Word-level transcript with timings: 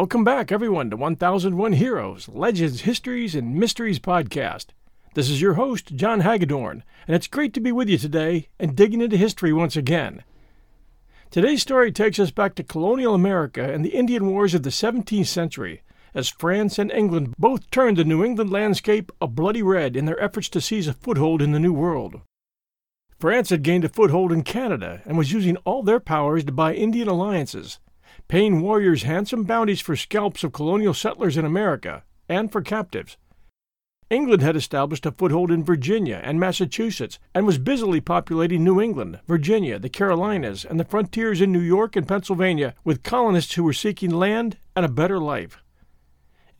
Welcome 0.00 0.24
back, 0.24 0.50
everyone, 0.50 0.88
to 0.88 0.96
1001 0.96 1.74
Heroes, 1.74 2.26
Legends, 2.30 2.80
Histories, 2.80 3.34
and 3.34 3.54
Mysteries 3.54 3.98
podcast. 3.98 4.68
This 5.12 5.28
is 5.28 5.42
your 5.42 5.52
host, 5.54 5.94
John 5.94 6.20
Hagedorn, 6.20 6.84
and 7.06 7.14
it's 7.14 7.26
great 7.26 7.52
to 7.52 7.60
be 7.60 7.70
with 7.70 7.86
you 7.86 7.98
today 7.98 8.48
and 8.58 8.74
digging 8.74 9.02
into 9.02 9.18
history 9.18 9.52
once 9.52 9.76
again. 9.76 10.24
Today's 11.30 11.60
story 11.60 11.92
takes 11.92 12.18
us 12.18 12.30
back 12.30 12.54
to 12.54 12.62
colonial 12.62 13.14
America 13.14 13.62
and 13.62 13.84
the 13.84 13.90
Indian 13.90 14.26
Wars 14.30 14.54
of 14.54 14.62
the 14.62 14.70
17th 14.70 15.26
century, 15.26 15.82
as 16.14 16.30
France 16.30 16.78
and 16.78 16.90
England 16.90 17.34
both 17.38 17.70
turned 17.70 17.98
the 17.98 18.04
New 18.04 18.24
England 18.24 18.50
landscape 18.50 19.12
a 19.20 19.26
bloody 19.26 19.62
red 19.62 19.96
in 19.96 20.06
their 20.06 20.18
efforts 20.18 20.48
to 20.48 20.62
seize 20.62 20.88
a 20.88 20.94
foothold 20.94 21.42
in 21.42 21.52
the 21.52 21.60
New 21.60 21.74
World. 21.74 22.22
France 23.18 23.50
had 23.50 23.62
gained 23.62 23.84
a 23.84 23.90
foothold 23.90 24.32
in 24.32 24.44
Canada 24.44 25.02
and 25.04 25.18
was 25.18 25.30
using 25.30 25.58
all 25.58 25.82
their 25.82 26.00
powers 26.00 26.42
to 26.44 26.52
buy 26.52 26.72
Indian 26.72 27.06
alliances, 27.06 27.78
paying 28.30 28.60
warriors 28.60 29.02
handsome 29.02 29.42
bounties 29.42 29.80
for 29.80 29.96
scalps 29.96 30.44
of 30.44 30.52
colonial 30.52 30.94
settlers 30.94 31.36
in 31.36 31.44
America 31.44 32.04
and 32.28 32.52
for 32.52 32.62
captives. 32.62 33.16
England 34.08 34.40
had 34.40 34.54
established 34.54 35.04
a 35.04 35.10
foothold 35.10 35.50
in 35.50 35.64
Virginia 35.64 36.20
and 36.22 36.38
Massachusetts 36.38 37.18
and 37.34 37.44
was 37.44 37.58
busily 37.58 38.00
populating 38.00 38.62
New 38.62 38.80
England, 38.80 39.18
Virginia, 39.26 39.80
the 39.80 39.88
Carolinas, 39.88 40.64
and 40.64 40.78
the 40.78 40.84
frontiers 40.84 41.40
in 41.40 41.50
New 41.50 41.58
York 41.58 41.96
and 41.96 42.06
Pennsylvania 42.06 42.72
with 42.84 43.02
colonists 43.02 43.54
who 43.54 43.64
were 43.64 43.72
seeking 43.72 44.10
land 44.10 44.56
and 44.76 44.86
a 44.86 44.88
better 44.88 45.18
life. 45.18 45.58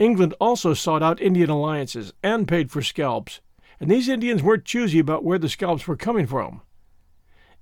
England 0.00 0.34
also 0.40 0.74
sought 0.74 1.04
out 1.04 1.22
Indian 1.22 1.50
alliances 1.50 2.12
and 2.20 2.48
paid 2.48 2.72
for 2.72 2.82
scalps, 2.82 3.40
and 3.78 3.88
these 3.88 4.08
Indians 4.08 4.42
weren't 4.42 4.64
choosy 4.64 4.98
about 4.98 5.22
where 5.22 5.38
the 5.38 5.48
scalps 5.48 5.86
were 5.86 5.94
coming 5.94 6.26
from. 6.26 6.62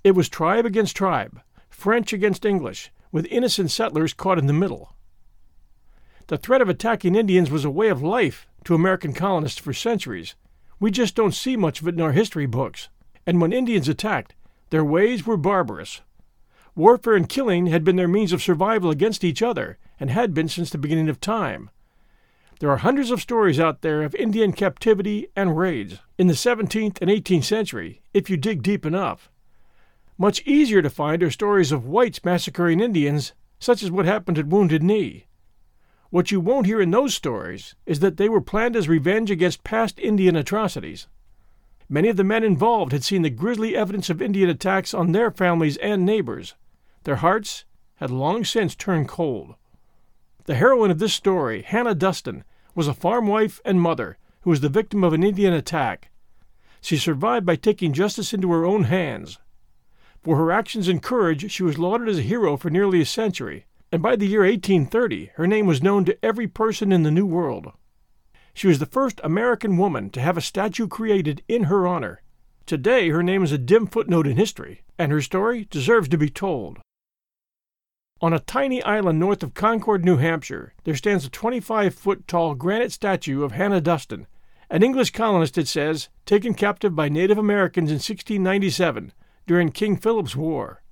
It 0.03 0.13
was 0.13 0.31
tribe 0.31 0.65
against 0.65 0.97
tribe, 0.97 1.43
French 1.69 2.15
against 2.15 2.47
English, 2.47 2.91
with 3.13 3.27
innocent 3.27 3.71
settlers 3.71 4.13
caught 4.13 4.39
in 4.39 4.47
the 4.47 4.53
middle. 4.53 4.95
The 6.29 6.39
threat 6.39 6.61
of 6.61 6.69
attacking 6.69 7.15
Indians 7.15 7.51
was 7.51 7.65
a 7.65 7.71
way 7.71 7.89
of 7.89 8.03
life 8.03 8.47
to 8.65 8.75
American 8.75 9.13
colonists 9.15 9.59
for 9.59 9.73
centuries. 9.73 10.35
We 10.79 10.91
just 10.91 11.15
don't 11.15 11.35
see 11.35 11.57
much 11.57 11.81
of 11.81 11.89
it 11.89 11.95
in 11.95 12.01
our 12.01 12.13
history 12.13 12.47
books. 12.47 12.89
And 13.27 13.41
when 13.41 13.53
Indians 13.53 13.89
attacked, 13.89 14.35
their 14.71 14.85
ways 14.85 15.27
were 15.27 15.37
barbarous. 15.37 16.03
Warfare 16.75 17.15
and 17.15 17.29
killing 17.29 17.67
had 17.67 17.83
been 17.83 17.97
their 17.97 18.07
means 18.07 18.33
of 18.33 18.43
survival 18.43 18.91
against 18.91 19.25
each 19.25 19.43
other, 19.43 19.79
and 19.99 20.11
had 20.11 20.35
been 20.35 20.49
since 20.49 20.71
the 20.71 20.79
beginning 20.79 21.09
of 21.09 21.21
time. 21.21 21.71
There 22.61 22.71
are 22.71 22.79
hundreds 22.79 23.11
of 23.11 23.21
stories 23.21 23.59
out 23.59 23.83
there 23.83 24.03
of 24.03 24.15
Indian 24.15 24.53
captivity 24.53 25.29
and 25.35 25.57
raids 25.57 25.99
in 26.19 26.27
the 26.27 26.35
17th 26.35 26.99
and 27.01 27.11
18th 27.11 27.45
century, 27.45 28.03
if 28.13 28.29
you 28.29 28.37
dig 28.37 28.63
deep 28.63 28.85
enough. 28.85 29.31
Much 30.21 30.43
easier 30.45 30.83
to 30.83 30.91
find 30.91 31.23
are 31.23 31.31
stories 31.31 31.71
of 31.71 31.87
whites 31.87 32.25
massacring 32.25 32.81
Indians, 32.81 33.35
such 33.61 33.85
as 33.85 33.91
what 33.93 34.05
happened 34.05 34.37
at 34.37 34.49
Wounded 34.49 34.83
Knee. 34.83 35.27
What 36.11 36.33
you 36.33 36.41
won't 36.41 36.67
hear 36.67 36.81
in 36.81 36.91
those 36.91 37.15
stories 37.15 37.77
is 37.87 38.01
that 38.01 38.17
they 38.17 38.29
were 38.29 38.41
planned 38.41 38.75
as 38.75 38.89
revenge 38.89 39.31
against 39.31 39.63
past 39.63 40.01
Indian 40.01 40.35
atrocities. 40.35 41.07
Many 41.89 42.09
of 42.09 42.17
the 42.17 42.25
men 42.25 42.43
involved 42.43 42.91
had 42.91 43.05
seen 43.05 43.23
the 43.23 43.31
grisly 43.31 43.77
evidence 43.77 44.11
of 44.11 44.21
Indian 44.21 44.51
attacks 44.51 44.93
on 44.93 45.13
their 45.13 45.31
families 45.31 45.77
and 45.77 46.05
neighbors. 46.05 46.57
Their 47.05 47.17
hearts 47.17 47.65
had 47.97 48.11
long 48.11 48.45
since 48.45 48.75
turned 48.75 49.07
cold. 49.07 49.55
The 50.47 50.57
heroine 50.57 50.91
of 50.91 50.99
this 50.99 51.15
story, 51.15 51.63
Hannah 51.63 51.95
Duston, 51.95 52.43
was 52.75 52.89
a 52.89 52.95
farm 52.95 53.29
wife 53.29 53.61
and 53.65 53.81
mother 53.81 54.19
who 54.41 54.51
was 54.51 54.63
the 54.63 54.69
victim 54.69 55.05
of 55.05 55.13
an 55.13 55.23
Indian 55.23 55.53
attack. 55.53 56.11
She 56.81 56.97
survived 56.97 57.47
by 57.47 57.55
taking 57.55 57.93
justice 57.93 58.35
into 58.35 58.51
her 58.51 58.65
own 58.65 58.85
hands. 58.85 59.39
For 60.23 60.37
her 60.37 60.53
actions 60.53 60.89
and 60.89 61.03
courage, 61.03 61.51
she 61.51 61.63
was 61.63 61.79
lauded 61.79 62.09
as 62.09 62.19
a 62.19 62.23
hero 62.23 62.57
for 62.57 62.71
nearly 62.71 63.01
a 63.01 63.07
century 63.07 63.67
and 63.91 64.03
by 64.03 64.17
the 64.17 64.27
year 64.27 64.41
1830 64.41 65.33
her 65.37 65.47
name 65.47 65.67
was 65.67 65.83
known 65.83 66.05
to 66.05 66.25
every 66.25 66.47
person 66.47 66.93
in 66.93 67.03
the 67.03 67.11
New 67.11 67.27
World. 67.27 67.73
She 68.53 68.67
was 68.67 68.79
the 68.79 68.87
first 68.87 69.21
American 69.25 69.77
woman 69.77 70.11
to 70.11 70.21
have 70.21 70.37
a 70.37 70.43
statue 70.43 70.89
created 70.89 71.43
in 71.49 71.65
her 71.65 71.87
honor. 71.87 72.23
Today 72.67 73.09
her 73.09 73.23
name 73.23 73.43
is 73.43 73.53
a 73.53 73.59
dim 73.59 73.87
footnote 73.87 74.27
in 74.27 74.37
history, 74.37 74.83
and 74.99 75.11
her 75.11 75.23
story 75.23 75.67
deserves 75.71 76.09
to 76.09 76.19
be 76.19 76.29
told. 76.29 76.79
On 78.21 78.33
a 78.33 78.41
tiny 78.41 78.83
island 78.83 79.21
north 79.21 79.43
of 79.43 79.55
Concord, 79.55 80.05
New 80.05 80.17
Hampshire, 80.17 80.75
there 80.85 80.97
stands 80.97 81.25
a 81.25 81.31
25 81.31 81.95
foot 81.95 82.27
tall 82.27 82.55
granite 82.55 82.93
statue 82.93 83.45
of 83.45 83.53
Hannah 83.53 83.81
Duston, 83.81 84.27
an 84.69 84.83
English 84.83 85.13
colonist, 85.13 85.57
it 85.57 85.69
says, 85.69 86.09
taken 86.27 86.53
captive 86.53 86.95
by 86.95 87.09
Native 87.09 87.39
Americans 87.39 87.91
in 87.91 87.95
1697 87.95 89.13
during 89.49 89.71
King 89.71 89.97
Philip's 89.97 90.37
War. 90.37 90.83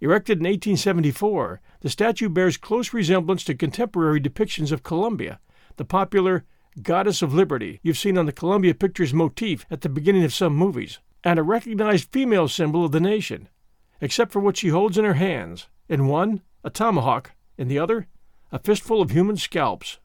Erected 0.00 0.38
in 0.38 0.44
1874, 0.44 1.60
the 1.80 1.90
statue 1.90 2.30
bears 2.30 2.56
close 2.56 2.94
resemblance 2.94 3.44
to 3.44 3.54
contemporary 3.54 4.20
depictions 4.20 4.72
of 4.72 4.82
Columbia, 4.82 5.38
the 5.76 5.84
popular 5.84 6.46
Goddess 6.82 7.20
of 7.20 7.34
Liberty 7.34 7.78
you've 7.82 7.98
seen 7.98 8.16
on 8.16 8.24
the 8.24 8.32
Columbia 8.32 8.74
Pictures 8.74 9.12
motif 9.12 9.66
at 9.70 9.82
the 9.82 9.90
beginning 9.90 10.24
of 10.24 10.32
some 10.32 10.54
movies, 10.54 10.98
and 11.22 11.38
a 11.38 11.42
recognized 11.42 12.10
female 12.10 12.48
symbol 12.48 12.86
of 12.86 12.92
the 12.92 13.00
nation, 13.00 13.50
except 14.00 14.32
for 14.32 14.40
what 14.40 14.56
she 14.56 14.68
holds 14.68 14.96
in 14.96 15.04
her 15.04 15.14
hands 15.14 15.68
in 15.90 16.06
one, 16.06 16.40
a 16.64 16.70
tomahawk, 16.70 17.32
in 17.58 17.68
the 17.68 17.78
other, 17.78 18.06
a 18.50 18.58
fistful 18.58 19.02
of 19.02 19.10
human 19.10 19.36
scalps. 19.36 19.98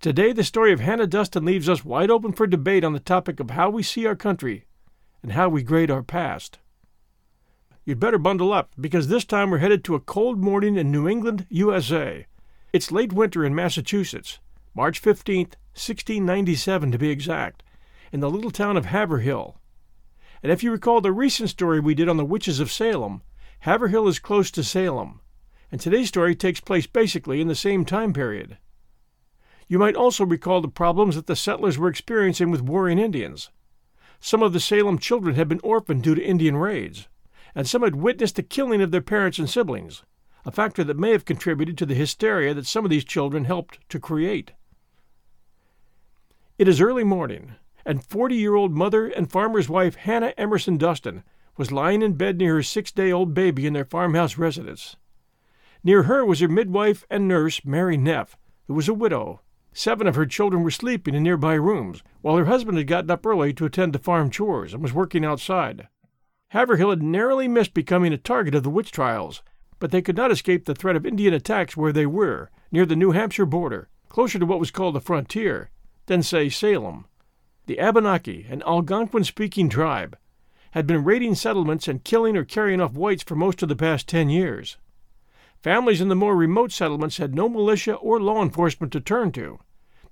Today, 0.00 0.32
the 0.32 0.42
story 0.42 0.72
of 0.72 0.80
Hannah 0.80 1.06
Duston 1.06 1.44
leaves 1.44 1.68
us 1.68 1.84
wide 1.84 2.10
open 2.10 2.32
for 2.32 2.46
debate 2.46 2.82
on 2.84 2.94
the 2.94 2.98
topic 2.98 3.40
of 3.40 3.50
how 3.50 3.68
we 3.68 3.82
see 3.82 4.06
our 4.06 4.16
country 4.16 4.64
and 5.22 5.32
how 5.32 5.50
we 5.50 5.62
grade 5.62 5.90
our 5.90 6.02
past 6.02 6.58
you'd 7.88 7.98
better 7.98 8.18
bundle 8.18 8.52
up 8.52 8.70
because 8.78 9.08
this 9.08 9.24
time 9.24 9.48
we're 9.48 9.56
headed 9.56 9.82
to 9.82 9.94
a 9.94 10.00
cold 10.00 10.38
morning 10.38 10.76
in 10.76 10.92
New 10.92 11.08
England, 11.08 11.46
USA. 11.48 12.26
It's 12.70 12.92
late 12.92 13.14
winter 13.14 13.46
in 13.46 13.54
Massachusetts, 13.54 14.40
March 14.74 15.00
15th, 15.00 15.56
1697 15.72 16.92
to 16.92 16.98
be 16.98 17.08
exact, 17.08 17.62
in 18.12 18.20
the 18.20 18.28
little 18.28 18.50
town 18.50 18.76
of 18.76 18.84
Haverhill. 18.84 19.56
And 20.42 20.52
if 20.52 20.62
you 20.62 20.70
recall 20.70 21.00
the 21.00 21.12
recent 21.12 21.48
story 21.48 21.80
we 21.80 21.94
did 21.94 22.10
on 22.10 22.18
the 22.18 22.26
witches 22.26 22.60
of 22.60 22.70
Salem, 22.70 23.22
Haverhill 23.60 24.06
is 24.06 24.18
close 24.18 24.50
to 24.50 24.62
Salem, 24.62 25.22
and 25.72 25.80
today's 25.80 26.08
story 26.08 26.34
takes 26.34 26.60
place 26.60 26.86
basically 26.86 27.40
in 27.40 27.48
the 27.48 27.54
same 27.54 27.86
time 27.86 28.12
period. 28.12 28.58
You 29.66 29.78
might 29.78 29.96
also 29.96 30.26
recall 30.26 30.60
the 30.60 30.68
problems 30.68 31.14
that 31.14 31.26
the 31.26 31.34
settlers 31.34 31.78
were 31.78 31.88
experiencing 31.88 32.50
with 32.50 32.60
warring 32.60 32.98
Indians. 32.98 33.48
Some 34.20 34.42
of 34.42 34.52
the 34.52 34.60
Salem 34.60 34.98
children 34.98 35.36
had 35.36 35.48
been 35.48 35.60
orphaned 35.62 36.02
due 36.02 36.14
to 36.14 36.22
Indian 36.22 36.58
raids 36.58 37.08
and 37.54 37.68
some 37.68 37.82
had 37.82 37.96
witnessed 37.96 38.36
the 38.36 38.42
killing 38.42 38.80
of 38.80 38.90
their 38.90 39.00
parents 39.00 39.38
and 39.38 39.48
siblings, 39.48 40.02
a 40.44 40.50
factor 40.50 40.84
that 40.84 40.98
may 40.98 41.12
have 41.12 41.24
contributed 41.24 41.76
to 41.78 41.86
the 41.86 41.94
hysteria 41.94 42.54
that 42.54 42.66
some 42.66 42.84
of 42.84 42.90
these 42.90 43.04
children 43.04 43.44
helped 43.44 43.78
to 43.88 43.98
create. 43.98 44.52
It 46.58 46.66
is 46.68 46.80
early 46.80 47.04
morning, 47.04 47.54
and 47.84 48.04
40 48.04 48.34
year 48.34 48.54
old 48.54 48.72
mother 48.72 49.06
and 49.06 49.30
farmer's 49.30 49.68
wife 49.68 49.94
Hannah 49.94 50.34
Emerson 50.36 50.76
Dustin 50.76 51.22
was 51.56 51.72
lying 51.72 52.02
in 52.02 52.14
bed 52.14 52.38
near 52.38 52.54
her 52.54 52.62
six 52.62 52.92
day 52.92 53.12
old 53.12 53.34
baby 53.34 53.66
in 53.66 53.72
their 53.72 53.84
farmhouse 53.84 54.38
residence. 54.38 54.96
Near 55.84 56.04
her 56.04 56.24
was 56.24 56.40
her 56.40 56.48
midwife 56.48 57.04
and 57.10 57.28
nurse, 57.28 57.64
Mary 57.64 57.96
Neff, 57.96 58.36
who 58.66 58.74
was 58.74 58.88
a 58.88 58.94
widow. 58.94 59.40
Seven 59.72 60.06
of 60.06 60.16
her 60.16 60.26
children 60.26 60.62
were 60.62 60.70
sleeping 60.70 61.14
in 61.14 61.22
nearby 61.22 61.54
rooms, 61.54 62.02
while 62.20 62.36
her 62.36 62.46
husband 62.46 62.78
had 62.78 62.86
gotten 62.86 63.10
up 63.10 63.24
early 63.24 63.52
to 63.54 63.64
attend 63.64 63.92
to 63.92 63.98
farm 63.98 64.30
chores 64.30 64.74
and 64.74 64.82
was 64.82 64.92
working 64.92 65.24
outside. 65.24 65.88
Haverhill 66.52 66.90
had 66.90 67.02
narrowly 67.02 67.46
missed 67.46 67.74
becoming 67.74 68.12
a 68.12 68.16
target 68.16 68.54
of 68.54 68.62
the 68.62 68.70
witch 68.70 68.90
trials, 68.90 69.42
but 69.78 69.90
they 69.90 70.00
could 70.00 70.16
not 70.16 70.30
escape 70.30 70.64
the 70.64 70.74
threat 70.74 70.96
of 70.96 71.04
Indian 71.04 71.34
attacks 71.34 71.76
where 71.76 71.92
they 71.92 72.06
were, 72.06 72.50
near 72.72 72.86
the 72.86 72.96
New 72.96 73.10
Hampshire 73.10 73.44
border, 73.44 73.88
closer 74.08 74.38
to 74.38 74.46
what 74.46 74.58
was 74.58 74.70
called 74.70 74.94
the 74.94 75.00
frontier, 75.00 75.70
than, 76.06 76.22
say, 76.22 76.48
Salem. 76.48 77.04
The 77.66 77.78
Abenaki, 77.78 78.46
an 78.48 78.62
Algonquin 78.66 79.24
speaking 79.24 79.68
tribe, 79.68 80.16
had 80.70 80.86
been 80.86 81.04
raiding 81.04 81.34
settlements 81.34 81.86
and 81.86 82.02
killing 82.02 82.34
or 82.34 82.44
carrying 82.44 82.80
off 82.80 82.94
whites 82.94 83.22
for 83.22 83.34
most 83.34 83.62
of 83.62 83.68
the 83.68 83.76
past 83.76 84.08
ten 84.08 84.30
years. 84.30 84.78
Families 85.62 86.00
in 86.00 86.08
the 86.08 86.16
more 86.16 86.34
remote 86.34 86.72
settlements 86.72 87.18
had 87.18 87.34
no 87.34 87.50
militia 87.50 87.94
or 87.94 88.20
law 88.20 88.42
enforcement 88.42 88.90
to 88.94 89.00
turn 89.00 89.32
to. 89.32 89.58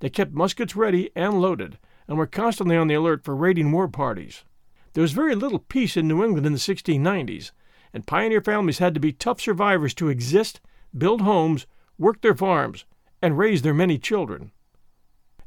They 0.00 0.10
kept 0.10 0.34
muskets 0.34 0.76
ready 0.76 1.10
and 1.16 1.40
loaded, 1.40 1.78
and 2.06 2.18
were 2.18 2.26
constantly 2.26 2.76
on 2.76 2.88
the 2.88 2.94
alert 2.94 3.24
for 3.24 3.34
raiding 3.34 3.72
war 3.72 3.88
parties. 3.88 4.44
There 4.96 5.02
was 5.02 5.12
very 5.12 5.34
little 5.34 5.58
peace 5.58 5.94
in 5.98 6.08
New 6.08 6.24
England 6.24 6.46
in 6.46 6.54
the 6.54 6.58
1690s, 6.58 7.52
and 7.92 8.06
pioneer 8.06 8.40
families 8.40 8.78
had 8.78 8.94
to 8.94 8.98
be 8.98 9.12
tough 9.12 9.42
survivors 9.42 9.92
to 9.92 10.08
exist, 10.08 10.62
build 10.96 11.20
homes, 11.20 11.66
work 11.98 12.22
their 12.22 12.34
farms, 12.34 12.86
and 13.20 13.36
raise 13.36 13.60
their 13.60 13.74
many 13.74 13.98
children. 13.98 14.52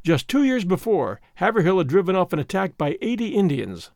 Just 0.04 0.28
two 0.28 0.44
years 0.44 0.66
before, 0.66 1.20
Haverhill 1.34 1.80
had 1.80 1.88
driven 1.88 2.16
off 2.16 2.32
an 2.32 2.38
attack 2.38 2.78
by 2.78 3.00
80 3.02 3.30
Indians. 3.30 3.90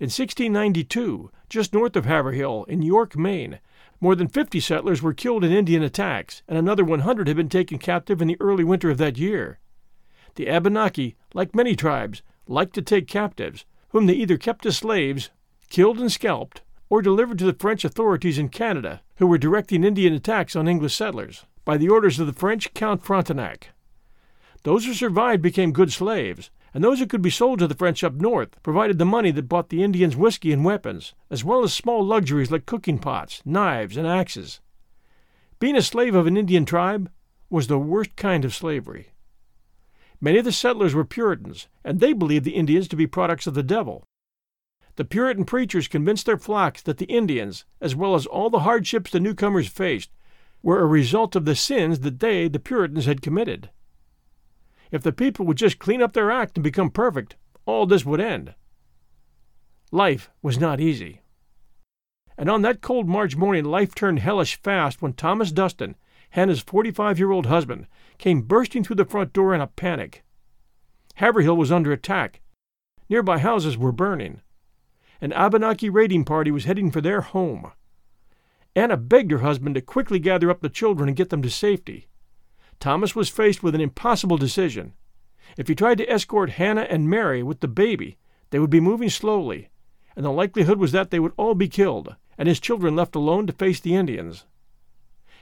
In 0.00 0.06
1692, 0.06 1.30
just 1.50 1.74
north 1.74 1.94
of 1.94 2.06
Haverhill, 2.06 2.64
in 2.64 2.80
York, 2.80 3.18
Maine, 3.18 3.60
more 4.00 4.14
than 4.14 4.28
50 4.28 4.60
settlers 4.60 5.02
were 5.02 5.12
killed 5.12 5.44
in 5.44 5.52
Indian 5.52 5.82
attacks, 5.82 6.42
and 6.48 6.56
another 6.56 6.86
100 6.86 7.28
had 7.28 7.36
been 7.36 7.50
taken 7.50 7.76
captive 7.76 8.22
in 8.22 8.28
the 8.28 8.40
early 8.40 8.64
winter 8.64 8.88
of 8.88 8.96
that 8.96 9.18
year. 9.18 9.58
The 10.36 10.48
Abenaki, 10.48 11.16
like 11.34 11.54
many 11.54 11.76
tribes, 11.76 12.22
liked 12.46 12.74
to 12.76 12.80
take 12.80 13.06
captives, 13.06 13.66
whom 13.94 14.06
they 14.06 14.12
either 14.12 14.36
kept 14.36 14.66
as 14.66 14.76
slaves, 14.76 15.30
killed 15.70 16.00
and 16.00 16.10
scalped, 16.10 16.62
or 16.90 17.00
delivered 17.00 17.38
to 17.38 17.46
the 17.46 17.54
French 17.54 17.84
authorities 17.84 18.38
in 18.38 18.48
Canada, 18.48 19.00
who 19.18 19.26
were 19.26 19.38
directing 19.38 19.84
Indian 19.84 20.12
attacks 20.12 20.56
on 20.56 20.66
English 20.68 20.94
settlers. 20.94 21.46
by 21.64 21.76
the 21.76 21.88
orders 21.88 22.18
of 22.18 22.26
the 22.26 22.32
French 22.32 22.74
Count 22.74 23.02
Frontenac. 23.04 23.70
Those 24.64 24.84
who 24.84 24.94
survived 24.94 25.42
became 25.42 25.72
good 25.72 25.92
slaves, 25.92 26.50
and 26.74 26.82
those 26.82 26.98
who 26.98 27.06
could 27.06 27.22
be 27.22 27.30
sold 27.30 27.60
to 27.60 27.68
the 27.68 27.74
French 27.74 28.02
up 28.02 28.14
north 28.14 28.60
provided 28.62 28.98
the 28.98 29.04
money 29.04 29.30
that 29.30 29.48
bought 29.48 29.68
the 29.68 29.82
Indians 29.82 30.16
whiskey 30.16 30.52
and 30.52 30.64
weapons, 30.64 31.14
as 31.30 31.44
well 31.44 31.62
as 31.62 31.72
small 31.72 32.04
luxuries 32.04 32.50
like 32.50 32.66
cooking 32.66 32.98
pots, 32.98 33.42
knives, 33.44 33.96
and 33.96 34.06
axes. 34.06 34.60
Being 35.60 35.76
a 35.76 35.82
slave 35.82 36.14
of 36.14 36.26
an 36.26 36.36
Indian 36.36 36.64
tribe 36.64 37.10
was 37.48 37.68
the 37.68 37.78
worst 37.78 38.16
kind 38.16 38.44
of 38.44 38.54
slavery. 38.54 39.13
Many 40.24 40.38
of 40.38 40.46
the 40.46 40.52
settlers 40.52 40.94
were 40.94 41.04
Puritans, 41.04 41.68
and 41.84 42.00
they 42.00 42.14
believed 42.14 42.46
the 42.46 42.54
Indians 42.54 42.88
to 42.88 42.96
be 42.96 43.06
products 43.06 43.46
of 43.46 43.52
the 43.52 43.62
devil. 43.62 44.06
The 44.96 45.04
Puritan 45.04 45.44
preachers 45.44 45.86
convinced 45.86 46.24
their 46.24 46.38
flocks 46.38 46.80
that 46.80 46.96
the 46.96 47.04
Indians, 47.04 47.66
as 47.78 47.94
well 47.94 48.14
as 48.14 48.24
all 48.24 48.48
the 48.48 48.60
hardships 48.60 49.10
the 49.10 49.20
newcomers 49.20 49.68
faced, 49.68 50.08
were 50.62 50.80
a 50.80 50.86
result 50.86 51.36
of 51.36 51.44
the 51.44 51.54
sins 51.54 52.00
that 52.00 52.20
they, 52.20 52.48
the 52.48 52.58
Puritans, 52.58 53.04
had 53.04 53.20
committed. 53.20 53.68
If 54.90 55.02
the 55.02 55.12
people 55.12 55.44
would 55.44 55.58
just 55.58 55.78
clean 55.78 56.00
up 56.00 56.14
their 56.14 56.30
act 56.30 56.56
and 56.56 56.64
become 56.64 56.88
perfect, 56.88 57.36
all 57.66 57.84
this 57.84 58.06
would 58.06 58.18
end. 58.18 58.54
Life 59.92 60.30
was 60.40 60.58
not 60.58 60.80
easy. 60.80 61.20
And 62.38 62.48
on 62.48 62.62
that 62.62 62.80
cold 62.80 63.06
March 63.06 63.36
morning, 63.36 63.66
life 63.66 63.94
turned 63.94 64.20
hellish 64.20 64.58
fast 64.62 65.02
when 65.02 65.12
Thomas 65.12 65.52
Dustin, 65.52 65.96
Hannah's 66.30 66.60
45 66.60 67.18
year 67.18 67.30
old 67.30 67.46
husband, 67.46 67.86
came 68.18 68.42
bursting 68.42 68.84
through 68.84 68.96
the 68.96 69.04
front 69.04 69.32
door 69.32 69.54
in 69.54 69.60
a 69.60 69.66
panic. 69.66 70.22
Haverhill 71.16 71.56
was 71.56 71.70
under 71.70 71.92
attack. 71.92 72.40
Nearby 73.08 73.38
houses 73.38 73.76
were 73.76 73.92
burning. 73.92 74.40
An 75.20 75.32
Abenaki 75.32 75.88
raiding 75.88 76.24
party 76.24 76.50
was 76.50 76.64
heading 76.64 76.90
for 76.90 77.00
their 77.00 77.20
home. 77.20 77.70
Anna 78.76 78.96
begged 78.96 79.30
her 79.30 79.38
husband 79.38 79.76
to 79.76 79.80
quickly 79.80 80.18
gather 80.18 80.50
up 80.50 80.60
the 80.60 80.68
children 80.68 81.08
and 81.08 81.16
get 81.16 81.30
them 81.30 81.42
to 81.42 81.50
safety. 81.50 82.08
Thomas 82.80 83.14
was 83.14 83.28
faced 83.28 83.62
with 83.62 83.74
an 83.74 83.80
impossible 83.80 84.36
decision. 84.36 84.94
If 85.56 85.68
he 85.68 85.74
tried 85.74 85.98
to 85.98 86.10
escort 86.10 86.50
Hannah 86.50 86.86
and 86.90 87.08
Mary 87.08 87.42
with 87.42 87.60
the 87.60 87.68
baby, 87.68 88.18
they 88.50 88.58
would 88.58 88.70
be 88.70 88.80
moving 88.80 89.10
slowly, 89.10 89.68
and 90.16 90.24
the 90.24 90.32
likelihood 90.32 90.78
was 90.78 90.92
that 90.92 91.10
they 91.10 91.20
would 91.20 91.32
all 91.36 91.54
be 91.54 91.68
killed, 91.68 92.16
and 92.36 92.48
his 92.48 92.60
children 92.60 92.96
left 92.96 93.14
alone 93.14 93.46
to 93.46 93.52
face 93.52 93.78
the 93.78 93.94
Indians. 93.94 94.46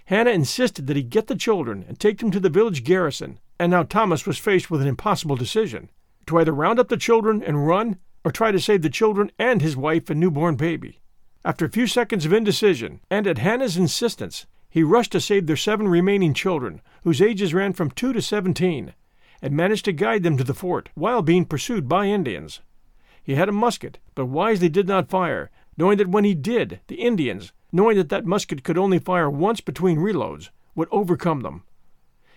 Hannah 0.06 0.30
insisted 0.30 0.86
that 0.86 0.96
he 0.96 1.02
get 1.02 1.28
the 1.28 1.36
children 1.36 1.84
and 1.88 1.98
take 1.98 2.18
them 2.18 2.30
to 2.32 2.40
the 2.40 2.50
village 2.50 2.84
garrison, 2.84 3.38
and 3.58 3.70
now 3.70 3.82
Thomas 3.82 4.26
was 4.26 4.38
faced 4.38 4.70
with 4.70 4.82
an 4.82 4.88
impossible 4.88 5.36
decision 5.36 5.90
to 6.26 6.38
either 6.38 6.52
round 6.52 6.78
up 6.78 6.88
the 6.88 6.96
children 6.96 7.42
and 7.42 7.66
run, 7.66 7.98
or 8.24 8.30
try 8.30 8.52
to 8.52 8.60
save 8.60 8.82
the 8.82 8.90
children 8.90 9.30
and 9.38 9.60
his 9.62 9.76
wife 9.76 10.10
and 10.10 10.20
newborn 10.20 10.56
baby. 10.56 11.00
After 11.44 11.64
a 11.64 11.70
few 11.70 11.86
seconds 11.86 12.24
of 12.24 12.32
indecision, 12.32 13.00
and 13.10 13.26
at 13.26 13.38
Hannah's 13.38 13.76
insistence, 13.76 14.46
he 14.70 14.82
rushed 14.82 15.12
to 15.12 15.20
save 15.20 15.46
their 15.46 15.56
seven 15.56 15.88
remaining 15.88 16.34
children, 16.34 16.80
whose 17.02 17.20
ages 17.20 17.52
ran 17.52 17.72
from 17.72 17.90
two 17.90 18.12
to 18.12 18.22
seventeen, 18.22 18.94
and 19.40 19.56
managed 19.56 19.84
to 19.86 19.92
guide 19.92 20.22
them 20.22 20.36
to 20.36 20.44
the 20.44 20.54
fort 20.54 20.88
while 20.94 21.20
being 21.20 21.44
pursued 21.44 21.88
by 21.88 22.06
Indians. 22.06 22.60
He 23.22 23.34
had 23.34 23.48
a 23.48 23.52
musket, 23.52 23.98
but 24.14 24.26
wisely 24.26 24.68
did 24.68 24.86
not 24.86 25.10
fire, 25.10 25.50
knowing 25.76 25.98
that 25.98 26.08
when 26.08 26.24
he 26.24 26.34
did, 26.34 26.80
the 26.86 26.96
Indians, 26.96 27.52
knowing 27.72 27.96
that 27.96 28.10
that 28.10 28.26
musket 28.26 28.62
could 28.62 28.78
only 28.78 28.98
fire 28.98 29.30
once 29.30 29.60
between 29.60 29.98
reloads, 29.98 30.50
would 30.74 30.88
overcome 30.90 31.40
them. 31.40 31.62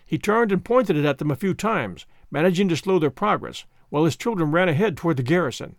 He 0.06 0.18
turned 0.18 0.52
and 0.52 0.64
pointed 0.64 0.96
it 0.96 1.06
at 1.06 1.18
them 1.18 1.32
a 1.32 1.36
few 1.36 1.54
times, 1.54 2.06
managing 2.32 2.70
to 2.70 2.78
slow 2.78 3.00
their 3.00 3.10
progress, 3.10 3.66
while 3.90 4.06
his 4.06 4.16
children 4.16 4.52
ran 4.52 4.70
ahead 4.70 4.96
toward 4.98 5.18
the 5.18 5.24
garrison. 5.24 5.76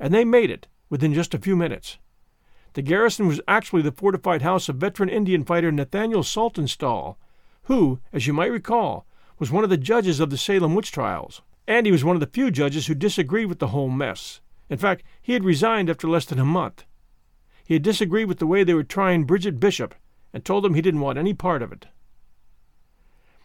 And 0.00 0.12
they 0.12 0.24
made 0.24 0.50
it 0.50 0.68
within 0.88 1.14
just 1.14 1.34
a 1.34 1.38
few 1.38 1.56
minutes. 1.56 1.98
The 2.74 2.82
garrison 2.82 3.26
was 3.26 3.40
actually 3.46 3.82
the 3.82 3.92
fortified 3.92 4.42
house 4.42 4.68
of 4.68 4.76
veteran 4.76 5.08
Indian 5.08 5.44
fighter 5.44 5.70
Nathaniel 5.70 6.22
Saltonstall, 6.22 7.16
who, 7.64 8.00
as 8.12 8.26
you 8.26 8.32
might 8.32 8.50
recall, 8.50 9.06
was 9.38 9.50
one 9.50 9.64
of 9.64 9.70
the 9.70 9.76
judges 9.76 10.20
of 10.20 10.30
the 10.30 10.36
Salem 10.36 10.74
witch 10.74 10.92
trials. 10.92 11.42
And 11.66 11.86
he 11.86 11.92
was 11.92 12.04
one 12.04 12.16
of 12.16 12.20
the 12.20 12.26
few 12.26 12.50
judges 12.50 12.86
who 12.86 12.94
disagreed 12.94 13.46
with 13.46 13.58
the 13.58 13.68
whole 13.68 13.88
mess. 13.88 14.40
In 14.68 14.78
fact, 14.78 15.02
he 15.22 15.32
had 15.32 15.44
resigned 15.44 15.88
after 15.88 16.08
less 16.08 16.24
than 16.24 16.38
a 16.38 16.44
month. 16.44 16.84
He 17.64 17.74
had 17.74 17.82
disagreed 17.82 18.28
with 18.28 18.38
the 18.38 18.46
way 18.46 18.62
they 18.62 18.74
were 18.74 18.84
trying 18.84 19.24
Bridget 19.24 19.58
Bishop 19.58 19.94
and 20.32 20.44
told 20.44 20.64
them 20.64 20.74
he 20.74 20.82
didn't 20.82 21.00
want 21.00 21.18
any 21.18 21.32
part 21.32 21.62
of 21.62 21.72
it. 21.72 21.86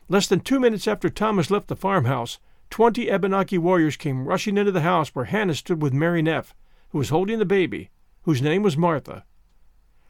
Less 0.09 0.27
than 0.27 0.39
two 0.39 0.59
minutes 0.59 0.87
after 0.87 1.09
Thomas 1.09 1.51
left 1.51 1.67
the 1.67 1.75
farmhouse, 1.75 2.39
twenty 2.69 3.09
Abenaki 3.09 3.57
warriors 3.57 3.95
came 3.95 4.27
rushing 4.27 4.57
into 4.57 4.71
the 4.71 4.81
house 4.81 5.09
where 5.09 5.25
Hannah 5.25 5.53
stood 5.53 5.81
with 5.81 5.93
Mary 5.93 6.21
Neff, 6.21 6.53
who 6.89 6.97
was 6.97 7.09
holding 7.09 7.39
the 7.39 7.45
baby, 7.45 7.91
whose 8.23 8.41
name 8.41 8.63
was 8.63 8.75
Martha. 8.75 9.23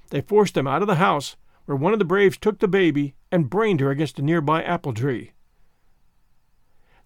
They 0.09 0.21
forced 0.21 0.55
them 0.55 0.67
out 0.67 0.81
of 0.81 0.87
the 0.87 0.95
house, 0.95 1.35
where 1.65 1.75
one 1.75 1.93
of 1.93 1.99
the 1.99 2.05
braves 2.05 2.37
took 2.37 2.59
the 2.59 2.67
baby 2.67 3.13
and 3.31 3.49
brained 3.49 3.79
her 3.79 3.91
against 3.91 4.17
a 4.17 4.23
nearby 4.23 4.63
apple 4.63 4.93
tree. 4.93 5.33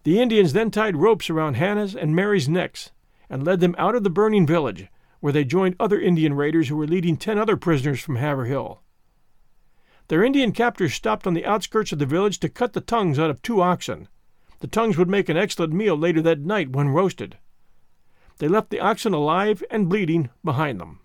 The 0.04 0.22
Indians 0.22 0.54
then 0.54 0.72
tied 0.72 0.96
ropes 0.96 1.30
around 1.30 1.56
Hannah's 1.56 1.96
and 1.96 2.16
Mary's 2.16 2.48
necks 2.48 2.92
and 3.30 3.44
led 3.44 3.60
them 3.60 3.76
out 3.78 3.96
of 3.96 4.04
the 4.04 4.10
burning 4.10 4.46
village, 4.46 4.88
where 5.24 5.32
they 5.32 5.46
joined 5.46 5.74
other 5.80 6.02
Indian 6.02 6.34
raiders 6.34 6.68
who 6.68 6.76
were 6.76 6.86
leading 6.86 7.16
ten 7.16 7.38
other 7.38 7.56
prisoners 7.56 8.02
from 8.02 8.18
Haverhill. 8.18 8.82
Their 10.10 10.22
Indian 10.22 10.52
captors 10.52 10.94
stopped 10.94 11.26
on 11.26 11.34
the 11.34 11.46
outskirts 11.46 11.94
of 11.94 12.00
the 12.00 12.06
village 12.06 12.40
to 12.40 12.50
cut 12.50 12.74
the 12.74 12.82
tongues 12.82 13.18
out 13.18 13.30
of 13.30 13.42
two 13.42 13.62
oxen. 13.62 14.10
The 14.60 14.68
tongues 14.68 14.98
would 14.98 15.08
make 15.08 15.30
an 15.30 15.38
excellent 15.38 15.72
meal 15.72 15.96
later 15.96 16.22
that 16.24 16.42
night 16.42 16.72
when 16.72 16.90
roasted. 16.90 17.38
They 18.40 18.50
left 18.50 18.70
the 18.70 18.82
oxen 18.82 19.14
alive 19.14 19.64
and 19.72 19.88
bleeding 19.88 20.30
behind 20.44 20.82
them. 20.82 21.00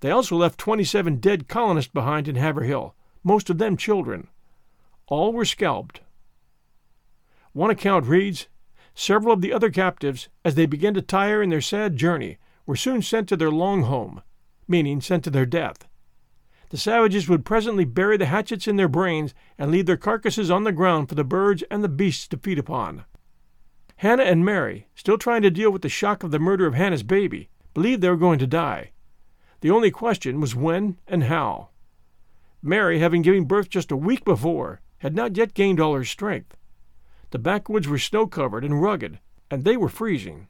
They 0.00 0.10
also 0.10 0.34
left 0.34 0.58
27 0.58 1.18
dead 1.20 1.46
colonists 1.46 1.92
behind 1.92 2.26
in 2.26 2.34
Haverhill, 2.34 2.96
most 3.22 3.48
of 3.48 3.58
them 3.58 3.76
children. 3.76 4.26
All 5.06 5.32
were 5.32 5.44
scalped. 5.44 6.00
One 7.52 7.70
account 7.70 8.06
reads 8.06 8.48
Several 8.92 9.32
of 9.32 9.40
the 9.40 9.52
other 9.52 9.70
captives, 9.70 10.28
as 10.44 10.56
they 10.56 10.66
began 10.66 10.94
to 10.94 11.00
tire 11.00 11.40
in 11.40 11.50
their 11.50 11.60
sad 11.60 11.96
journey, 11.96 12.38
were 12.66 12.76
soon 12.76 13.02
sent 13.02 13.28
to 13.28 13.36
their 13.36 13.50
long 13.50 13.82
home, 13.82 14.22
meaning 14.68 15.00
sent 15.00 15.24
to 15.24 15.30
their 15.30 15.46
death. 15.46 15.88
The 16.70 16.78
savages 16.78 17.28
would 17.28 17.44
presently 17.44 17.84
bury 17.84 18.16
the 18.16 18.26
hatchets 18.26 18.66
in 18.66 18.76
their 18.76 18.88
brains 18.88 19.34
and 19.58 19.70
leave 19.70 19.86
their 19.86 19.96
carcasses 19.96 20.50
on 20.50 20.64
the 20.64 20.72
ground 20.72 21.08
for 21.08 21.14
the 21.14 21.24
birds 21.24 21.62
and 21.70 21.84
the 21.84 21.88
beasts 21.88 22.26
to 22.28 22.38
feed 22.38 22.58
upon. 22.58 23.04
Hannah 23.96 24.22
and 24.22 24.44
Mary, 24.44 24.88
still 24.94 25.18
trying 25.18 25.42
to 25.42 25.50
deal 25.50 25.70
with 25.70 25.82
the 25.82 25.88
shock 25.88 26.22
of 26.22 26.30
the 26.30 26.38
murder 26.38 26.66
of 26.66 26.74
Hannah's 26.74 27.02
baby, 27.02 27.50
believed 27.74 28.00
they 28.00 28.08
were 28.08 28.16
going 28.16 28.38
to 28.38 28.46
die. 28.46 28.92
The 29.60 29.70
only 29.70 29.90
question 29.90 30.40
was 30.40 30.56
when 30.56 30.96
and 31.06 31.24
how. 31.24 31.68
Mary, 32.62 33.00
having 33.00 33.22
given 33.22 33.44
birth 33.44 33.68
just 33.68 33.92
a 33.92 33.96
week 33.96 34.24
before, 34.24 34.80
had 34.98 35.14
not 35.14 35.36
yet 35.36 35.54
gained 35.54 35.78
all 35.78 35.94
her 35.94 36.04
strength. 36.04 36.56
The 37.30 37.38
backwoods 37.38 37.86
were 37.86 37.98
snow 37.98 38.26
covered 38.26 38.64
and 38.64 38.80
rugged, 38.80 39.20
and 39.50 39.64
they 39.64 39.76
were 39.76 39.88
freezing. 39.88 40.48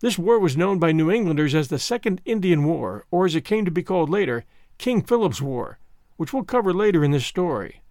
This 0.00 0.18
war 0.18 0.38
was 0.38 0.56
known 0.56 0.78
by 0.78 0.92
New 0.92 1.10
Englanders 1.10 1.54
as 1.54 1.68
the 1.68 1.78
Second 1.78 2.22
Indian 2.24 2.64
War, 2.64 3.04
or 3.10 3.26
as 3.26 3.34
it 3.34 3.44
came 3.44 3.66
to 3.66 3.70
be 3.70 3.82
called 3.82 4.08
later, 4.08 4.46
King 4.78 5.02
Philip's 5.02 5.42
War, 5.42 5.78
which 6.16 6.32
we'll 6.32 6.42
cover 6.42 6.72
later 6.72 7.04
in 7.04 7.10
this 7.10 7.26
story. 7.26 7.82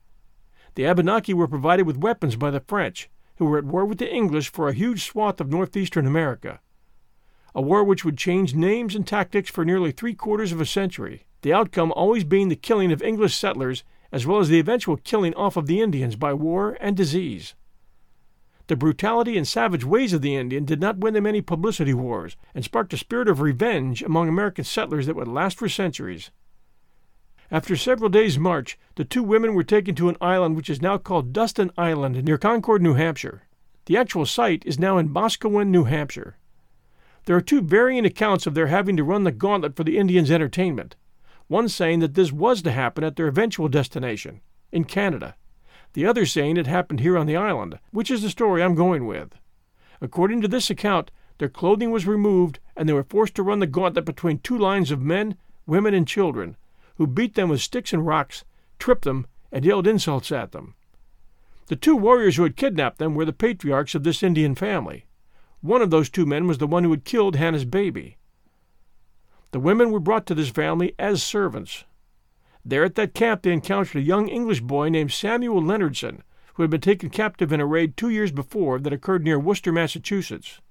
The 0.73 0.85
Abenaki 0.85 1.35
were 1.35 1.47
provided 1.47 1.85
with 1.85 1.97
weapons 1.99 2.35
by 2.35 2.49
the 2.49 2.61
French, 2.61 3.11
who 3.35 3.45
were 3.45 3.59
at 3.59 3.63
war 3.63 3.85
with 3.85 3.99
the 3.99 4.11
English 4.11 4.51
for 4.51 4.67
a 4.67 4.73
huge 4.73 5.05
swath 5.05 5.39
of 5.39 5.51
northeastern 5.51 6.07
America. 6.07 6.61
A 7.53 7.61
war 7.61 7.83
which 7.83 8.03
would 8.03 8.17
change 8.17 8.55
names 8.55 8.95
and 8.95 9.05
tactics 9.05 9.51
for 9.51 9.63
nearly 9.63 9.91
three 9.91 10.15
quarters 10.15 10.51
of 10.51 10.59
a 10.59 10.65
century, 10.65 11.27
the 11.43 11.53
outcome 11.53 11.91
always 11.91 12.23
being 12.23 12.49
the 12.49 12.55
killing 12.55 12.91
of 12.91 13.03
English 13.03 13.35
settlers 13.35 13.83
as 14.11 14.25
well 14.25 14.39
as 14.39 14.49
the 14.49 14.59
eventual 14.59 14.97
killing 14.97 15.35
off 15.35 15.55
of 15.55 15.67
the 15.67 15.79
Indians 15.79 16.15
by 16.15 16.33
war 16.33 16.75
and 16.81 16.97
disease. 16.97 17.53
The 18.69 18.75
brutality 18.75 19.35
and 19.35 19.47
savage 19.47 19.83
ways 19.83 20.13
of 20.13 20.21
the 20.21 20.35
Indian 20.35 20.63
did 20.63 20.79
not 20.79 20.99
win 20.99 21.15
them 21.15 21.25
any 21.25 21.41
publicity 21.41 21.91
wars 21.91 22.37
and 22.53 22.63
sparked 22.63 22.93
a 22.93 22.97
spirit 22.97 23.27
of 23.27 23.41
revenge 23.41 24.03
among 24.03 24.29
American 24.29 24.63
settlers 24.63 25.07
that 25.07 25.15
would 25.15 25.27
last 25.27 25.57
for 25.57 25.67
centuries. 25.67 26.29
After 27.49 27.75
several 27.75 28.11
days' 28.11 28.37
march, 28.37 28.77
the 28.93 29.03
two 29.03 29.23
women 29.23 29.55
were 29.55 29.63
taken 29.63 29.95
to 29.95 30.07
an 30.07 30.17
island 30.21 30.55
which 30.55 30.69
is 30.69 30.83
now 30.83 30.99
called 30.99 31.33
Dustin 31.33 31.71
Island 31.79 32.23
near 32.23 32.37
Concord, 32.37 32.83
New 32.83 32.93
Hampshire. 32.93 33.47
The 33.87 33.97
actual 33.97 34.27
site 34.27 34.63
is 34.67 34.77
now 34.77 34.99
in 34.99 35.09
Boscawen, 35.09 35.69
New 35.69 35.85
Hampshire. 35.85 36.37
There 37.25 37.35
are 37.35 37.41
two 37.41 37.61
varying 37.61 38.05
accounts 38.05 38.45
of 38.45 38.53
their 38.53 38.67
having 38.67 38.95
to 38.97 39.03
run 39.03 39.23
the 39.23 39.31
gauntlet 39.31 39.75
for 39.75 39.83
the 39.83 39.97
Indians' 39.97 40.29
entertainment, 40.29 40.95
one 41.47 41.69
saying 41.69 42.01
that 42.01 42.13
this 42.13 42.31
was 42.31 42.61
to 42.61 42.71
happen 42.71 43.03
at 43.03 43.15
their 43.15 43.27
eventual 43.27 43.67
destination, 43.67 44.41
in 44.71 44.83
Canada, 44.83 45.35
the 45.93 46.05
other 46.05 46.25
saying 46.25 46.57
it 46.57 46.67
happened 46.67 46.99
here 46.99 47.17
on 47.17 47.25
the 47.25 47.35
island, 47.35 47.79
which 47.91 48.11
is 48.11 48.21
the 48.21 48.29
story 48.29 48.61
I'm 48.61 48.75
going 48.75 49.05
with. 49.05 49.35
According 50.01 50.41
to 50.41 50.47
this 50.47 50.69
account, 50.69 51.11
their 51.39 51.49
clothing 51.49 51.91
was 51.91 52.07
removed 52.07 52.59
and 52.75 52.87
they 52.87 52.93
were 52.93 53.03
forced 53.03 53.35
to 53.35 53.43
run 53.43 53.59
the 53.59 53.67
gauntlet 53.67 54.05
between 54.05 54.39
two 54.39 54.57
lines 54.57 54.91
of 54.91 55.01
men, 55.01 55.35
women, 55.65 55.93
and 55.93 56.07
children, 56.07 56.55
who 56.95 57.07
beat 57.07 57.35
them 57.35 57.49
with 57.49 57.61
sticks 57.61 57.93
and 57.93 58.05
rocks, 58.05 58.43
tripped 58.77 59.05
them, 59.05 59.25
and 59.51 59.65
yelled 59.65 59.87
insults 59.87 60.31
at 60.31 60.51
them. 60.51 60.75
The 61.67 61.75
two 61.75 61.95
warriors 61.95 62.35
who 62.35 62.43
had 62.43 62.55
kidnapped 62.55 62.97
them 62.97 63.15
were 63.15 63.25
the 63.25 63.33
patriarchs 63.33 63.95
of 63.95 64.03
this 64.03 64.23
Indian 64.23 64.55
family. 64.55 65.05
One 65.61 65.81
of 65.81 65.91
those 65.91 66.09
two 66.09 66.25
men 66.25 66.47
was 66.47 66.57
the 66.57 66.67
one 66.67 66.83
who 66.83 66.91
had 66.91 67.03
killed 67.03 67.35
Hannah's 67.35 67.65
baby. 67.65 68.17
The 69.51 69.59
women 69.59 69.91
were 69.91 69.99
brought 69.99 70.25
to 70.27 70.35
this 70.35 70.49
family 70.49 70.93
as 70.97 71.21
servants. 71.21 71.85
There 72.69 72.83
at 72.83 72.93
that 72.95 73.15
camp 73.15 73.41
they 73.41 73.51
encountered 73.51 73.97
a 73.97 74.05
young 74.05 74.27
English 74.27 74.61
boy 74.61 74.89
named 74.89 75.11
Samuel 75.11 75.59
Leonardson, 75.59 76.21
who 76.53 76.61
had 76.61 76.69
been 76.69 76.81
taken 76.81 77.09
captive 77.09 77.51
in 77.51 77.59
a 77.59 77.65
raid 77.65 77.97
two 77.97 78.11
years 78.11 78.31
before 78.31 78.77
that 78.77 78.93
occurred 78.93 79.23
near 79.23 79.39
Worcester, 79.39 79.71
Massachusetts. 79.71 80.61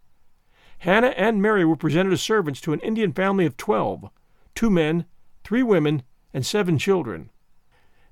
Hannah 0.78 1.08
and 1.16 1.42
Mary 1.42 1.64
were 1.64 1.74
presented 1.74 2.12
as 2.12 2.22
servants 2.22 2.60
to 2.60 2.72
an 2.72 2.78
Indian 2.80 3.12
family 3.12 3.46
of 3.46 3.56
twelve 3.56 4.10
two 4.54 4.70
men, 4.70 5.06
three 5.42 5.64
women, 5.64 6.04
and 6.32 6.46
seven 6.46 6.78
children. 6.78 7.30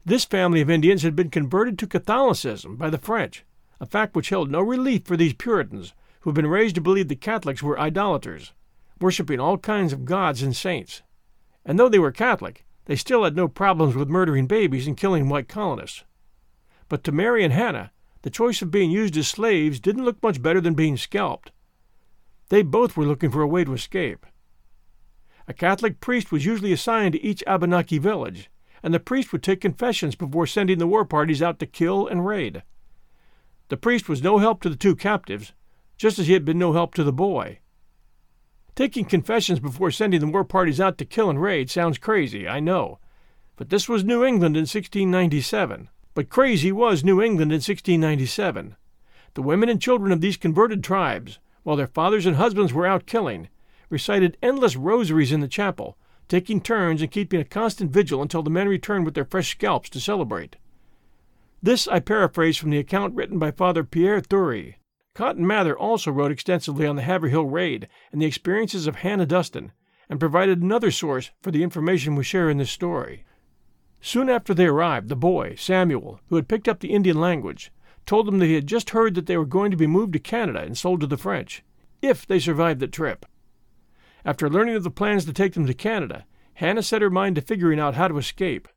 This 0.05 0.25
family 0.25 0.61
of 0.61 0.69
Indians 0.69 1.05
had 1.05 1.14
been 1.14 1.31
converted 1.31 1.78
to 1.78 1.87
Catholicism 1.87 2.75
by 2.75 2.90
the 2.90 2.99
French, 2.99 3.45
a 3.78 3.87
fact 3.87 4.16
which 4.16 4.31
held 4.31 4.50
no 4.50 4.62
relief 4.62 5.05
for 5.05 5.16
these 5.16 5.33
Puritans, 5.33 5.95
who 6.23 6.31
had 6.31 6.35
been 6.35 6.49
raised 6.49 6.75
to 6.75 6.81
believe 6.81 7.07
the 7.07 7.14
Catholics 7.14 7.62
were 7.62 7.78
idolaters, 7.78 8.52
worshipping 9.00 9.38
all 9.38 9.59
kinds 9.59 9.93
of 9.93 10.05
gods 10.05 10.43
and 10.43 10.57
saints. 10.57 11.02
And 11.64 11.78
though 11.78 11.88
they 11.88 12.00
were 12.00 12.11
Catholic, 12.11 12.64
they 12.87 12.97
still 12.97 13.25
had 13.25 13.37
no 13.37 13.47
problems 13.47 13.95
with 13.95 14.09
murdering 14.09 14.47
babies 14.47 14.87
and 14.87 14.97
killing 14.97 15.28
white 15.28 15.49
colonists. 15.49 16.05
But 16.88 17.05
to 17.05 17.12
Mary 17.12 17.45
and 17.45 17.52
Hannah, 17.52 17.93
the 18.23 18.31
choice 18.31 18.62
of 18.62 18.71
being 18.71 18.90
used 18.90 19.16
as 19.16 19.28
slaves 19.28 19.78
didn't 19.78 20.05
look 20.05 20.23
much 20.23 20.43
better 20.43 20.61
than 20.61 20.75
being 20.75 20.97
scalped. 20.97 21.52
They 22.49 22.62
both 22.62 22.97
were 22.97 23.05
looking 23.05 23.31
for 23.31 23.43
a 23.43 23.47
way 23.47 23.64
to 23.64 23.75
escape. 23.75 24.25
A 25.49 25.52
Catholic 25.52 26.00
priest 26.00 26.33
was 26.33 26.45
usually 26.45 26.73
assigned 26.73 27.12
to 27.12 27.23
each 27.23 27.45
Abenaki 27.47 27.99
village, 27.99 28.50
and 28.83 28.95
the 28.95 29.00
priest 29.00 29.33
would 29.33 29.43
take 29.43 29.61
confessions 29.61 30.14
before 30.14 30.47
sending 30.47 30.78
the 30.78 30.87
war 30.87 31.05
parties 31.05 31.43
out 31.43 31.59
to 31.59 31.66
kill 31.66 32.07
and 32.07 32.26
raid. 32.26 32.62
The 33.69 33.76
priest 33.76 34.09
was 34.09 34.23
no 34.23 34.38
help 34.38 34.62
to 34.62 34.69
the 34.69 34.76
two 34.76 34.95
captives, 34.95 35.52
just 35.97 36.19
as 36.19 36.28
he 36.28 36.35
had 36.35 36.45
been 36.45 36.59
no 36.59 36.73
help 36.73 36.95
to 36.95 37.05
the 37.05 37.12
boy. 37.12 37.59
Taking 38.76 39.06
confessions 39.06 39.59
before 39.59 39.90
sending 39.90 40.21
the 40.21 40.26
war 40.26 40.45
parties 40.45 40.83
out 40.83 40.99
to 40.99 41.06
kill 41.06 41.30
and 41.30 41.40
raid 41.40 41.71
sounds 41.71 41.97
crazy, 41.97 42.47
I 42.47 42.61
know. 42.61 42.99
But 43.56 43.71
this 43.71 43.88
was 43.88 44.04
New 44.04 44.23
England 44.23 44.54
in 44.54 44.64
1697. 44.64 45.88
But 46.12 46.28
crazy 46.28 46.71
was 46.71 47.02
New 47.02 47.23
England 47.23 47.52
in 47.52 47.56
1697. 47.56 48.76
The 49.33 49.40
women 49.40 49.71
and 49.71 49.80
children 49.80 50.12
of 50.12 50.21
these 50.21 50.37
converted 50.37 50.85
tribes, 50.85 51.38
while 51.62 51.76
their 51.76 51.87
fathers 51.87 52.26
and 52.26 52.37
husbands 52.37 52.75
were 52.75 52.87
out 52.87 53.06
killing, 53.06 53.49
recited 53.88 54.37
endless 54.42 54.76
rosaries 54.76 55.33
in 55.33 55.40
the 55.40 55.49
chapel, 55.49 55.97
taking 56.28 56.61
turns 56.61 57.00
and 57.00 57.11
keeping 57.11 57.40
a 57.40 57.45
constant 57.45 57.90
vigil 57.90 58.21
until 58.21 58.42
the 58.42 58.50
men 58.50 58.68
returned 58.68 59.06
with 59.06 59.14
their 59.14 59.25
fresh 59.25 59.52
scalps 59.52 59.88
to 59.88 60.00
celebrate. 60.00 60.56
This 61.62 61.88
I 61.88 62.00
paraphrase 62.00 62.59
from 62.59 62.68
the 62.68 62.78
account 62.78 63.14
written 63.14 63.38
by 63.38 63.52
Father 63.52 63.85
Pierre 63.85 64.21
Thury. 64.21 64.75
Cotton 65.16 65.46
Mather 65.46 65.75
also 65.75 66.11
wrote 66.11 66.30
extensively 66.30 66.87
on 66.87 66.96
the 66.96 67.02
Haverhill 67.02 67.46
raid 67.46 67.88
and 68.12 68.20
the 68.20 68.26
experiences 68.26 68.87
of 68.87 68.96
Hannah 68.96 69.25
Dustin, 69.25 69.73
and 70.11 70.20
provided 70.20 70.61
another 70.61 70.90
source 70.90 71.30
for 71.40 71.50
the 71.50 71.62
information 71.62 72.16
we 72.16 72.23
share 72.23 72.50
in 72.50 72.58
this 72.58 72.70
story. 72.70 73.25
Soon 74.02 74.28
after 74.28 74.52
they 74.52 74.66
arrived, 74.66 75.08
the 75.08 75.16
boy, 75.16 75.54
Samuel, 75.54 76.20
who 76.26 76.37
had 76.37 76.49
picked 76.49 76.68
up 76.68 76.80
the 76.80 76.92
Indian 76.92 77.18
language, 77.18 77.73
told 78.04 78.26
them 78.26 78.40
that 78.40 78.44
he 78.44 78.56
had 78.56 78.66
just 78.66 78.90
heard 78.90 79.14
that 79.14 79.25
they 79.25 79.38
were 79.38 79.46
going 79.46 79.70
to 79.70 79.76
be 79.78 79.87
moved 79.87 80.12
to 80.12 80.18
Canada 80.18 80.61
and 80.61 80.76
sold 80.76 81.00
to 81.00 81.06
the 81.06 81.16
French, 81.16 81.64
if 82.02 82.26
they 82.26 82.38
survived 82.38 82.80
the 82.80 82.87
trip. 82.87 83.25
After 84.23 84.50
learning 84.50 84.76
of 84.76 84.85
the 84.85 84.90
plans 84.90 85.25
to 85.25 85.32
take 85.32 85.54
them 85.54 85.66
to 85.66 85.73
Canada, 85.73 86.26
Hannah 86.52 86.82
set 86.82 87.00
her 87.00 87.08
mind 87.08 87.37
to 87.37 87.40
figuring 87.40 87.80
out 87.80 87.94
how 87.94 88.08
to 88.08 88.18
escape. 88.18 88.68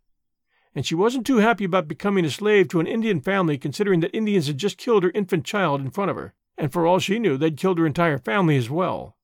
And 0.80 0.86
she 0.86 0.96
wasn't 0.96 1.28
too 1.28 1.40
happy 1.40 1.66
about 1.66 1.90
becoming 1.90 2.24
a 2.24 2.30
slave 2.30 2.70
to 2.70 2.80
an 2.80 2.88
Indian 2.88 3.20
family 3.20 3.58
considering 3.58 4.00
that 4.00 4.16
Indians 4.16 4.48
had 4.48 4.58
just 4.58 4.78
killed 4.78 5.04
her 5.04 5.12
infant 5.14 5.44
child 5.44 5.82
in 5.82 5.90
front 5.90 6.10
of 6.10 6.16
her, 6.16 6.34
and 6.58 6.72
for 6.72 6.88
all 6.88 7.00
she 7.00 7.20
knew, 7.20 7.36
they'd 7.36 7.58
killed 7.58 7.80
her 7.80 7.86
entire 7.86 8.18
family 8.18 8.56
as 8.56 8.70
well. 8.70 9.18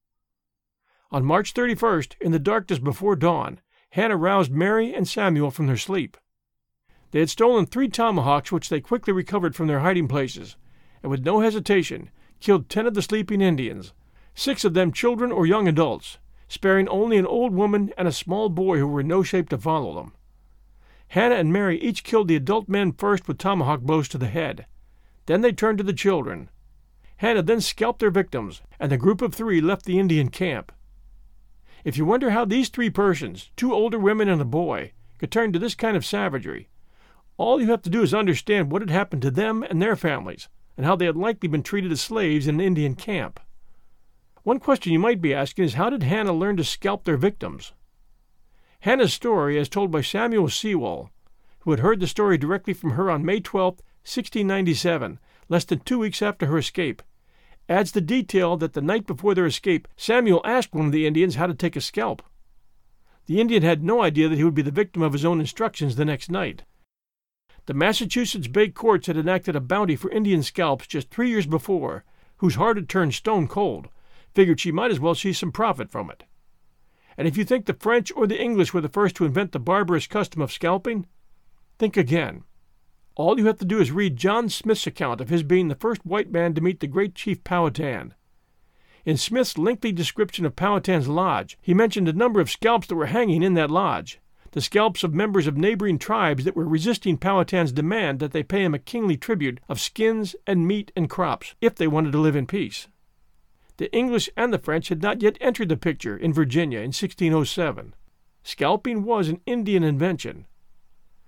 On 1.11 1.23
March 1.23 1.53
31st, 1.53 2.15
in 2.19 2.33
the 2.33 2.39
darkness 2.39 2.79
before 2.79 3.15
dawn, 3.15 3.61
Hannah 3.91 4.17
roused 4.17 4.51
Mary 4.51 4.93
and 4.93 5.07
Samuel 5.07 5.49
from 5.49 5.67
their 5.67 5.77
sleep. 5.77 6.17
They 7.11 7.19
had 7.19 7.29
stolen 7.29 7.65
three 7.65 7.87
tomahawks, 7.87 8.51
which 8.51 8.67
they 8.67 8.81
quickly 8.81 9.13
recovered 9.13 9.55
from 9.55 9.67
their 9.67 9.79
hiding 9.79 10.09
places, 10.09 10.57
and 11.01 11.09
with 11.09 11.23
no 11.23 11.39
hesitation 11.39 12.09
killed 12.41 12.67
ten 12.67 12.85
of 12.85 12.95
the 12.95 13.01
sleeping 13.01 13.39
Indians, 13.39 13.93
six 14.33 14.65
of 14.65 14.73
them 14.73 14.91
children 14.91 15.31
or 15.31 15.45
young 15.45 15.69
adults, 15.69 16.17
sparing 16.49 16.89
only 16.89 17.15
an 17.15 17.25
old 17.25 17.53
woman 17.53 17.93
and 17.97 18.09
a 18.09 18.11
small 18.11 18.49
boy 18.49 18.77
who 18.77 18.87
were 18.87 18.99
in 18.99 19.07
no 19.07 19.23
shape 19.23 19.47
to 19.47 19.57
follow 19.57 19.95
them. 19.95 20.11
Hannah 21.15 21.35
and 21.35 21.53
Mary 21.53 21.79
each 21.79 22.03
killed 22.03 22.27
the 22.27 22.35
adult 22.35 22.67
men 22.67 22.91
first 22.91 23.25
with 23.25 23.37
tomahawk 23.37 23.79
blows 23.79 24.09
to 24.09 24.17
the 24.17 24.27
head. 24.27 24.65
Then 25.27 25.39
they 25.39 25.53
turned 25.53 25.77
to 25.77 25.83
the 25.85 25.93
children. 25.93 26.49
Hannah 27.15 27.41
then 27.41 27.61
scalped 27.61 27.99
their 28.01 28.11
victims, 28.11 28.61
and 28.81 28.91
the 28.91 28.97
group 28.97 29.21
of 29.21 29.33
three 29.33 29.61
left 29.61 29.85
the 29.85 29.97
Indian 29.97 30.27
camp. 30.27 30.73
If 31.85 31.97
you 31.97 32.03
wonder 32.03 32.31
how 32.31 32.43
these 32.43 32.67
three 32.67 32.89
persons, 32.89 33.49
two 33.55 33.73
older 33.73 33.97
women 33.97 34.27
and 34.27 34.41
a 34.41 34.43
boy, 34.45 34.91
could 35.17 35.31
turn 35.31 35.53
to 35.53 35.59
this 35.59 35.73
kind 35.73 35.95
of 35.95 36.05
savagery, 36.05 36.67
all 37.37 37.61
you 37.61 37.67
have 37.67 37.83
to 37.83 37.89
do 37.89 38.01
is 38.01 38.13
understand 38.13 38.69
what 38.69 38.81
had 38.81 38.89
happened 38.89 39.21
to 39.21 39.31
them 39.31 39.63
and 39.63 39.81
their 39.81 39.95
families, 39.95 40.49
and 40.75 40.85
how 40.85 40.97
they 40.97 41.05
had 41.05 41.15
likely 41.15 41.47
been 41.47 41.63
treated 41.63 41.93
as 41.93 42.01
slaves 42.01 42.45
in 42.45 42.55
an 42.55 42.65
Indian 42.65 42.93
camp. 42.93 43.39
One 44.43 44.59
question 44.59 44.91
you 44.91 44.99
might 44.99 45.21
be 45.21 45.33
asking 45.33 45.63
is 45.63 45.75
how 45.75 45.89
did 45.89 46.03
Hannah 46.03 46.33
learn 46.33 46.57
to 46.57 46.65
scalp 46.65 47.05
their 47.05 47.15
victims? 47.15 47.71
Hannah's 48.85 49.15
story, 49.15 49.57
as 49.57 49.67
told 49.67 49.89
by 49.89 50.01
Samuel 50.01 50.47
Sewall, 50.47 51.09
who 51.61 51.71
had 51.71 51.79
heard 51.79 51.99
the 51.99 52.05
story 52.05 52.37
directly 52.37 52.71
from 52.71 52.91
her 52.91 53.09
on 53.09 53.25
May 53.25 53.39
12, 53.39 53.79
1697, 54.03 55.17
less 55.49 55.65
than 55.65 55.79
two 55.79 55.97
weeks 55.97 56.21
after 56.21 56.45
her 56.45 56.59
escape, 56.59 57.01
adds 57.67 57.93
the 57.93 57.99
detail 57.99 58.57
that 58.57 58.73
the 58.73 58.83
night 58.83 59.07
before 59.07 59.33
their 59.33 59.47
escape, 59.47 59.87
Samuel 59.97 60.39
asked 60.45 60.75
one 60.75 60.85
of 60.85 60.91
the 60.91 61.07
Indians 61.07 61.33
how 61.33 61.47
to 61.47 61.55
take 61.55 61.75
a 61.75 61.81
scalp. 61.81 62.21
The 63.25 63.41
Indian 63.41 63.63
had 63.63 63.83
no 63.83 64.03
idea 64.03 64.29
that 64.29 64.35
he 64.35 64.43
would 64.43 64.53
be 64.53 64.61
the 64.61 64.69
victim 64.69 65.01
of 65.01 65.13
his 65.13 65.25
own 65.25 65.39
instructions 65.39 65.95
the 65.95 66.05
next 66.05 66.29
night. 66.29 66.61
The 67.65 67.73
Massachusetts 67.73 68.47
Bay 68.47 68.69
courts 68.69 69.07
had 69.07 69.17
enacted 69.17 69.55
a 69.55 69.61
bounty 69.61 69.95
for 69.95 70.11
Indian 70.11 70.43
scalps 70.43 70.85
just 70.85 71.09
three 71.09 71.31
years 71.31 71.47
before, 71.47 72.03
whose 72.37 72.53
heart 72.53 72.77
had 72.77 72.87
turned 72.87 73.15
stone 73.15 73.47
cold, 73.47 73.89
figured 74.35 74.59
she 74.59 74.71
might 74.71 74.91
as 74.91 74.99
well 74.99 75.15
see 75.15 75.33
some 75.33 75.51
profit 75.51 75.89
from 75.89 76.11
it. 76.11 76.25
And 77.17 77.27
if 77.27 77.37
you 77.37 77.45
think 77.45 77.65
the 77.65 77.73
French 77.73 78.11
or 78.15 78.27
the 78.27 78.41
English 78.41 78.73
were 78.73 78.81
the 78.81 78.89
first 78.89 79.15
to 79.15 79.25
invent 79.25 79.51
the 79.51 79.59
barbarous 79.59 80.07
custom 80.07 80.41
of 80.41 80.51
scalping, 80.51 81.05
think 81.79 81.95
again. 81.95 82.43
All 83.15 83.39
you 83.39 83.45
have 83.45 83.59
to 83.59 83.65
do 83.65 83.79
is 83.79 83.91
read 83.91 84.17
John 84.17 84.49
Smith's 84.49 84.85
account 84.85 85.21
of 85.21 85.29
his 85.29 85.43
being 85.43 85.69
the 85.69 85.75
first 85.75 86.05
white 86.05 86.29
man 86.29 86.53
to 86.53 86.61
meet 86.61 86.81
the 86.81 86.87
great 86.87 87.15
chief 87.15 87.43
Powhatan. 87.45 88.13
In 89.05 89.15
Smith's 89.17 89.57
lengthy 89.57 89.93
description 89.93 90.45
of 90.45 90.55
Powhatan's 90.55 91.07
lodge, 91.07 91.57
he 91.61 91.73
mentioned 91.73 92.09
a 92.09 92.13
number 92.13 92.41
of 92.41 92.49
scalps 92.49 92.87
that 92.87 92.95
were 92.95 93.05
hanging 93.05 93.43
in 93.43 93.53
that 93.53 93.71
lodge, 93.71 94.19
the 94.51 94.61
scalps 94.61 95.03
of 95.03 95.13
members 95.13 95.47
of 95.47 95.55
neighboring 95.55 95.97
tribes 95.97 96.43
that 96.43 96.55
were 96.55 96.67
resisting 96.67 97.17
Powhatan's 97.17 97.71
demand 97.71 98.19
that 98.19 98.31
they 98.31 98.43
pay 98.43 98.63
him 98.63 98.73
a 98.73 98.79
kingly 98.79 99.15
tribute 99.15 99.59
of 99.69 99.79
skins 99.79 100.35
and 100.45 100.67
meat 100.67 100.91
and 100.95 101.09
crops 101.09 101.55
if 101.61 101.75
they 101.75 101.87
wanted 101.87 102.11
to 102.11 102.19
live 102.19 102.35
in 102.35 102.47
peace 102.47 102.87
the 103.77 103.93
English 103.93 104.29
and 104.37 104.53
the 104.53 104.59
French 104.59 104.89
had 104.89 105.01
not 105.01 105.21
yet 105.21 105.37
entered 105.41 105.69
the 105.69 105.77
picture 105.77 106.17
in 106.17 106.33
Virginia 106.33 106.79
in 106.79 106.87
1607. 106.87 107.93
Scalping 108.43 109.03
was 109.03 109.27
an 109.27 109.41
Indian 109.45 109.83
invention. 109.83 110.45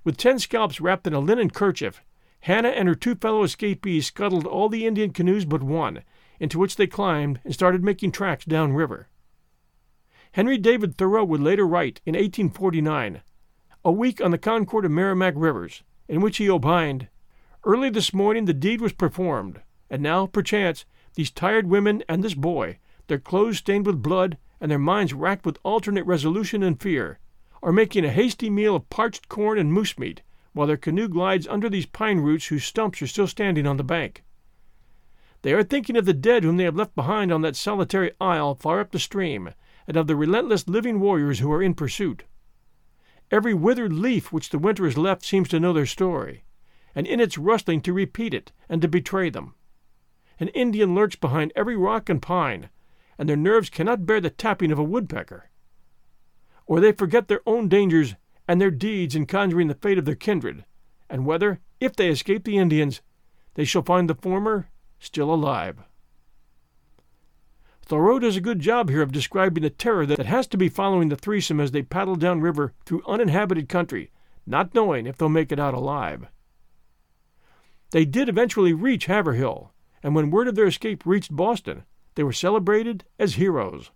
With 0.03 0.17
ten 0.17 0.39
scalps 0.39 0.79
wrapped 0.79 1.07
in 1.07 1.13
a 1.13 1.19
linen 1.19 1.49
kerchief, 1.49 2.01
Hannah 2.41 2.69
and 2.69 2.87
her 2.87 2.95
two 2.95 3.15
fellow 3.15 3.43
escapees 3.43 4.07
scuttled 4.07 4.45
all 4.45 4.69
the 4.69 4.85
Indian 4.85 5.11
canoes 5.11 5.43
but 5.43 5.63
one, 5.63 6.03
into 6.39 6.59
which 6.59 6.75
they 6.75 6.87
climbed 6.87 7.39
and 7.43 7.53
started 7.53 7.83
making 7.83 8.11
tracks 8.11 8.45
downriver. 8.45 9.07
Henry 10.33 10.57
David 10.57 10.97
Thoreau 10.97 11.25
would 11.25 11.41
later 11.41 11.65
write 11.65 11.99
in 12.05 12.13
1849, 12.13 13.21
A 13.83 13.91
week 13.91 14.21
on 14.21 14.31
the 14.31 14.37
Concord 14.37 14.85
and 14.85 14.93
Merrimack 14.93 15.33
rivers, 15.35 15.83
in 16.07 16.21
which 16.21 16.37
he 16.37 16.49
opined, 16.49 17.07
Early 17.65 17.89
this 17.89 18.13
morning 18.13 18.45
the 18.45 18.53
deed 18.53 18.79
was 18.79 18.93
performed, 18.93 19.61
and 19.89 20.01
now, 20.01 20.27
perchance, 20.27 20.85
these 21.15 21.31
tired 21.31 21.67
women 21.67 22.03
and 22.07 22.23
this 22.23 22.33
boy, 22.33 22.79
their 23.07 23.19
clothes 23.19 23.57
stained 23.57 23.85
with 23.85 24.01
blood 24.01 24.37
and 24.59 24.71
their 24.71 24.79
minds 24.79 25.13
racked 25.13 25.45
with 25.45 25.59
alternate 25.63 26.05
resolution 26.05 26.63
and 26.63 26.81
fear, 26.81 27.19
are 27.61 27.71
making 27.71 28.05
a 28.05 28.09
hasty 28.09 28.49
meal 28.49 28.75
of 28.75 28.89
parched 28.89 29.29
corn 29.29 29.57
and 29.57 29.73
moose 29.73 29.97
meat, 29.97 30.21
while 30.53 30.67
their 30.67 30.77
canoe 30.77 31.07
glides 31.07 31.47
under 31.47 31.69
these 31.69 31.85
pine 31.85 32.19
roots 32.19 32.47
whose 32.47 32.63
stumps 32.63 33.01
are 33.01 33.07
still 33.07 33.27
standing 33.27 33.67
on 33.67 33.77
the 33.77 33.83
bank. 33.83 34.23
They 35.43 35.53
are 35.53 35.63
thinking 35.63 35.95
of 35.95 36.05
the 36.05 36.13
dead 36.13 36.43
whom 36.43 36.57
they 36.57 36.63
have 36.63 36.75
left 36.75 36.95
behind 36.95 37.31
on 37.31 37.41
that 37.41 37.55
solitary 37.55 38.11
isle 38.19 38.55
far 38.55 38.79
up 38.79 38.91
the 38.91 38.99
stream, 38.99 39.53
and 39.87 39.95
of 39.95 40.07
the 40.07 40.15
relentless 40.15 40.67
living 40.67 40.99
warriors 40.99 41.39
who 41.39 41.51
are 41.51 41.61
in 41.61 41.73
pursuit. 41.73 42.23
Every 43.29 43.53
withered 43.53 43.93
leaf 43.93 44.31
which 44.31 44.49
the 44.49 44.59
winter 44.59 44.85
has 44.85 44.97
left 44.97 45.23
seems 45.23 45.47
to 45.49 45.59
know 45.59 45.73
their 45.73 45.85
story, 45.85 46.43
and 46.95 47.05
in 47.05 47.19
its 47.19 47.37
rustling 47.37 47.81
to 47.81 47.93
repeat 47.93 48.33
it 48.33 48.51
and 48.67 48.81
to 48.81 48.87
betray 48.87 49.29
them. 49.29 49.53
An 50.39 50.49
Indian 50.49 50.93
lurks 50.93 51.15
behind 51.15 51.51
every 51.55 51.75
rock 51.75 52.09
and 52.09 52.21
pine, 52.21 52.69
and 53.17 53.27
their 53.27 53.35
nerves 53.35 53.69
cannot 53.69 54.05
bear 54.05 54.21
the 54.21 54.29
tapping 54.29 54.71
of 54.71 54.79
a 54.79 54.83
woodpecker. 54.83 55.49
Or 56.65 56.79
they 56.79 56.91
forget 56.91 57.27
their 57.27 57.41
own 57.47 57.67
dangers 57.67 58.15
and 58.47 58.61
their 58.61 58.71
deeds 58.71 59.15
in 59.15 59.25
conjuring 59.25 59.67
the 59.67 59.75
fate 59.75 59.97
of 59.97 60.05
their 60.05 60.15
kindred, 60.15 60.65
and 61.09 61.25
whether, 61.25 61.59
if 61.79 61.95
they 61.95 62.09
escape 62.09 62.43
the 62.43 62.57
Indians, 62.57 63.01
they 63.55 63.65
shall 63.65 63.81
find 63.81 64.09
the 64.09 64.15
former 64.15 64.69
still 64.99 65.33
alive. 65.33 65.79
Thoreau 67.81 68.19
does 68.19 68.35
a 68.35 68.41
good 68.41 68.59
job 68.59 68.89
here 68.89 69.01
of 69.01 69.13
describing 69.13 69.63
the 69.63 69.69
terror 69.69 70.05
that 70.05 70.25
has 70.25 70.45
to 70.47 70.57
be 70.57 70.67
following 70.67 71.09
the 71.09 71.15
threesome 71.15 71.59
as 71.59 71.71
they 71.71 71.81
paddle 71.81 72.15
down 72.15 72.41
river 72.41 72.73
through 72.85 73.01
uninhabited 73.07 73.69
country, 73.69 74.11
not 74.45 74.75
knowing 74.75 75.07
if 75.07 75.17
they'll 75.17 75.29
make 75.29 75.51
it 75.51 75.59
out 75.59 75.73
alive. 75.73 76.27
They 77.91 78.03
did 78.03 78.27
eventually 78.27 78.73
reach 78.73 79.05
Haverhill, 79.05 79.71
and 80.07 80.15
when 80.15 80.31
word 80.31 80.47
of 80.47 80.55
their 80.55 80.67
escape 80.67 81.05
reached 81.05 81.35
Boston, 81.35 81.83
they 82.15 82.23
were 82.23 82.31
celebrated 82.31 83.03
as 83.19 83.33
heroes. 83.33 83.91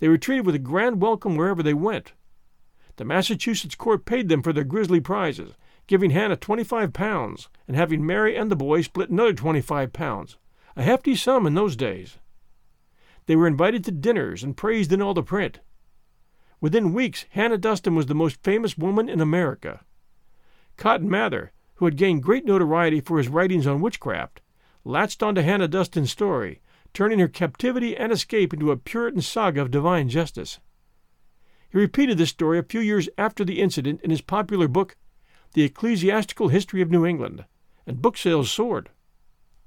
They 0.00 0.08
were 0.08 0.18
treated 0.18 0.44
with 0.44 0.56
a 0.56 0.58
grand 0.58 1.00
welcome 1.00 1.36
wherever 1.36 1.62
they 1.62 1.74
went. 1.74 2.12
The 2.96 3.04
Massachusetts 3.04 3.76
court 3.76 4.04
paid 4.04 4.28
them 4.28 4.42
for 4.42 4.52
their 4.52 4.64
grisly 4.64 4.98
prizes, 4.98 5.52
giving 5.86 6.10
Hannah 6.10 6.34
twenty-five 6.34 6.92
pounds, 6.92 7.48
and 7.68 7.76
having 7.76 8.04
Mary 8.04 8.36
and 8.36 8.50
the 8.50 8.56
boy 8.56 8.82
split 8.82 9.10
another 9.10 9.32
twenty-five 9.32 9.92
pounds, 9.92 10.38
a 10.74 10.82
hefty 10.82 11.14
sum 11.14 11.46
in 11.46 11.54
those 11.54 11.76
days. 11.76 12.18
They 13.26 13.36
were 13.36 13.46
invited 13.46 13.84
to 13.84 13.92
dinners 13.92 14.42
and 14.42 14.56
praised 14.56 14.92
in 14.92 15.00
all 15.00 15.14
the 15.14 15.22
print. 15.22 15.60
Within 16.60 16.92
weeks, 16.92 17.26
Hannah 17.30 17.58
Duston 17.58 17.94
was 17.94 18.06
the 18.06 18.12
most 18.12 18.42
famous 18.42 18.76
woman 18.76 19.08
in 19.08 19.20
America. 19.20 19.84
Cotton 20.76 21.08
Mather, 21.08 21.52
who 21.76 21.84
had 21.84 21.96
gained 21.96 22.24
great 22.24 22.44
notoriety 22.44 23.00
for 23.00 23.18
his 23.18 23.28
writings 23.28 23.68
on 23.68 23.80
witchcraft, 23.80 24.40
latched 24.88 25.22
onto 25.22 25.42
Hannah 25.42 25.68
Dustin's 25.68 26.10
story, 26.10 26.62
turning 26.94 27.18
her 27.18 27.28
captivity 27.28 27.94
and 27.94 28.10
escape 28.10 28.54
into 28.54 28.70
a 28.70 28.76
Puritan 28.78 29.20
saga 29.20 29.60
of 29.60 29.70
divine 29.70 30.08
justice. 30.08 30.60
He 31.70 31.76
repeated 31.76 32.16
this 32.16 32.30
story 32.30 32.58
a 32.58 32.62
few 32.62 32.80
years 32.80 33.06
after 33.18 33.44
the 33.44 33.60
incident 33.60 34.00
in 34.02 34.08
his 34.08 34.22
popular 34.22 34.66
book, 34.66 34.96
The 35.52 35.62
Ecclesiastical 35.62 36.48
History 36.48 36.80
of 36.80 36.90
New 36.90 37.04
England, 37.04 37.44
and 37.86 38.00
book 38.00 38.16
sales 38.16 38.50
soared. 38.50 38.88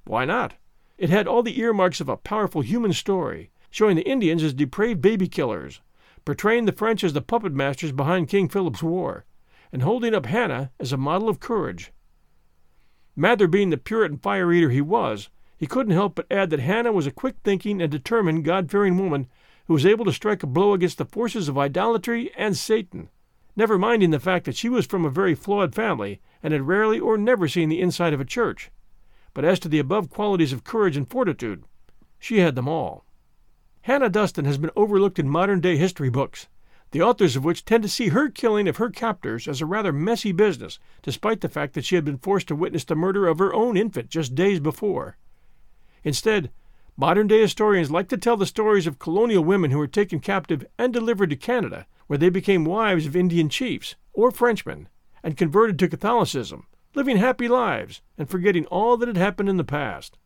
Why 0.06 0.26
not? 0.26 0.56
It 0.98 1.12
had 1.12 1.28
all 1.28 1.44
the 1.44 1.60
earmarks 1.60 2.02
of 2.02 2.10
a 2.10 2.18
powerful 2.18 2.62
human 2.62 2.92
story, 2.92 3.52
showing 3.70 3.98
the 3.98 4.10
Indians 4.10 4.42
as 4.42 4.56
depraved 4.56 5.02
baby 5.02 5.28
killers, 5.28 5.82
portraying 6.26 6.66
the 6.66 6.72
French 6.72 7.04
as 7.04 7.14
the 7.14 7.22
puppet 7.22 7.54
masters 7.54 7.92
behind 7.92 8.28
King 8.28 8.50
Philip's 8.50 8.82
War, 8.82 9.26
and 9.72 9.84
holding 9.84 10.16
up 10.16 10.26
Hannah 10.26 10.72
as 10.80 10.92
a 10.92 10.98
model 10.98 11.30
of 11.30 11.40
courage. 11.40 11.92
Mather 13.16 13.48
being 13.48 13.70
the 13.70 13.78
Puritan 13.78 14.18
fire 14.18 14.52
eater 14.54 14.70
he 14.70 14.82
was, 14.82 15.30
he 15.58 15.68
couldn't 15.68 15.94
help 15.94 16.16
but 16.16 16.32
add 16.32 16.50
that 16.50 16.60
Hannah 16.60 16.92
was 16.92 17.06
a 17.06 17.12
quick 17.12 17.36
thinking 17.44 17.82
and 17.82 17.92
determined 17.92 18.46
God 18.46 18.72
fearing 18.72 18.98
woman 18.98 19.28
who 19.68 19.74
was 19.74 19.86
able 19.86 20.06
to 20.06 20.14
strike 20.14 20.44
a 20.44 20.48
blow 20.48 20.74
against 20.74 20.98
the 20.98 21.06
forces 21.06 21.48
of 21.48 21.58
idolatry 21.58 22.32
and 22.36 22.58
Satan, 22.58 23.10
never 23.56 23.78
minding 23.78 24.12
the 24.12 24.20
fact 24.20 24.46
that 24.46 24.56
she 24.56 24.70
was 24.70 24.86
from 24.86 25.06
a 25.06 25.10
very 25.10 25.36
flawed 25.36 25.76
family 25.76 26.20
and 26.42 26.54
had 26.54 26.64
rarely 26.64 27.00
or 27.00 27.18
never 27.18 27.48
seen 27.48 27.70
the 27.70 27.82
inside 27.82 28.14
of 28.14 28.20
a 28.20 28.26
church. 28.26 28.72
But 29.34 29.46
as 29.46 29.60
to 29.60 29.70
the 29.70 29.80
above 29.80 30.10
qualities 30.10 30.52
of 30.52 30.64
courage 30.64 30.98
and 30.98 31.10
fortitude, 31.10 31.64
she 32.18 32.40
had 32.40 32.56
them 32.56 32.68
all. 32.68 33.06
Hannah 33.84 34.10
Dustin 34.10 34.46
has 34.46 34.58
been 34.58 34.72
overlooked 34.76 35.20
in 35.20 35.30
modern 35.30 35.60
day 35.60 35.78
history 35.78 36.10
books, 36.10 36.48
the 36.92 37.02
authors 37.02 37.36
of 37.36 37.44
which 37.44 37.66
tend 37.66 37.84
to 37.84 37.90
see 37.90 38.10
her 38.10 38.30
killing 38.30 38.68
of 38.68 38.78
her 38.78 38.90
captors 38.90 39.48
as 39.48 39.62
a 39.62 39.66
rather 39.66 39.94
messy 39.94 40.32
business, 40.32 40.78
despite 41.02 41.42
the 41.42 41.50
fact 41.50 41.74
that 41.74 41.86
she 41.86 41.96
had 41.96 42.06
been 42.06 42.18
forced 42.18 42.48
to 42.50 42.56
witness 42.56 42.84
the 42.84 42.96
murder 42.96 43.28
of 43.28 43.40
her 43.40 43.54
own 43.54 43.78
infant 43.78 44.10
just 44.10 44.36
days 44.36 44.60
before. 44.60 45.18
Instead, 46.04 46.52
modern 46.98 47.28
day 47.28 47.42
historians 47.42 47.90
like 47.90 48.10
to 48.10 48.18
tell 48.18 48.36
the 48.36 48.46
stories 48.46 48.88
of 48.88 49.00
colonial 49.00 49.44
women 49.44 49.72
who 49.72 49.78
were 49.78 49.88
taken 49.88 50.20
captive 50.20 50.66
and 50.78 50.92
delivered 50.92 51.30
to 51.30 51.36
Canada, 51.36 51.88
where 52.08 52.20
they 52.20 52.30
became 52.30 52.66
wives 52.66 53.06
of 53.06 53.16
Indian 53.16 53.48
chiefs 53.48 53.96
or 54.14 54.30
Frenchmen 54.30 54.90
and 55.24 55.38
converted 55.38 55.80
to 55.80 55.88
Catholicism, 55.88 56.68
living 56.94 57.18
happy 57.18 57.48
lives 57.48 58.02
and 58.18 58.30
forgetting 58.30 58.66
all 58.66 58.98
that 58.98 59.08
had 59.08 59.18
happened 59.18 59.48
in 59.48 59.58
the 59.58 59.64
past. 59.64 60.18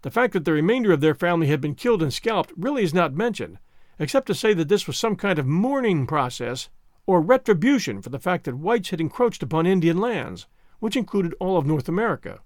The 0.00 0.10
fact 0.10 0.32
that 0.32 0.44
the 0.44 0.52
remainder 0.52 0.92
of 0.92 1.00
their 1.00 1.14
family 1.14 1.48
had 1.48 1.60
been 1.60 1.74
killed 1.74 2.02
and 2.02 2.12
scalped 2.12 2.52
really 2.56 2.84
is 2.84 2.94
not 2.94 3.14
mentioned, 3.14 3.58
except 3.98 4.26
to 4.26 4.34
say 4.34 4.54
that 4.54 4.68
this 4.68 4.86
was 4.86 4.98
some 4.98 5.16
kind 5.16 5.38
of 5.38 5.46
mourning 5.46 6.06
process 6.06 6.68
or 7.06 7.20
retribution 7.20 8.00
for 8.00 8.10
the 8.10 8.18
fact 8.18 8.44
that 8.44 8.56
whites 8.56 8.90
had 8.90 9.00
encroached 9.00 9.42
upon 9.42 9.66
Indian 9.66 9.98
lands, 9.98 10.46
which 10.78 10.96
included 10.96 11.34
all 11.38 11.56
of 11.56 11.66
North 11.66 11.88
America. 11.88 12.40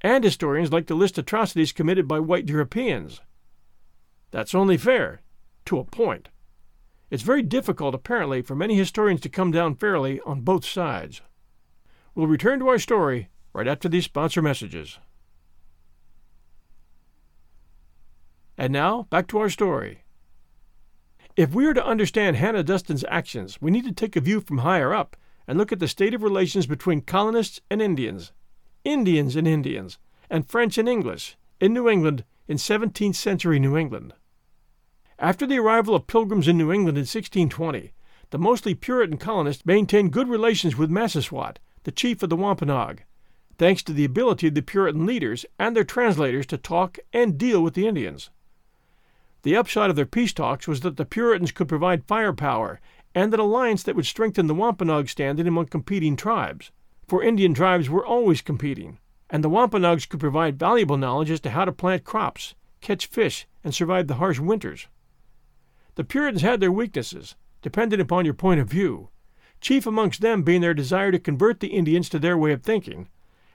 And 0.00 0.24
historians 0.24 0.72
like 0.72 0.86
to 0.88 0.94
list 0.94 1.18
atrocities 1.18 1.72
committed 1.72 2.06
by 2.06 2.20
white 2.20 2.48
Europeans. 2.48 3.20
That's 4.30 4.54
only 4.54 4.76
fair, 4.76 5.22
to 5.66 5.78
a 5.78 5.84
point. 5.84 6.28
It's 7.10 7.22
very 7.22 7.42
difficult, 7.42 7.94
apparently, 7.94 8.42
for 8.42 8.54
many 8.54 8.76
historians 8.76 9.20
to 9.22 9.28
come 9.28 9.50
down 9.50 9.76
fairly 9.76 10.20
on 10.26 10.40
both 10.40 10.64
sides. 10.64 11.22
We'll 12.14 12.26
return 12.26 12.58
to 12.58 12.68
our 12.68 12.78
story 12.78 13.28
right 13.52 13.68
after 13.68 13.88
these 13.88 14.04
sponsor 14.04 14.42
messages. 14.42 14.98
And 18.56 18.72
now, 18.72 19.06
back 19.10 19.26
to 19.28 19.38
our 19.38 19.50
story. 19.50 20.03
If 21.36 21.52
we 21.52 21.66
are 21.66 21.74
to 21.74 21.84
understand 21.84 22.36
Hannah 22.36 22.62
Dustin's 22.62 23.04
actions, 23.08 23.60
we 23.60 23.72
need 23.72 23.84
to 23.86 23.92
take 23.92 24.14
a 24.14 24.20
view 24.20 24.40
from 24.40 24.58
higher 24.58 24.94
up 24.94 25.16
and 25.48 25.58
look 25.58 25.72
at 25.72 25.80
the 25.80 25.88
state 25.88 26.14
of 26.14 26.22
relations 26.22 26.64
between 26.64 27.00
colonists 27.00 27.60
and 27.68 27.82
Indians, 27.82 28.30
Indians 28.84 29.34
and 29.34 29.48
Indians, 29.48 29.98
and 30.30 30.48
French 30.48 30.78
and 30.78 30.88
English 30.88 31.36
in 31.60 31.74
New 31.74 31.88
England 31.88 32.22
in 32.46 32.56
17th 32.56 33.16
century 33.16 33.58
New 33.58 33.76
England. 33.76 34.14
After 35.18 35.44
the 35.44 35.58
arrival 35.58 35.96
of 35.96 36.06
pilgrims 36.06 36.46
in 36.46 36.56
New 36.56 36.70
England 36.70 36.96
in 36.96 37.02
1620, 37.02 37.92
the 38.30 38.38
mostly 38.38 38.76
Puritan 38.76 39.16
colonists 39.16 39.66
maintained 39.66 40.12
good 40.12 40.28
relations 40.28 40.76
with 40.76 40.88
Massasoit, 40.88 41.58
the 41.82 41.90
chief 41.90 42.22
of 42.22 42.30
the 42.30 42.36
Wampanoag, 42.36 43.02
thanks 43.58 43.82
to 43.82 43.92
the 43.92 44.04
ability 44.04 44.46
of 44.46 44.54
the 44.54 44.62
Puritan 44.62 45.04
leaders 45.04 45.44
and 45.58 45.74
their 45.74 45.82
translators 45.82 46.46
to 46.46 46.56
talk 46.56 46.96
and 47.12 47.36
deal 47.36 47.60
with 47.60 47.74
the 47.74 47.88
Indians. 47.88 48.30
The 49.44 49.56
upshot 49.56 49.90
of 49.90 49.96
their 49.96 50.06
peace 50.06 50.32
talks 50.32 50.66
was 50.66 50.80
that 50.80 50.96
the 50.96 51.04
Puritans 51.04 51.52
could 51.52 51.68
provide 51.68 52.06
firepower 52.06 52.80
and 53.14 53.32
an 53.34 53.40
alliance 53.40 53.82
that 53.82 53.94
would 53.94 54.06
strengthen 54.06 54.46
the 54.46 54.54
Wampanoag 54.54 55.10
standing 55.10 55.46
among 55.46 55.66
competing 55.66 56.16
tribes, 56.16 56.72
for 57.06 57.22
Indian 57.22 57.52
tribes 57.52 57.90
were 57.90 58.06
always 58.06 58.40
competing, 58.40 58.96
and 59.28 59.44
the 59.44 59.50
Wampanoags 59.50 60.06
could 60.06 60.18
provide 60.18 60.58
valuable 60.58 60.96
knowledge 60.96 61.30
as 61.30 61.40
to 61.40 61.50
how 61.50 61.66
to 61.66 61.72
plant 61.72 62.04
crops, 62.04 62.54
catch 62.80 63.04
fish, 63.04 63.46
and 63.62 63.74
survive 63.74 64.06
the 64.06 64.14
harsh 64.14 64.38
winters. 64.38 64.88
The 65.96 66.04
Puritans 66.04 66.40
had 66.40 66.60
their 66.60 66.72
weaknesses, 66.72 67.36
dependent 67.60 68.00
upon 68.00 68.24
your 68.24 68.32
point 68.32 68.60
of 68.60 68.70
view, 68.70 69.10
chief 69.60 69.86
amongst 69.86 70.22
them 70.22 70.42
being 70.42 70.62
their 70.62 70.72
desire 70.72 71.12
to 71.12 71.18
convert 71.18 71.60
the 71.60 71.68
Indians 71.68 72.08
to 72.08 72.18
their 72.18 72.38
way 72.38 72.52
of 72.52 72.62
thinking, 72.62 73.08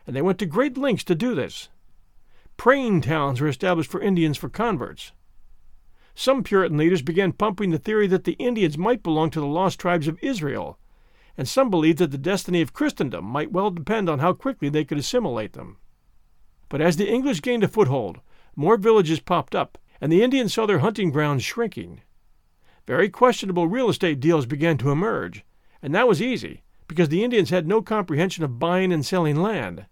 and 0.06 0.16
they 0.16 0.22
went 0.22 0.38
to 0.38 0.46
great 0.46 0.78
lengths 0.78 1.04
to 1.06 1.16
do 1.16 1.34
this. 1.34 1.70
Praying 2.58 3.02
towns 3.02 3.42
were 3.42 3.48
established 3.48 3.90
for 3.90 4.00
Indians 4.00 4.38
for 4.38 4.50
converts. 4.50 5.14
Some 6.20 6.44
Puritan 6.44 6.76
leaders 6.76 7.02
began 7.02 7.32
pumping 7.32 7.72
the 7.72 7.78
theory 7.78 8.06
that 8.08 8.26
the 8.26 8.34
Indians 8.34 8.78
might 8.78 9.04
belong 9.04 9.30
to 9.30 9.40
the 9.40 9.46
lost 9.46 9.80
tribes 9.80 10.06
of 10.06 10.20
Israel, 10.22 10.78
and 11.38 11.48
some 11.48 11.70
believed 11.70 11.98
that 12.00 12.12
the 12.12 12.18
destiny 12.18 12.62
of 12.62 12.74
Christendom 12.74 13.24
might 13.24 13.54
well 13.54 13.72
depend 13.72 14.10
on 14.10 14.20
how 14.20 14.34
quickly 14.34 14.68
they 14.68 14.84
could 14.84 14.98
assimilate 14.98 15.54
them. 15.54 15.78
But 16.68 16.82
as 16.82 16.98
the 16.98 17.10
English 17.10 17.42
gained 17.42 17.64
a 17.64 17.70
foothold, 17.70 18.20
more 18.54 18.76
villages 18.76 19.22
popped 19.22 19.56
up, 19.56 19.78
and 20.02 20.12
the 20.12 20.22
Indians 20.22 20.54
saw 20.54 20.66
their 20.66 20.80
hunting 20.80 21.10
grounds 21.10 21.46
shrinking. 21.46 22.02
Very 22.86 23.08
questionable 23.08 23.70
real 23.70 23.88
estate 23.88 24.20
deals 24.20 24.46
began 24.46 24.78
to 24.80 24.92
emerge, 24.92 25.46
and 25.82 25.96
that 25.96 26.10
was 26.10 26.22
easy, 26.22 26.64
because 26.90 27.08
the 27.08 27.24
Indians 27.24 27.50
had 27.50 27.66
no 27.66 27.82
comprehension 27.82 28.44
of 28.44 28.60
buying 28.60 28.92
and 28.92 29.06
selling 29.06 29.38
land. 29.38 29.86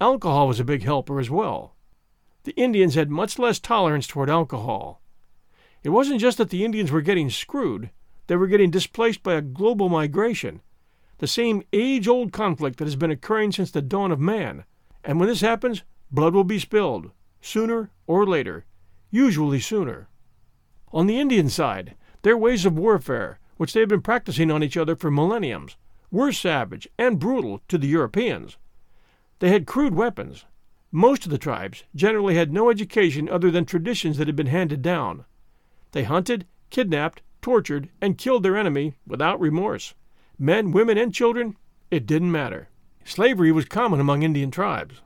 Alcohol 0.00 0.46
was 0.46 0.60
a 0.60 0.64
big 0.64 0.84
helper 0.84 1.18
as 1.18 1.30
well. 1.30 1.74
The 2.44 2.54
Indians 2.54 2.94
had 2.94 3.10
much 3.10 3.40
less 3.40 3.58
tolerance 3.58 4.06
toward 4.06 4.30
alcohol. 4.30 5.01
It 5.82 5.90
wasn't 5.90 6.20
just 6.20 6.38
that 6.38 6.50
the 6.50 6.64
Indians 6.64 6.90
were 6.90 7.00
getting 7.00 7.28
screwed, 7.28 7.90
they 8.28 8.36
were 8.36 8.46
getting 8.46 8.70
displaced 8.70 9.22
by 9.22 9.34
a 9.34 9.42
global 9.42 9.88
migration, 9.88 10.60
the 11.18 11.26
same 11.26 11.62
age 11.72 12.06
old 12.06 12.32
conflict 12.32 12.78
that 12.78 12.84
has 12.84 12.96
been 12.96 13.10
occurring 13.10 13.52
since 13.52 13.70
the 13.70 13.82
dawn 13.82 14.12
of 14.12 14.20
man. 14.20 14.64
And 15.04 15.18
when 15.18 15.28
this 15.28 15.40
happens, 15.40 15.82
blood 16.10 16.34
will 16.34 16.44
be 16.44 16.58
spilled, 16.58 17.10
sooner 17.40 17.90
or 18.06 18.26
later, 18.26 18.64
usually 19.10 19.60
sooner. 19.60 20.08
On 20.92 21.06
the 21.06 21.18
Indian 21.18 21.48
side, 21.48 21.96
their 22.22 22.36
ways 22.36 22.64
of 22.64 22.78
warfare, 22.78 23.40
which 23.56 23.72
they 23.72 23.80
had 23.80 23.88
been 23.88 24.02
practicing 24.02 24.50
on 24.50 24.62
each 24.62 24.76
other 24.76 24.94
for 24.94 25.10
millenniums, 25.10 25.76
were 26.10 26.32
savage 26.32 26.86
and 26.98 27.18
brutal 27.18 27.60
to 27.68 27.78
the 27.78 27.88
Europeans. 27.88 28.56
They 29.40 29.50
had 29.50 29.66
crude 29.66 29.94
weapons. 29.94 30.44
Most 30.92 31.24
of 31.24 31.30
the 31.30 31.38
tribes 31.38 31.84
generally 31.94 32.36
had 32.36 32.52
no 32.52 32.70
education 32.70 33.28
other 33.28 33.50
than 33.50 33.64
traditions 33.64 34.18
that 34.18 34.28
had 34.28 34.36
been 34.36 34.46
handed 34.46 34.82
down. 34.82 35.24
They 35.92 36.04
hunted, 36.04 36.46
kidnapped, 36.70 37.22
tortured, 37.40 37.88
and 38.00 38.18
killed 38.18 38.42
their 38.42 38.56
enemy 38.56 38.94
without 39.06 39.40
remorse. 39.40 39.94
Men, 40.38 40.72
women, 40.72 40.98
and 40.98 41.14
children, 41.14 41.56
it 41.90 42.06
didn't 42.06 42.32
matter. 42.32 42.68
Slavery 43.04 43.52
was 43.52 43.64
common 43.66 44.00
among 44.00 44.22
Indian 44.22 44.50
tribes. 44.50 45.02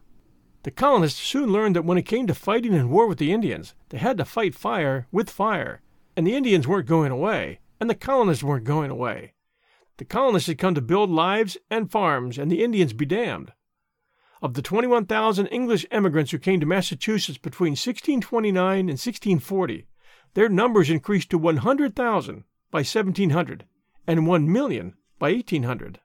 The 0.63 0.71
colonists 0.71 1.21
soon 1.21 1.53
learned 1.53 1.77
that 1.77 1.85
when 1.85 1.99
it 1.99 2.03
came 2.03 2.27
to 2.27 2.35
fighting 2.35 2.73
in 2.73 2.91
war 2.91 3.07
with 3.07 3.19
the 3.19 3.33
Indians, 3.33 3.75
they 3.89 3.99
had 3.99 4.19
to 4.19 4.25
fight 4.25 4.55
fire 4.55 5.07
with 5.13 5.31
fire, 5.31 5.81
and 6.17 6.27
the 6.27 6.35
Indians 6.35 6.67
weren't 6.67 6.89
going 6.89 7.13
away, 7.13 7.61
and 7.81 7.89
the 7.89 7.95
colonists 7.95 8.43
weren't 8.43 8.65
going 8.65 8.91
away. 8.91 9.35
The 9.99 10.05
colonists 10.05 10.49
had 10.49 10.59
come 10.59 10.75
to 10.75 10.83
build 10.83 11.11
lives 11.11 11.57
and 11.71 11.91
farms, 11.91 12.37
and 12.37 12.51
the 12.51 12.63
Indians 12.63 12.93
be 12.93 13.07
damned. 13.07 13.53
Of 14.43 14.55
the 14.55 14.63
21,000 14.63 15.47
English 15.47 15.87
emigrants 15.91 16.33
who 16.33 16.39
came 16.39 16.61
to 16.61 16.67
Massachusetts 16.67 17.39
between 17.39 17.73
1629 17.73 18.79
and 18.81 18.89
1640, 18.89 19.87
their 20.37 20.51
numbers 20.51 20.91
increased 20.91 21.31
to 21.31 21.39
100,000 21.39 22.45
by 22.71 22.81
1700 22.81 23.65
and 24.07 24.27
1 24.27 24.53
million 24.53 24.93
by 25.19 25.33
1800. 25.33 25.99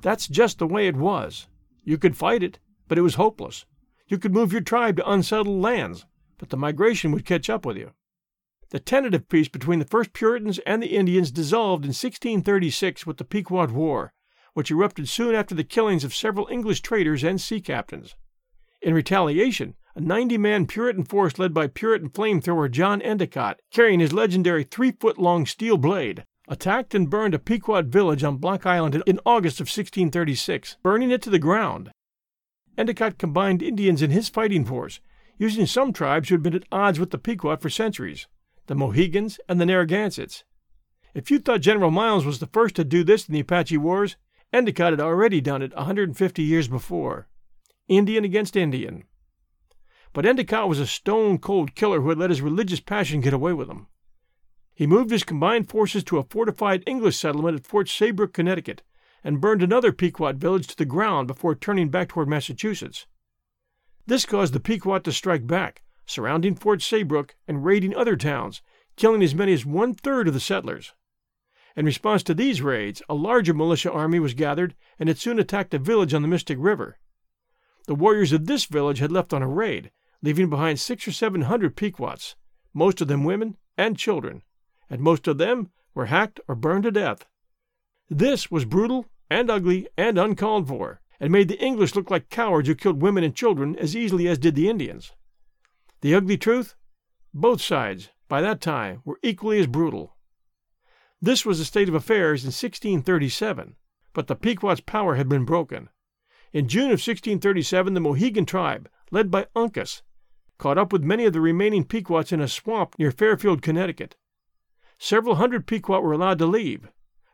That's 0.00 0.28
just 0.28 0.60
the 0.60 0.68
way 0.68 0.86
it 0.86 0.94
was. 0.94 1.48
You 1.82 1.98
could 1.98 2.16
fight 2.16 2.44
it, 2.44 2.60
but 2.86 2.96
it 2.96 3.00
was 3.02 3.16
hopeless. 3.16 3.66
You 4.06 4.18
could 4.18 4.32
move 4.32 4.52
your 4.52 4.60
tribe 4.60 4.98
to 4.98 5.10
unsettled 5.10 5.60
lands, 5.60 6.06
but 6.38 6.50
the 6.50 6.56
migration 6.56 7.10
would 7.10 7.26
catch 7.26 7.50
up 7.50 7.66
with 7.66 7.76
you. 7.76 7.90
The 8.70 8.78
tentative 8.78 9.28
peace 9.28 9.48
between 9.48 9.80
the 9.80 9.84
first 9.84 10.12
Puritans 10.12 10.60
and 10.60 10.80
the 10.80 10.94
Indians 10.94 11.32
dissolved 11.32 11.84
in 11.84 11.88
1636 11.88 13.04
with 13.04 13.16
the 13.16 13.24
Pequot 13.24 13.72
War, 13.72 14.12
which 14.54 14.70
erupted 14.70 15.08
soon 15.08 15.34
after 15.34 15.56
the 15.56 15.64
killings 15.64 16.04
of 16.04 16.14
several 16.14 16.46
English 16.52 16.82
traders 16.82 17.24
and 17.24 17.40
sea 17.40 17.60
captains. 17.60 18.14
In 18.80 18.94
retaliation, 18.94 19.74
a 19.94 20.00
90 20.00 20.38
man 20.38 20.66
Puritan 20.66 21.04
force 21.04 21.38
led 21.38 21.52
by 21.52 21.66
Puritan 21.66 22.08
flamethrower 22.08 22.70
John 22.70 23.02
Endicott, 23.02 23.60
carrying 23.70 24.00
his 24.00 24.12
legendary 24.12 24.64
three 24.64 24.92
foot 24.92 25.18
long 25.18 25.44
steel 25.46 25.76
blade, 25.76 26.24
attacked 26.48 26.94
and 26.94 27.10
burned 27.10 27.34
a 27.34 27.38
Pequot 27.38 27.82
village 27.82 28.24
on 28.24 28.38
Block 28.38 28.64
Island 28.64 29.02
in 29.06 29.20
August 29.26 29.60
of 29.60 29.64
1636, 29.64 30.76
burning 30.82 31.10
it 31.10 31.22
to 31.22 31.30
the 31.30 31.38
ground. 31.38 31.90
Endicott 32.78 33.18
combined 33.18 33.62
Indians 33.62 34.00
in 34.00 34.10
his 34.10 34.28
fighting 34.28 34.64
force, 34.64 35.00
using 35.38 35.66
some 35.66 35.92
tribes 35.92 36.28
who 36.28 36.34
had 36.34 36.42
been 36.42 36.54
at 36.54 36.64
odds 36.72 36.98
with 36.98 37.10
the 37.10 37.18
Pequot 37.18 37.56
for 37.56 37.70
centuries 37.70 38.26
the 38.66 38.74
Mohegans, 38.76 39.40
and 39.48 39.60
the 39.60 39.66
Narragansetts. 39.66 40.44
If 41.14 41.30
you 41.30 41.40
thought 41.40 41.60
General 41.60 41.90
Miles 41.90 42.24
was 42.24 42.38
the 42.38 42.46
first 42.46 42.76
to 42.76 42.84
do 42.84 43.02
this 43.04 43.28
in 43.28 43.34
the 43.34 43.40
Apache 43.40 43.76
Wars, 43.76 44.16
Endicott 44.52 44.92
had 44.92 45.00
already 45.00 45.40
done 45.40 45.62
it 45.62 45.74
150 45.74 46.42
years 46.42 46.68
before. 46.68 47.26
Indian 47.88 48.24
against 48.24 48.56
Indian. 48.56 49.04
But 50.14 50.26
Endicott 50.26 50.68
was 50.68 50.78
a 50.78 50.86
stone 50.86 51.38
cold 51.38 51.74
killer 51.74 52.02
who 52.02 52.10
had 52.10 52.18
let 52.18 52.30
his 52.30 52.42
religious 52.42 52.80
passion 52.80 53.22
get 53.22 53.32
away 53.32 53.54
with 53.54 53.68
him. 53.68 53.86
He 54.74 54.86
moved 54.86 55.10
his 55.10 55.24
combined 55.24 55.70
forces 55.70 56.04
to 56.04 56.18
a 56.18 56.22
fortified 56.22 56.82
English 56.86 57.16
settlement 57.16 57.58
at 57.58 57.66
Fort 57.66 57.88
Saybrook, 57.88 58.34
Connecticut, 58.34 58.82
and 59.24 59.40
burned 59.40 59.62
another 59.62 59.92
Pequot 59.92 60.34
village 60.34 60.66
to 60.66 60.76
the 60.76 60.84
ground 60.84 61.28
before 61.28 61.54
turning 61.54 61.88
back 61.88 62.08
toward 62.08 62.28
Massachusetts. 62.28 63.06
This 64.06 64.26
caused 64.26 64.52
the 64.52 64.60
Pequot 64.60 65.00
to 65.00 65.12
strike 65.12 65.46
back, 65.46 65.82
surrounding 66.04 66.56
Fort 66.56 66.82
Saybrook 66.82 67.36
and 67.48 67.64
raiding 67.64 67.94
other 67.94 68.16
towns, 68.16 68.60
killing 68.96 69.22
as 69.22 69.34
many 69.34 69.52
as 69.52 69.64
one 69.64 69.94
third 69.94 70.28
of 70.28 70.34
the 70.34 70.40
settlers. 70.40 70.92
In 71.74 71.86
response 71.86 72.22
to 72.24 72.34
these 72.34 72.60
raids, 72.60 73.00
a 73.08 73.14
larger 73.14 73.54
militia 73.54 73.90
army 73.90 74.18
was 74.18 74.34
gathered 74.34 74.74
and 74.98 75.08
it 75.08 75.16
soon 75.18 75.38
attacked 75.38 75.72
a 75.72 75.78
village 75.78 76.12
on 76.12 76.20
the 76.20 76.28
Mystic 76.28 76.58
River. 76.60 76.98
The 77.86 77.94
warriors 77.94 78.32
of 78.32 78.46
this 78.46 78.66
village 78.66 78.98
had 78.98 79.10
left 79.10 79.32
on 79.32 79.42
a 79.42 79.48
raid, 79.48 79.90
leaving 80.22 80.48
behind 80.48 80.78
six 80.78 81.06
or 81.06 81.12
seven 81.12 81.42
hundred 81.42 81.76
Pequots, 81.76 82.36
most 82.72 83.00
of 83.00 83.08
them 83.08 83.24
women 83.24 83.56
and 83.76 83.98
children, 83.98 84.42
and 84.88 85.00
most 85.00 85.26
of 85.26 85.38
them 85.38 85.70
were 85.94 86.06
hacked 86.06 86.40
or 86.48 86.54
burned 86.54 86.84
to 86.84 86.90
death. 86.90 87.26
This 88.08 88.50
was 88.50 88.64
brutal 88.64 89.06
and 89.28 89.50
ugly 89.50 89.88
and 89.96 90.18
uncalled 90.18 90.68
for, 90.68 91.00
and 91.18 91.32
made 91.32 91.48
the 91.48 91.62
English 91.62 91.94
look 91.94 92.10
like 92.10 92.30
cowards 92.30 92.68
who 92.68 92.74
killed 92.74 93.02
women 93.02 93.24
and 93.24 93.34
children 93.34 93.76
as 93.76 93.96
easily 93.96 94.28
as 94.28 94.38
did 94.38 94.54
the 94.54 94.68
Indians. 94.68 95.12
The 96.00 96.14
ugly 96.14 96.36
truth? 96.36 96.74
Both 97.32 97.62
sides, 97.62 98.10
by 98.28 98.40
that 98.40 98.60
time, 98.60 99.02
were 99.04 99.18
equally 99.22 99.58
as 99.58 99.66
brutal. 99.66 100.16
This 101.20 101.46
was 101.46 101.58
the 101.58 101.64
state 101.64 101.88
of 101.88 101.94
affairs 101.94 102.42
in 102.42 102.48
1637, 102.48 103.76
but 104.12 104.26
the 104.26 104.34
Pequot's 104.34 104.80
power 104.80 105.14
had 105.14 105.28
been 105.28 105.44
broken. 105.44 105.88
In 106.52 106.68
June 106.68 106.86
of 106.86 107.00
1637, 107.00 107.94
the 107.94 108.00
Mohegan 108.00 108.44
tribe, 108.44 108.90
led 109.10 109.30
by 109.30 109.46
Uncas, 109.54 110.02
caught 110.62 110.78
up 110.78 110.92
with 110.92 111.02
many 111.02 111.24
of 111.24 111.32
the 111.32 111.40
remaining 111.40 111.82
Pequots 111.82 112.30
in 112.30 112.40
a 112.40 112.46
swamp 112.46 112.94
near 112.96 113.10
Fairfield, 113.10 113.62
Connecticut. 113.62 114.14
Several 114.96 115.34
hundred 115.34 115.66
Pequot 115.66 116.00
were 116.00 116.12
allowed 116.12 116.38
to 116.38 116.46
leave. 116.46 116.88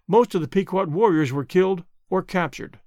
Most 0.07 0.35
of 0.35 0.41
the 0.41 0.49
Pequot 0.49 0.87
warriors 0.87 1.31
were 1.31 1.45
killed 1.45 1.85
or 2.09 2.23
captured. 2.23 2.81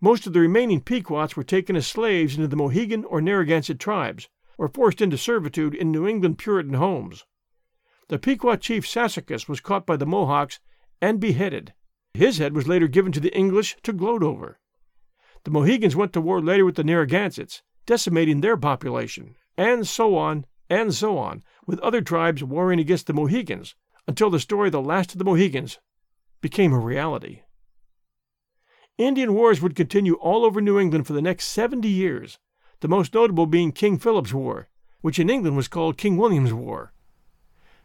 Most 0.00 0.24
of 0.24 0.32
the 0.32 0.38
remaining 0.38 0.80
Pequots 0.80 1.36
were 1.36 1.42
taken 1.42 1.74
as 1.74 1.84
slaves 1.84 2.36
into 2.36 2.46
the 2.46 2.54
Mohegan 2.54 3.04
or 3.06 3.20
Narragansett 3.20 3.80
tribes, 3.80 4.28
or 4.56 4.68
forced 4.68 5.00
into 5.00 5.18
servitude 5.18 5.74
in 5.74 5.90
New 5.90 6.06
England 6.06 6.38
Puritan 6.38 6.74
homes. 6.74 7.24
The 8.06 8.20
Pequot 8.20 8.58
chief 8.58 8.86
Sassacus 8.86 9.48
was 9.48 9.58
caught 9.58 9.84
by 9.84 9.96
the 9.96 10.06
Mohawks 10.06 10.60
and 11.02 11.18
beheaded. 11.18 11.74
His 12.14 12.38
head 12.38 12.54
was 12.54 12.68
later 12.68 12.86
given 12.86 13.10
to 13.10 13.20
the 13.20 13.36
English 13.36 13.76
to 13.82 13.92
gloat 13.92 14.22
over. 14.22 14.60
The 15.42 15.50
Mohegans 15.50 15.96
went 15.96 16.12
to 16.12 16.20
war 16.20 16.40
later 16.40 16.64
with 16.64 16.76
the 16.76 16.84
Narragansetts, 16.84 17.64
decimating 17.84 18.42
their 18.42 18.56
population, 18.56 19.34
and 19.56 19.86
so 19.86 20.16
on, 20.16 20.46
and 20.68 20.94
so 20.94 21.18
on, 21.18 21.42
with 21.66 21.80
other 21.80 22.00
tribes 22.00 22.42
warring 22.42 22.80
against 22.80 23.06
the 23.06 23.12
Mohegans, 23.12 23.74
until 24.06 24.30
the 24.30 24.40
story 24.40 24.68
of 24.68 24.72
the 24.72 24.80
last 24.80 25.12
of 25.12 25.18
the 25.18 25.24
Mohegans 25.24 25.78
became 26.40 26.72
a 26.72 26.78
reality. 26.78 27.42
Indian 28.98 29.34
wars 29.34 29.60
would 29.60 29.76
continue 29.76 30.14
all 30.14 30.44
over 30.44 30.60
New 30.60 30.78
England 30.78 31.06
for 31.06 31.12
the 31.12 31.22
next 31.22 31.48
70 31.48 31.88
years, 31.88 32.38
the 32.80 32.88
most 32.88 33.12
notable 33.12 33.46
being 33.46 33.72
King 33.72 33.98
Philip's 33.98 34.32
War, 34.32 34.68
which 35.00 35.18
in 35.18 35.28
England 35.28 35.56
was 35.56 35.68
called 35.68 35.98
King 35.98 36.16
William's 36.16 36.52
War. 36.52 36.92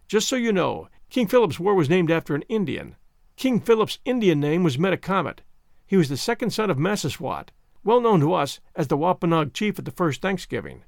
Just 0.07 0.27
so 0.27 0.35
you 0.35 0.53
know, 0.53 0.89
King 1.09 1.27
Philip's 1.27 1.59
War 1.59 1.75
was 1.75 1.89
named 1.89 2.11
after 2.11 2.35
an 2.35 2.43
Indian. 2.43 2.95
King 3.35 3.59
Philip's 3.59 3.99
Indian 4.05 4.39
name 4.39 4.63
was 4.63 4.77
Metacomet. 4.77 5.39
He 5.85 5.97
was 5.97 6.09
the 6.09 6.17
second 6.17 6.51
son 6.51 6.69
of 6.69 6.77
Massasoit, 6.77 7.51
well 7.83 7.99
known 7.99 8.19
to 8.21 8.33
us 8.33 8.59
as 8.75 8.87
the 8.87 8.97
Wampanoag 8.97 9.53
chief 9.53 9.79
at 9.79 9.85
the 9.85 9.91
first 9.91 10.21
Thanksgiving. 10.21 10.83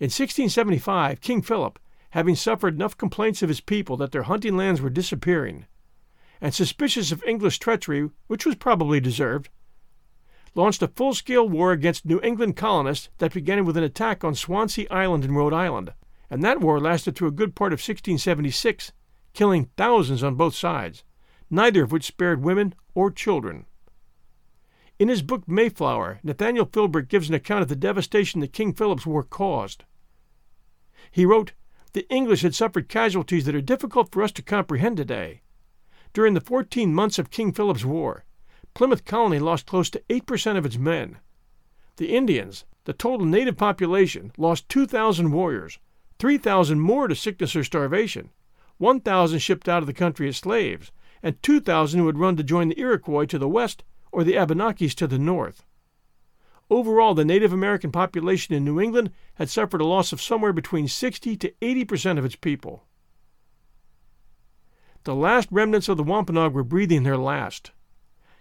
In 0.00 0.06
1675, 0.06 1.20
King 1.20 1.40
Philip, 1.40 1.78
having 2.10 2.34
suffered 2.34 2.74
enough 2.74 2.96
complaints 2.96 3.42
of 3.42 3.48
his 3.48 3.60
people 3.60 3.96
that 3.96 4.10
their 4.10 4.24
hunting 4.24 4.56
lands 4.56 4.80
were 4.80 4.90
disappearing, 4.90 5.66
and 6.40 6.52
suspicious 6.52 7.12
of 7.12 7.22
English 7.24 7.60
treachery, 7.60 8.10
which 8.26 8.44
was 8.44 8.56
probably 8.56 8.98
deserved, 8.98 9.50
launched 10.56 10.82
a 10.82 10.88
full 10.88 11.14
scale 11.14 11.48
war 11.48 11.72
against 11.72 12.04
New 12.04 12.20
England 12.22 12.56
colonists 12.56 13.08
that 13.18 13.34
began 13.34 13.64
with 13.64 13.76
an 13.76 13.84
attack 13.84 14.24
on 14.24 14.34
Swansea 14.34 14.86
Island 14.90 15.24
in 15.24 15.34
Rhode 15.34 15.52
Island, 15.52 15.92
and 16.28 16.42
that 16.42 16.60
war 16.60 16.80
lasted 16.80 17.14
through 17.14 17.28
a 17.28 17.32
good 17.32 17.54
part 17.54 17.72
of 17.72 17.78
1676, 17.78 18.92
killing 19.32 19.70
thousands 19.76 20.22
on 20.22 20.34
both 20.34 20.54
sides, 20.54 21.04
neither 21.50 21.84
of 21.84 21.92
which 21.92 22.04
spared 22.04 22.42
women 22.42 22.74
or 22.94 23.10
children. 23.10 23.66
In 24.96 25.08
his 25.08 25.22
book 25.22 25.48
Mayflower, 25.48 26.20
Nathaniel 26.22 26.66
Philbrick 26.66 27.08
gives 27.08 27.28
an 27.28 27.34
account 27.34 27.62
of 27.62 27.68
the 27.68 27.74
devastation 27.74 28.40
that 28.40 28.52
King 28.52 28.72
Philip's 28.72 29.04
War 29.04 29.24
caused. 29.24 29.82
He 31.10 31.26
wrote, 31.26 31.52
The 31.94 32.08
English 32.08 32.42
had 32.42 32.54
suffered 32.54 32.88
casualties 32.88 33.44
that 33.46 33.56
are 33.56 33.60
difficult 33.60 34.12
for 34.12 34.22
us 34.22 34.30
to 34.32 34.42
comprehend 34.42 34.96
today. 34.96 35.42
During 36.12 36.34
the 36.34 36.40
fourteen 36.40 36.94
months 36.94 37.18
of 37.18 37.32
King 37.32 37.52
Philip's 37.52 37.84
War, 37.84 38.24
Plymouth 38.72 39.04
Colony 39.04 39.40
lost 39.40 39.66
close 39.66 39.90
to 39.90 40.02
8% 40.08 40.56
of 40.56 40.64
its 40.64 40.78
men. 40.78 41.18
The 41.96 42.14
Indians, 42.14 42.64
the 42.84 42.92
total 42.92 43.26
native 43.26 43.56
population, 43.56 44.30
lost 44.38 44.68
2,000 44.68 45.32
warriors, 45.32 45.80
3,000 46.20 46.78
more 46.78 47.08
to 47.08 47.16
sickness 47.16 47.56
or 47.56 47.64
starvation, 47.64 48.30
1,000 48.78 49.40
shipped 49.40 49.68
out 49.68 49.82
of 49.82 49.86
the 49.86 49.92
country 49.92 50.28
as 50.28 50.36
slaves, 50.36 50.92
and 51.20 51.42
2,000 51.42 51.98
who 51.98 52.06
had 52.06 52.18
run 52.18 52.36
to 52.36 52.44
join 52.44 52.68
the 52.68 52.78
Iroquois 52.78 53.26
to 53.26 53.38
the 53.40 53.48
west 53.48 53.82
or 54.14 54.22
the 54.22 54.34
Abenakis 54.34 54.94
to 54.94 55.08
the 55.08 55.18
north. 55.18 55.64
Overall, 56.70 57.14
the 57.14 57.24
Native 57.24 57.52
American 57.52 57.90
population 57.90 58.54
in 58.54 58.64
New 58.64 58.80
England 58.80 59.10
had 59.34 59.50
suffered 59.50 59.80
a 59.80 59.86
loss 59.86 60.12
of 60.12 60.22
somewhere 60.22 60.52
between 60.52 60.86
60 60.86 61.36
to 61.36 61.52
80 61.60 61.84
percent 61.84 62.18
of 62.18 62.24
its 62.24 62.36
people. 62.36 62.84
The 65.02 65.16
last 65.16 65.48
remnants 65.50 65.88
of 65.88 65.96
the 65.96 66.04
Wampanoag 66.04 66.52
were 66.52 66.62
breathing 66.62 67.02
their 67.02 67.18
last. 67.18 67.72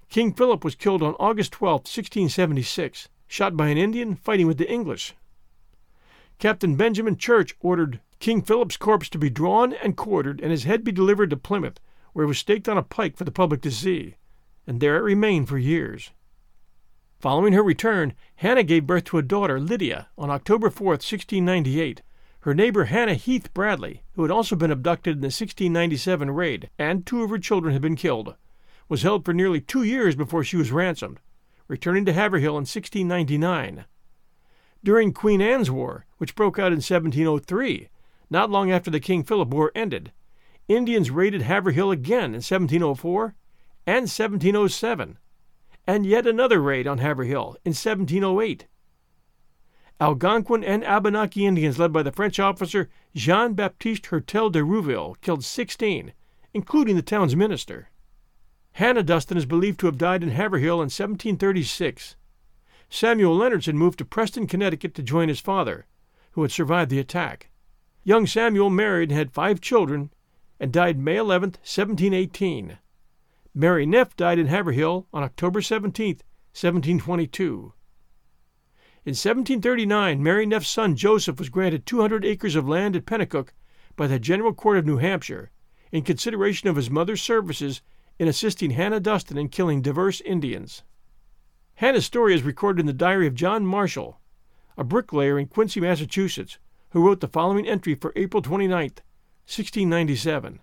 King 0.10 0.32
Philip 0.32 0.64
was 0.64 0.76
killed 0.76 1.02
on 1.02 1.16
August 1.20 1.52
12, 1.54 1.80
1676, 1.80 3.10
shot 3.28 3.58
by 3.58 3.70
an 3.70 3.78
Indian 3.80 4.16
fighting 4.16 4.46
with 4.46 4.60
the 4.60 4.72
English. 4.72 5.16
Captain 6.38 6.76
Benjamin 6.76 7.18
Church 7.18 7.56
ordered 7.62 8.00
King 8.20 8.44
Philip's 8.44 8.78
corpse 8.78 9.10
to 9.10 9.18
be 9.18 9.32
drawn 9.32 9.74
and 9.74 9.98
quartered 9.98 10.40
and 10.40 10.52
his 10.52 10.66
head 10.66 10.84
be 10.84 10.92
delivered 10.92 11.32
to 11.32 11.38
Plymouth, 11.38 11.80
where 12.14 12.26
it 12.26 12.28
was 12.28 12.38
staked 12.38 12.70
on 12.70 12.78
a 12.78 12.84
pike 12.84 13.18
for 13.18 13.24
the 13.24 13.32
public 13.32 13.62
to 13.64 13.72
see, 13.72 14.16
and 14.66 14.80
there 14.80 14.98
it 14.98 15.02
remained 15.02 15.50
for 15.50 15.58
years. 15.58 16.12
Following 17.20 17.54
her 17.54 17.64
return, 17.64 18.14
Hannah 18.36 18.64
gave 18.64 18.86
birth 18.86 19.06
to 19.06 19.18
a 19.18 19.22
daughter, 19.22 19.60
Lydia, 19.60 20.10
on 20.18 20.30
October 20.30 20.70
4, 20.70 20.88
1698. 20.88 22.02
Her 22.42 22.54
neighbor 22.54 22.84
Hannah 22.84 23.14
Heath 23.14 23.54
Bradley, 23.54 24.04
who 24.16 24.24
had 24.24 24.32
also 24.32 24.58
been 24.58 24.72
abducted 24.72 25.16
in 25.16 25.22
the 25.22 25.28
1697 25.28 26.32
raid, 26.32 26.70
and 26.78 27.06
two 27.06 27.24
of 27.24 27.30
her 27.30 27.38
children 27.38 27.72
had 27.72 27.82
been 27.82 27.96
killed, 27.96 28.36
was 28.90 29.04
held 29.04 29.24
for 29.24 29.34
nearly 29.34 29.62
two 29.62 29.84
years 29.84 30.18
before 30.18 30.44
she 30.44 30.58
was 30.58 30.72
ransomed, 30.72 31.22
returning 31.70 32.04
to 32.04 32.12
Haverhill 32.12 32.58
in 32.58 32.66
1699. 32.66 33.86
During 34.84 35.14
Queen 35.14 35.42
Anne's 35.42 35.72
War, 35.72 36.06
which 36.18 36.36
broke 36.36 36.60
out 36.60 36.74
in 36.74 36.82
1703, 36.82 37.88
not 38.30 38.50
long 38.50 38.70
after 38.70 38.92
the 38.92 39.00
King 39.00 39.24
Philip 39.24 39.48
War 39.48 39.72
ended, 39.74 40.12
Indians 40.68 41.10
raided 41.10 41.44
Haverhill 41.44 41.92
again 41.92 42.36
in 42.36 42.44
1704 42.44 43.36
and 43.86 44.04
1707, 44.04 45.18
and 45.86 46.06
yet 46.06 46.26
another 46.26 46.62
raid 46.62 46.88
on 46.88 47.00
Haverhill 47.00 47.58
in 47.66 47.72
1708. 47.72 48.68
Algonquin 50.00 50.64
and 50.64 50.84
Abenaki 50.84 51.46
Indians 51.46 51.80
led 51.80 51.94
by 51.94 52.04
the 52.04 52.12
French 52.12 52.40
officer 52.40 52.90
Jean 53.16 53.54
Baptiste 53.54 54.08
Hertel 54.08 54.50
de 54.50 54.64
Rouville 54.64 55.16
killed 55.22 55.44
16, 55.44 56.14
including 56.54 56.96
the 56.96 57.02
town's 57.02 57.36
minister. 57.36 57.90
Hannah 58.74 59.04
Dustin 59.04 59.38
is 59.38 59.46
believed 59.46 59.80
to 59.80 59.86
have 59.86 59.98
died 59.98 60.24
in 60.24 60.32
Haverhill 60.32 60.76
in 60.76 60.90
1736. 60.90 62.16
Samuel 62.90 63.38
Leonardson 63.38 63.76
moved 63.76 64.00
to 64.00 64.06
Preston, 64.06 64.48
Connecticut 64.48 64.94
to 64.96 65.04
join 65.04 65.30
his 65.30 65.40
father, 65.40 65.86
who 66.32 66.42
had 66.42 66.52
survived 66.52 66.90
the 66.90 67.00
attack. 67.00 67.50
Young 68.04 68.28
Samuel 68.28 68.70
married 68.70 69.10
and 69.10 69.18
had 69.18 69.32
five 69.32 69.62
children 69.62 70.12
and 70.60 70.72
died 70.72 70.98
May 70.98 71.18
11, 71.18 71.52
1718. 71.62 72.78
Mary 73.56 73.86
Neff 73.86 74.16
died 74.16 74.40
in 74.40 74.48
Haverhill 74.48 75.08
on 75.14 75.22
October 75.22 75.62
17, 75.62 76.08
1722. 76.54 77.74
In 79.06 79.12
1739, 79.12 80.24
Mary 80.24 80.48
Neff's 80.48 80.68
son 80.68 80.96
Joseph 80.96 81.38
was 81.38 81.50
granted 81.50 81.86
200 81.86 82.26
acres 82.26 82.56
of 82.56 82.68
land 82.68 82.96
at 82.96 83.06
Pennacook 83.06 83.54
by 83.96 84.08
the 84.08 84.18
General 84.18 84.54
Court 84.54 84.78
of 84.78 84.88
New 84.88 84.98
Hampshire 84.98 85.52
in 85.92 86.02
consideration 86.02 86.68
of 86.68 86.76
his 86.76 86.90
mother's 86.90 87.22
services 87.22 87.84
in 88.18 88.28
assisting 88.28 88.72
Hannah 88.72 89.00
Dustin 89.00 89.38
in 89.38 89.50
killing 89.50 89.84
diverse 89.84 90.20
Indians. 90.22 90.82
Hannah's 91.76 92.08
story 92.08 92.34
is 92.34 92.42
recorded 92.42 92.80
in 92.80 92.88
the 92.88 92.94
diary 92.94 93.28
of 93.28 93.36
John 93.36 93.68
Marshall, 93.68 94.20
a 94.78 94.84
bricklayer 94.84 95.38
in 95.38 95.46
Quincy, 95.46 95.80
Massachusetts, 95.80 96.58
who 96.90 97.06
wrote 97.06 97.20
the 97.20 97.28
following 97.28 97.68
entry 97.68 97.94
for 97.94 98.14
April 98.16 98.42
29, 98.42 98.80
1697. 98.80 100.60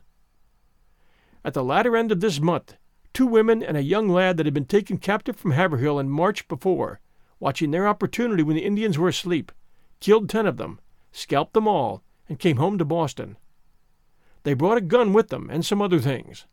At 1.44 1.54
the 1.54 1.64
latter 1.64 1.96
end 1.96 2.10
of 2.10 2.20
this 2.20 2.40
month, 2.40 2.76
two 3.12 3.26
women 3.26 3.62
and 3.62 3.76
a 3.76 3.82
young 3.82 4.08
lad 4.08 4.36
that 4.36 4.46
had 4.46 4.54
been 4.54 4.64
taken 4.64 4.98
captive 4.98 5.36
from 5.36 5.52
Haverhill 5.52 5.98
in 5.98 6.08
March 6.08 6.46
before 6.48 7.00
watching 7.40 7.70
their 7.70 7.88
opportunity 7.88 8.42
when 8.42 8.54
the 8.54 8.64
Indians 8.64 8.98
were 8.98 9.08
asleep, 9.08 9.50
killed 9.98 10.28
ten 10.28 10.46
of 10.46 10.58
them, 10.58 10.78
scalped 11.10 11.54
them 11.54 11.66
all, 11.66 12.02
and 12.28 12.38
came 12.38 12.58
home 12.58 12.78
to 12.78 12.84
Boston. 12.84 13.36
They 14.44 14.54
brought 14.54 14.78
a 14.78 14.82
gun 14.82 15.12
with 15.12 15.28
them 15.28 15.48
and 15.50 15.64
some 15.64 15.82
other 15.82 15.98
things. 15.98 16.46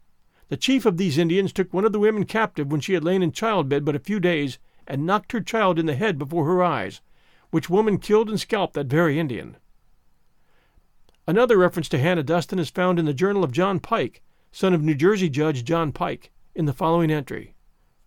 The 0.49 0.57
chief 0.57 0.85
of 0.85 0.97
these 0.97 1.17
Indians 1.17 1.51
took 1.51 1.73
one 1.73 1.85
of 1.85 1.91
the 1.91 1.99
women 1.99 2.25
captive 2.25 2.71
when 2.71 2.79
she 2.79 2.93
had 2.93 3.03
lain 3.03 3.21
in 3.21 3.33
childbed 3.33 3.83
but 3.83 3.95
a 3.95 3.99
few 3.99 4.19
days 4.19 4.59
and 4.87 5.05
knocked 5.05 5.33
her 5.33 5.41
child 5.41 5.77
in 5.77 5.85
the 5.85 5.95
head 5.95 6.17
before 6.17 6.45
her 6.45 6.63
eyes, 6.63 7.01
which 7.51 7.69
woman 7.69 7.97
killed 7.97 8.29
and 8.29 8.39
scalped 8.39 8.73
that 8.73 8.87
very 8.87 9.19
Indian. 9.19 9.57
Another 11.27 11.57
reference 11.57 11.89
to 11.89 11.99
Hannah 11.99 12.23
Dustin 12.23 12.59
is 12.59 12.69
found 12.69 12.97
in 12.97 13.05
the 13.05 13.13
journal 13.13 13.43
of 13.43 13.51
John 13.51 13.81
Pike, 13.81 14.21
son 14.53 14.73
of 14.73 14.81
New 14.81 14.95
Jersey 14.95 15.29
Judge 15.29 15.65
John 15.65 15.91
Pike, 15.91 16.31
in 16.57 16.65
the 16.65 16.73
following 16.73 17.11
entry 17.11 17.53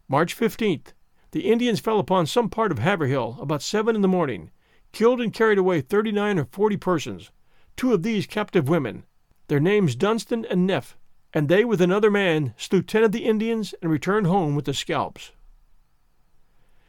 March 0.08 0.36
15th, 0.36 0.88
the 1.30 1.52
Indians 1.52 1.78
fell 1.78 2.00
upon 2.00 2.26
some 2.26 2.50
part 2.50 2.72
of 2.72 2.80
Haverhill 2.80 3.38
about 3.40 3.62
seven 3.62 3.94
in 3.94 4.02
the 4.02 4.08
morning, 4.08 4.50
killed 4.90 5.20
and 5.20 5.32
carried 5.32 5.56
away 5.56 5.80
thirty 5.80 6.10
nine 6.10 6.36
or 6.36 6.46
forty 6.46 6.76
persons, 6.76 7.30
two 7.76 7.94
of 7.94 8.02
these 8.02 8.26
captive 8.26 8.68
women, 8.68 9.04
their 9.46 9.60
names 9.60 9.94
Dunstan 9.94 10.44
and 10.50 10.66
Neff, 10.66 10.98
and 11.32 11.48
they 11.48 11.64
with 11.64 11.80
another 11.80 12.10
man 12.10 12.52
slew 12.56 12.82
ten 12.82 13.04
of 13.04 13.12
the 13.12 13.24
Indians 13.24 13.72
and 13.80 13.88
returned 13.88 14.26
home 14.26 14.56
with 14.56 14.64
the 14.64 14.74
scalps. 14.74 15.30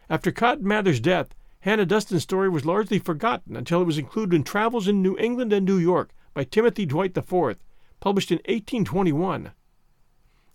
After 0.10 0.32
Cotton 0.32 0.68
Mather's 0.68 1.00
death, 1.00 1.36
Hannah 1.60 1.86
Dustan's 1.86 2.24
story 2.24 2.50
was 2.50 2.66
largely 2.66 2.98
forgotten 2.98 3.56
until 3.56 3.84
it 3.84 3.86
was 3.86 4.00
included 4.00 4.36
in 4.36 4.44
Travels 4.44 4.88
in 4.88 5.04
New 5.04 5.16
England 5.20 5.54
and 5.54 5.64
New 5.64 5.78
York 5.78 6.10
by 6.34 6.44
Timothy 6.44 6.88
Dwight 6.88 7.16
IV, 7.16 7.58
published 8.00 8.32
in 8.32 8.38
1821. 8.38 9.52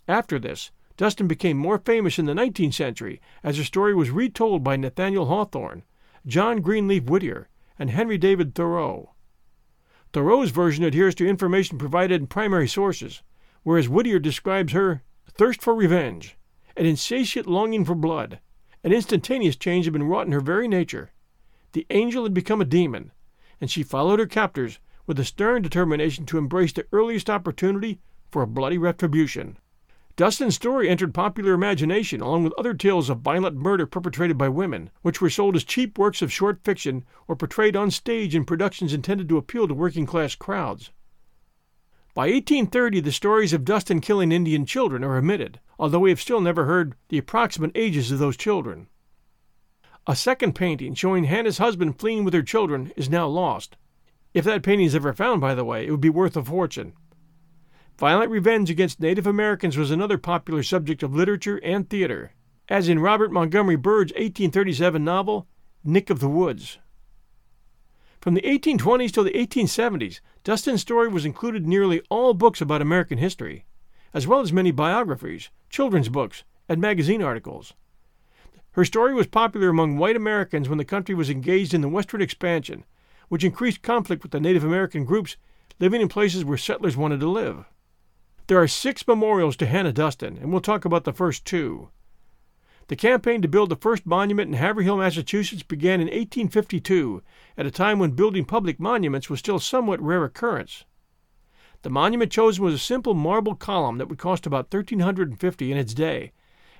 After 0.08 0.40
this, 0.40 0.72
Dustan 0.96 1.26
became 1.26 1.58
more 1.58 1.78
famous 1.78 2.18
in 2.18 2.26
the 2.26 2.32
19th 2.32 2.74
century 2.74 3.20
as 3.42 3.58
her 3.58 3.64
story 3.64 3.94
was 3.94 4.10
retold 4.10 4.64
by 4.64 4.76
Nathaniel 4.76 5.26
Hawthorne, 5.26 5.82
John 6.26 6.60
Greenleaf 6.60 7.04
Whittier, 7.04 7.48
and 7.78 7.90
Henry 7.90 8.16
David 8.16 8.54
Thoreau. 8.54 9.12
Thoreau's 10.12 10.50
version 10.50 10.84
adheres 10.84 11.14
to 11.16 11.28
information 11.28 11.76
provided 11.76 12.20
in 12.22 12.26
primary 12.26 12.66
sources, 12.66 13.22
whereas 13.62 13.88
Whittier 13.88 14.18
describes 14.18 14.72
her 14.72 15.02
thirst 15.28 15.60
for 15.60 15.74
revenge, 15.74 16.38
an 16.76 16.86
insatiate 16.86 17.46
longing 17.46 17.84
for 17.84 17.94
blood. 17.94 18.40
An 18.82 18.92
instantaneous 18.92 19.56
change 19.56 19.84
had 19.84 19.92
been 19.92 20.04
wrought 20.04 20.26
in 20.26 20.32
her 20.32 20.40
very 20.40 20.68
nature. 20.68 21.12
The 21.72 21.86
angel 21.90 22.22
had 22.22 22.32
become 22.32 22.62
a 22.62 22.64
demon, 22.64 23.12
and 23.60 23.70
she 23.70 23.82
followed 23.82 24.18
her 24.18 24.26
captors 24.26 24.78
with 25.06 25.18
a 25.18 25.24
stern 25.24 25.60
determination 25.60 26.24
to 26.26 26.38
embrace 26.38 26.72
the 26.72 26.86
earliest 26.92 27.28
opportunity 27.28 28.00
for 28.30 28.40
a 28.42 28.46
bloody 28.46 28.78
retribution. 28.78 29.58
Dustan's 30.16 30.54
story 30.54 30.88
entered 30.88 31.12
popular 31.12 31.52
imagination 31.52 32.22
along 32.22 32.42
with 32.42 32.54
other 32.56 32.72
tales 32.72 33.10
of 33.10 33.20
violent 33.20 33.54
murder 33.54 33.84
perpetrated 33.84 34.38
by 34.38 34.48
women, 34.48 34.88
which 35.02 35.20
were 35.20 35.28
sold 35.28 35.54
as 35.56 35.62
cheap 35.62 35.98
works 35.98 36.22
of 36.22 36.32
short 36.32 36.64
fiction 36.64 37.04
or 37.28 37.36
portrayed 37.36 37.76
on 37.76 37.90
stage 37.90 38.34
in 38.34 38.46
productions 38.46 38.94
intended 38.94 39.28
to 39.28 39.36
appeal 39.36 39.68
to 39.68 39.74
working 39.74 40.06
class 40.06 40.34
crowds. 40.34 40.90
By 42.14 42.28
1830, 42.30 43.00
the 43.00 43.12
stories 43.12 43.52
of 43.52 43.66
Dustin 43.66 44.00
killing 44.00 44.32
Indian 44.32 44.64
children 44.64 45.04
are 45.04 45.18
omitted, 45.18 45.60
although 45.78 45.98
we 45.98 46.08
have 46.08 46.20
still 46.20 46.40
never 46.40 46.64
heard 46.64 46.94
the 47.10 47.18
approximate 47.18 47.72
ages 47.74 48.10
of 48.10 48.18
those 48.18 48.38
children. 48.38 48.88
A 50.06 50.16
second 50.16 50.54
painting 50.54 50.94
showing 50.94 51.24
Hannah's 51.24 51.58
husband 51.58 51.98
fleeing 51.98 52.24
with 52.24 52.32
her 52.32 52.42
children 52.42 52.90
is 52.96 53.10
now 53.10 53.26
lost. 53.26 53.76
If 54.32 54.46
that 54.46 54.62
painting 54.62 54.86
is 54.86 54.94
ever 54.94 55.12
found, 55.12 55.42
by 55.42 55.54
the 55.54 55.64
way, 55.64 55.86
it 55.86 55.90
would 55.90 56.00
be 56.00 56.08
worth 56.08 56.38
a 56.38 56.42
fortune. 56.42 56.94
Violent 57.98 58.30
revenge 58.30 58.68
against 58.68 59.00
Native 59.00 59.26
Americans 59.26 59.78
was 59.78 59.90
another 59.90 60.18
popular 60.18 60.62
subject 60.62 61.02
of 61.02 61.14
literature 61.14 61.56
and 61.64 61.88
theater, 61.88 62.32
as 62.68 62.90
in 62.90 62.98
Robert 62.98 63.32
Montgomery 63.32 63.76
Bird's 63.76 64.12
1837 64.12 65.02
novel, 65.02 65.46
Nick 65.82 66.10
of 66.10 66.20
the 66.20 66.28
Woods. 66.28 66.76
From 68.20 68.34
the 68.34 68.42
1820s 68.42 69.12
till 69.12 69.24
the 69.24 69.30
1870s, 69.30 70.20
Dustin's 70.44 70.82
story 70.82 71.08
was 71.08 71.24
included 71.24 71.62
in 71.62 71.70
nearly 71.70 72.02
all 72.10 72.34
books 72.34 72.60
about 72.60 72.82
American 72.82 73.16
history, 73.16 73.64
as 74.12 74.26
well 74.26 74.40
as 74.40 74.52
many 74.52 74.72
biographies, 74.72 75.48
children's 75.70 76.10
books, 76.10 76.44
and 76.68 76.82
magazine 76.82 77.22
articles. 77.22 77.72
Her 78.72 78.84
story 78.84 79.14
was 79.14 79.26
popular 79.26 79.70
among 79.70 79.96
white 79.96 80.16
Americans 80.16 80.68
when 80.68 80.76
the 80.76 80.84
country 80.84 81.14
was 81.14 81.30
engaged 81.30 81.72
in 81.72 81.80
the 81.80 81.88
westward 81.88 82.20
expansion, 82.20 82.84
which 83.30 83.42
increased 83.42 83.80
conflict 83.80 84.22
with 84.22 84.32
the 84.32 84.40
Native 84.40 84.64
American 84.64 85.06
groups 85.06 85.38
living 85.80 86.02
in 86.02 86.08
places 86.08 86.44
where 86.44 86.58
settlers 86.58 86.94
wanted 86.94 87.20
to 87.20 87.28
live. 87.30 87.64
There 88.48 88.62
are 88.62 88.68
six 88.68 89.04
memorials 89.08 89.56
to 89.56 89.66
Hannah 89.66 89.92
Dustin, 89.92 90.38
and 90.38 90.52
we'll 90.52 90.60
talk 90.60 90.84
about 90.84 91.02
the 91.02 91.12
first 91.12 91.44
two. 91.44 91.88
The 92.86 92.94
campaign 92.94 93.42
to 93.42 93.48
build 93.48 93.70
the 93.70 93.76
first 93.76 94.06
monument 94.06 94.46
in 94.46 94.54
Haverhill, 94.54 94.98
Massachusetts 94.98 95.64
began 95.64 96.00
in 96.00 96.06
1852, 96.06 97.24
at 97.58 97.66
a 97.66 97.72
time 97.72 97.98
when 97.98 98.12
building 98.12 98.44
public 98.44 98.78
monuments 98.78 99.28
was 99.28 99.40
still 99.40 99.58
somewhat 99.58 100.00
rare 100.00 100.22
occurrence. 100.22 100.84
The 101.82 101.90
monument 101.90 102.30
chosen 102.30 102.64
was 102.64 102.74
a 102.74 102.78
simple 102.78 103.14
marble 103.14 103.56
column 103.56 103.98
that 103.98 104.08
would 104.08 104.18
cost 104.18 104.46
about 104.46 104.72
1350 104.72 105.72
in 105.72 105.76
its 105.76 105.92
day, 105.92 106.30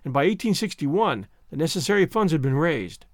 and 0.05 0.15
by 0.15 0.21
1861 0.21 1.27
the 1.51 1.57
necessary 1.57 2.07
funds 2.07 2.31
had 2.31 2.43
been 2.43 2.55
raised. 2.55 3.07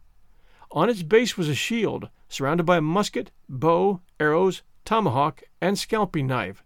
On 0.73 0.91
its 0.91 1.03
base 1.03 1.38
was 1.38 1.49
a 1.49 1.55
shield 1.55 2.11
surrounded 2.29 2.65
by 2.65 2.77
a 2.77 2.83
musket, 2.83 3.31
bow, 3.49 4.03
arrows, 4.21 4.61
tomahawk, 4.85 5.43
and 5.62 5.79
scalping 5.79 6.27
knife. 6.27 6.62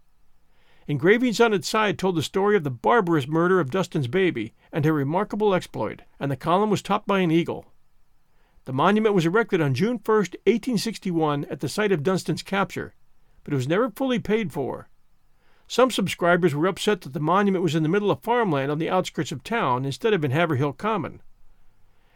Engravings 0.89 1.41
on 1.41 1.51
its 1.51 1.67
side 1.67 1.99
told 1.99 2.15
the 2.15 2.23
story 2.23 2.55
of 2.55 2.63
the 2.63 2.71
barbarous 2.71 3.27
murder 3.27 3.59
of 3.59 3.69
Dustan's 3.69 4.07
baby 4.07 4.53
and 4.71 4.85
her 4.85 4.93
remarkable 4.93 5.53
exploit, 5.53 6.03
and 6.17 6.31
the 6.31 6.37
column 6.37 6.69
was 6.69 6.81
topped 6.81 7.05
by 7.05 7.19
an 7.19 7.29
eagle. 7.29 7.65
The 8.63 8.71
monument 8.71 9.13
was 9.13 9.25
erected 9.25 9.59
on 9.59 9.73
June 9.73 9.99
1, 10.03 10.15
1861, 10.15 11.45
at 11.49 11.59
the 11.59 11.67
site 11.67 11.91
of 11.91 12.03
Dustan's 12.03 12.41
capture, 12.41 12.95
but 13.43 13.51
it 13.51 13.57
was 13.57 13.67
never 13.67 13.89
fully 13.89 14.19
paid 14.19 14.53
for. 14.53 14.87
Some 15.67 15.91
subscribers 15.91 16.55
were 16.55 16.67
upset 16.67 17.01
that 17.01 17.11
the 17.11 17.19
monument 17.19 17.63
was 17.63 17.75
in 17.75 17.83
the 17.83 17.89
middle 17.89 18.09
of 18.09 18.21
farmland 18.21 18.71
on 18.71 18.77
the 18.77 18.89
outskirts 18.89 19.33
of 19.33 19.43
town 19.43 19.83
instead 19.83 20.13
of 20.13 20.23
in 20.23 20.31
Haverhill 20.31 20.71
Common. 20.71 21.21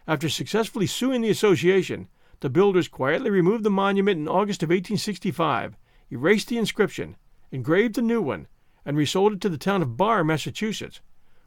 After 0.08 0.30
successfully 0.30 0.88
suing 0.88 1.20
the 1.20 1.30
association, 1.30 2.08
the 2.40 2.50
builders 2.50 2.88
quietly 2.88 3.30
removed 3.30 3.66
the 3.66 3.70
monument 3.70 4.18
in 4.18 4.30
August 4.30 4.64
of 4.64 4.70
1865, 4.70 5.76
erased 6.10 6.48
the 6.48 6.58
inscription, 6.58 7.18
engraved 7.52 7.98
a 7.98 8.02
new 8.02 8.22
one, 8.22 8.48
and 8.86 8.98
resold 8.98 9.34
it 9.34 9.42
to 9.42 9.50
the 9.50 9.58
town 9.58 9.82
of 9.82 9.98
Barre, 9.98 10.24
Massachusetts, 10.24 11.02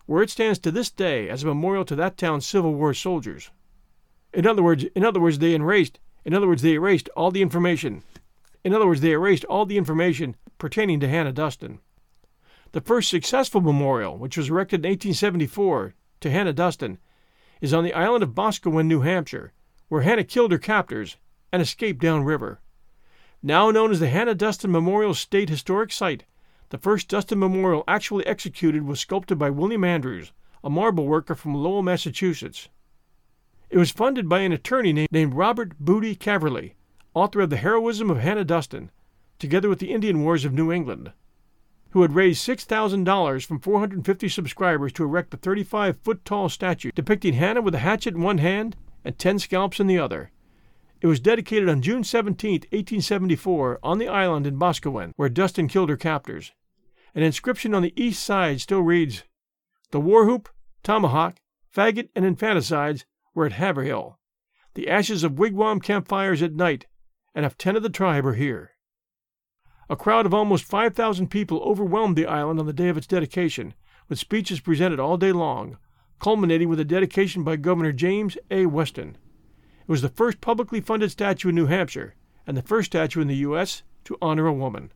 where 0.07 0.23
it 0.23 0.31
stands 0.31 0.59
to 0.61 0.71
this 0.71 0.91
day 0.91 1.29
as 1.29 1.43
a 1.43 1.47
memorial 1.47 1.85
to 1.85 1.97
that 1.97 2.17
town's 2.17 2.47
Civil 2.47 2.75
War 2.75 2.95
soldiers. 2.95 3.51
In 4.33 4.47
other 4.47 4.63
words, 4.63 4.85
in 4.95 5.05
other 5.05 5.21
words, 5.21 5.39
they 5.39 5.55
erased. 5.55 6.01
In 6.25 6.35
other 6.35 6.47
words, 6.47 6.63
they 6.63 6.75
erased 6.75 7.09
all 7.17 7.31
the 7.31 7.43
information. 7.43 8.03
In 8.65 8.75
other 8.75 8.87
words, 8.87 9.01
they 9.01 9.13
erased 9.13 9.45
all 9.45 9.67
the 9.67 9.77
information 9.77 10.37
pertaining 10.59 11.01
to 11.01 11.09
Hannah 11.09 11.33
Dustin. 11.33 11.81
The 12.73 12.81
first 12.81 13.09
successful 13.09 13.61
memorial, 13.61 14.19
which 14.19 14.37
was 14.37 14.49
erected 14.49 14.85
in 14.85 14.91
1874 14.91 15.95
to 16.21 16.31
Hannah 16.31 16.53
Dustin, 16.53 16.99
is 17.61 17.73
on 17.73 17.85
the 17.85 17.95
island 17.95 18.25
of 18.25 18.35
Boscawen, 18.35 18.87
New 18.87 19.03
Hampshire, 19.03 19.53
where 19.89 20.03
Hannah 20.03 20.25
killed 20.25 20.51
her 20.51 20.59
captors 20.59 21.17
and 21.53 21.63
escaped 21.63 22.01
downriver. 22.01 22.61
Now 23.43 23.71
known 23.71 23.93
as 23.93 24.01
the 24.01 24.09
Hannah 24.09 24.35
Dustin 24.35 24.73
Memorial 24.73 25.15
State 25.15 25.51
Historic 25.51 25.93
Site, 25.93 26.25
the 26.71 26.79
first 26.79 27.09
Dustin 27.09 27.39
memorial 27.39 27.85
actually 27.87 28.27
executed 28.27 28.85
was 28.85 29.01
sculpted 29.01 29.39
by 29.39 29.51
William 29.51 29.85
Andrews, 29.85 30.33
a 30.63 30.71
marble 30.71 31.07
worker 31.07 31.35
from 31.35 31.55
Lowell, 31.55 31.83
Massachusetts. 31.83 32.69
It 33.71 33.79
was 33.79 33.91
funded 33.91 34.29
by 34.29 34.41
an 34.41 34.53
attorney 34.53 35.07
named 35.11 35.35
Robert 35.35 35.79
Boodey 35.83 36.17
Caverly, 36.19 36.75
author 37.13 37.41
of 37.41 37.51
The 37.51 37.57
Heroism 37.57 38.11
of 38.11 38.19
Hannah 38.19 38.45
Dustin, 38.45 38.91
together 39.39 39.69
with 39.69 39.79
the 39.79 39.93
Indian 39.93 40.23
Wars 40.23 40.45
of 40.45 40.53
New 40.53 40.73
England. 40.73 41.13
who 41.91 42.03
had 42.03 42.13
raised 42.13 42.45
$6,000 42.49 43.47
from 43.47 43.61
450 43.61 44.29
subscribers 44.29 44.93
to 44.93 45.05
erect 45.05 45.33
a 45.33 45.37
35 45.37 45.97
foot 46.01 46.25
tall 46.25 46.49
statue 46.49 46.91
depicting 46.93 47.35
Hannah 47.35 47.63
with 47.63 47.75
a 47.77 47.79
hatchet 47.79 48.17
in 48.17 48.21
one 48.21 48.39
hand 48.39 48.75
and 49.05 49.17
10 49.17 49.39
scalps 49.39 49.79
in 49.79 49.87
the 49.87 49.99
other. 49.99 50.33
It 51.05 51.09
was 51.09 51.21
dedicated 51.21 51.69
on 51.69 51.83
June 51.83 52.03
17, 52.03 52.53
1874, 52.53 53.79
on 53.83 53.99
the 53.99 54.09
island 54.09 54.47
in 54.47 54.59
Boscawen, 54.59 55.13
where 55.17 55.29
Dustin 55.29 55.69
killed 55.69 55.91
her 55.91 55.99
captors. 55.99 56.53
An 57.15 57.23
inscription 57.23 57.75
on 57.75 57.83
the 57.83 57.93
east 57.95 58.25
side 58.25 58.63
still 58.63 58.81
reads 58.81 59.25
The 59.91 60.01
war 60.01 60.25
whoop, 60.25 60.49
tomahawk, 60.83 61.37
faggot, 61.71 62.09
and 62.17 62.25
infanticides 62.25 63.05
were 63.35 63.45
at 63.45 63.53
Haverhill. 63.53 64.19
The 64.73 64.89
ashes 64.89 65.25
of 65.25 65.39
wigwam 65.39 65.83
campfires 65.83 66.41
at 66.41 66.55
night, 66.55 66.87
and 67.35 67.45
of 67.45 67.59
ten 67.59 67.77
of 67.77 67.83
the 67.83 67.91
tribe 67.91 68.25
are 68.25 68.33
here. 68.33 68.71
A 69.91 69.97
crowd 69.97 70.25
of 70.25 70.33
almost 70.33 70.65
5,000 70.65 71.29
people 71.29 71.61
overwhelmed 71.65 72.17
the 72.17 72.25
island 72.25 72.59
on 72.59 72.65
the 72.65 72.73
day 72.73 72.89
of 72.89 72.97
its 72.97 73.07
dedication, 73.07 73.75
with 74.09 74.19
speeches 74.19 74.61
presented 74.61 74.99
all 74.99 75.19
day 75.19 75.33
long, 75.33 75.77
culminating 76.19 76.71
with 76.71 76.81
a 76.81 76.85
dedication 76.87 77.45
by 77.45 77.57
Governor 77.57 77.93
James 77.93 78.39
A. 78.51 78.65
Weston. 78.65 79.19
It 79.87 79.91
was 79.91 80.01
the 80.03 80.09
first 80.09 80.41
publicly 80.41 80.81
funded 80.81 81.11
statue 81.11 81.51
in 81.51 81.55
New 81.55 81.67
Hampshire, 81.67 82.15
and 82.47 82.57
the 82.57 82.63
first 82.63 82.87
statue 82.87 83.21
in 83.21 83.29
the 83.29 83.37
U.S. 83.37 83.83
to 84.05 84.17
honor 84.23 84.47
a 84.47 84.53
woman. 84.53 84.91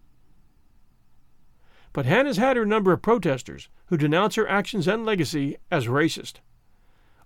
But 1.93 2.07
Hannah's 2.07 2.39
had 2.39 2.57
her 2.57 2.65
number 2.65 2.93
of 2.93 3.03
protesters 3.03 3.69
who 3.87 3.99
denounce 3.99 4.37
her 4.37 4.49
actions 4.49 4.89
and 4.89 5.05
legacy 5.05 5.59
as 5.71 5.89
racist. 5.89 6.35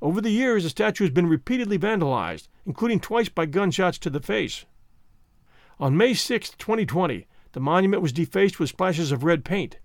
Over 0.01 0.21
the 0.21 0.31
years, 0.31 0.65
the 0.65 0.71
statue 0.71 1.05
has 1.05 1.13
been 1.13 1.29
repeatedly 1.29 1.79
vandalized, 1.79 2.49
including 2.67 2.99
twice 2.99 3.29
by 3.29 3.47
gunshots 3.47 3.99
to 3.99 4.11
the 4.11 4.21
face. 4.21 4.65
On 5.79 5.97
May 5.97 6.15
6, 6.15 6.51
2020, 6.51 7.29
the 7.53 7.61
monument 7.61 8.03
was 8.03 8.13
defaced 8.13 8.59
with 8.59 8.71
splashes 8.71 9.13
of 9.13 9.23
red 9.23 9.45
paint. 9.45 9.79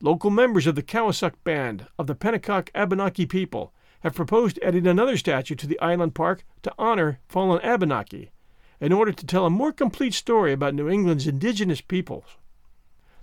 Local 0.00 0.30
members 0.30 0.68
of 0.68 0.76
the 0.76 0.82
Cowasuck 0.82 1.34
Band 1.42 1.86
of 1.98 2.06
the 2.06 2.14
Pennacook 2.14 2.70
Abenaki 2.74 3.26
people 3.26 3.72
have 4.02 4.14
proposed 4.14 4.58
adding 4.62 4.86
another 4.86 5.16
statue 5.16 5.54
to 5.54 5.66
the 5.66 5.80
island 5.80 6.14
park 6.14 6.44
to 6.62 6.72
honor 6.78 7.20
fallen 7.28 7.60
Abenaki 7.62 8.30
in 8.80 8.92
order 8.92 9.12
to 9.12 9.26
tell 9.26 9.46
a 9.46 9.50
more 9.50 9.72
complete 9.72 10.12
story 10.12 10.52
about 10.52 10.74
New 10.74 10.88
England's 10.88 11.28
indigenous 11.28 11.80
peoples. 11.80 12.36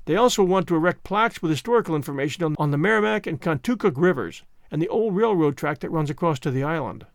They 0.06 0.16
also 0.16 0.44
want 0.44 0.68
to 0.68 0.76
erect 0.76 1.04
plaques 1.04 1.42
with 1.42 1.52
historical 1.52 1.96
information 1.96 2.56
on, 2.58 2.72
the 2.72 2.78
Merrimack 2.78 3.28
and 3.28 3.42
Contoocook 3.42 3.94
rivers 3.98 4.44
and 4.72 4.82
the 4.82 4.88
old 4.88 5.16
railroad 5.16 5.58
track 5.58 5.80
that 5.80 5.92
runs 5.92 6.10
across 6.10 6.40
to 6.40 6.52
the 6.52 6.64
island. 6.64 7.06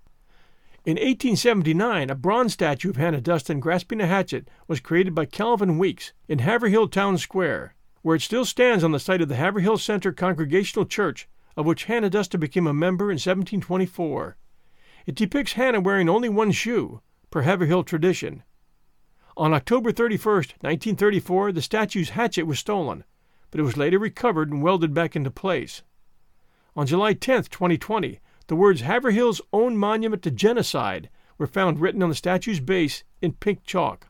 In 0.85 0.97
1879, 0.97 2.11
a 2.11 2.15
bronze 2.15 2.53
statue 2.53 2.91
of 2.91 2.97
Hannah 2.97 3.23
Dustin 3.23 3.59
grasping 3.59 4.03
a 4.03 4.07
hatchet 4.07 4.49
was 4.69 4.81
created 4.81 5.15
by 5.15 5.25
Calvin 5.25 5.79
Weeks 5.79 6.13
in 6.29 6.41
Haverhill 6.41 6.89
Town 6.89 7.17
Square, 7.17 7.75
where 8.03 8.17
it 8.17 8.23
still 8.23 8.45
stands 8.45 8.85
on 8.85 8.93
the 8.93 9.01
site 9.01 9.23
of 9.23 9.31
the 9.31 9.37
Haverhill 9.37 9.79
Center 9.79 10.13
Congregational 10.13 10.85
Church, 10.85 11.27
of 11.57 11.67
which 11.67 11.85
Hannah 11.85 12.11
Dustin 12.11 12.41
became 12.41 12.67
a 12.67 12.75
member 12.75 13.07
in 13.07 13.17
1724. 13.17 14.37
It 15.07 15.15
depicts 15.15 15.53
Hannah 15.53 15.81
wearing 15.81 16.09
only 16.09 16.29
one 16.29 16.53
shoe, 16.53 17.01
per 17.31 17.43
Haverhill 17.43 17.85
tradition. 17.85 18.43
On 19.37 19.53
October 19.53 19.93
31, 19.93 20.35
1934, 20.35 21.53
the 21.53 21.63
statue's 21.63 22.11
hatchet 22.11 22.45
was 22.45 22.59
stolen, 22.59 23.05
but 23.51 23.61
it 23.61 23.65
was 23.65 23.77
later 23.77 23.99
recovered 23.99 24.51
and 24.51 24.63
welded 24.63 24.95
back 24.95 25.17
into 25.17 25.31
place. 25.31 25.83
On 26.77 26.87
July 26.87 27.13
10, 27.13 27.45
2020, 27.45 28.21
the 28.47 28.57
words 28.57 28.83
Haverhill's 28.83 29.41
own 29.53 29.77
monument 29.77 30.23
to 30.23 30.31
genocide 30.31 31.09
were 31.39 31.47
found 31.47 31.81
written 31.81 32.03
on 32.03 32.09
the 32.09 32.15
statue's 32.15 32.61
base 32.61 33.05
in 33.21 33.33
pink 33.33 33.65
chalk. 33.65 34.07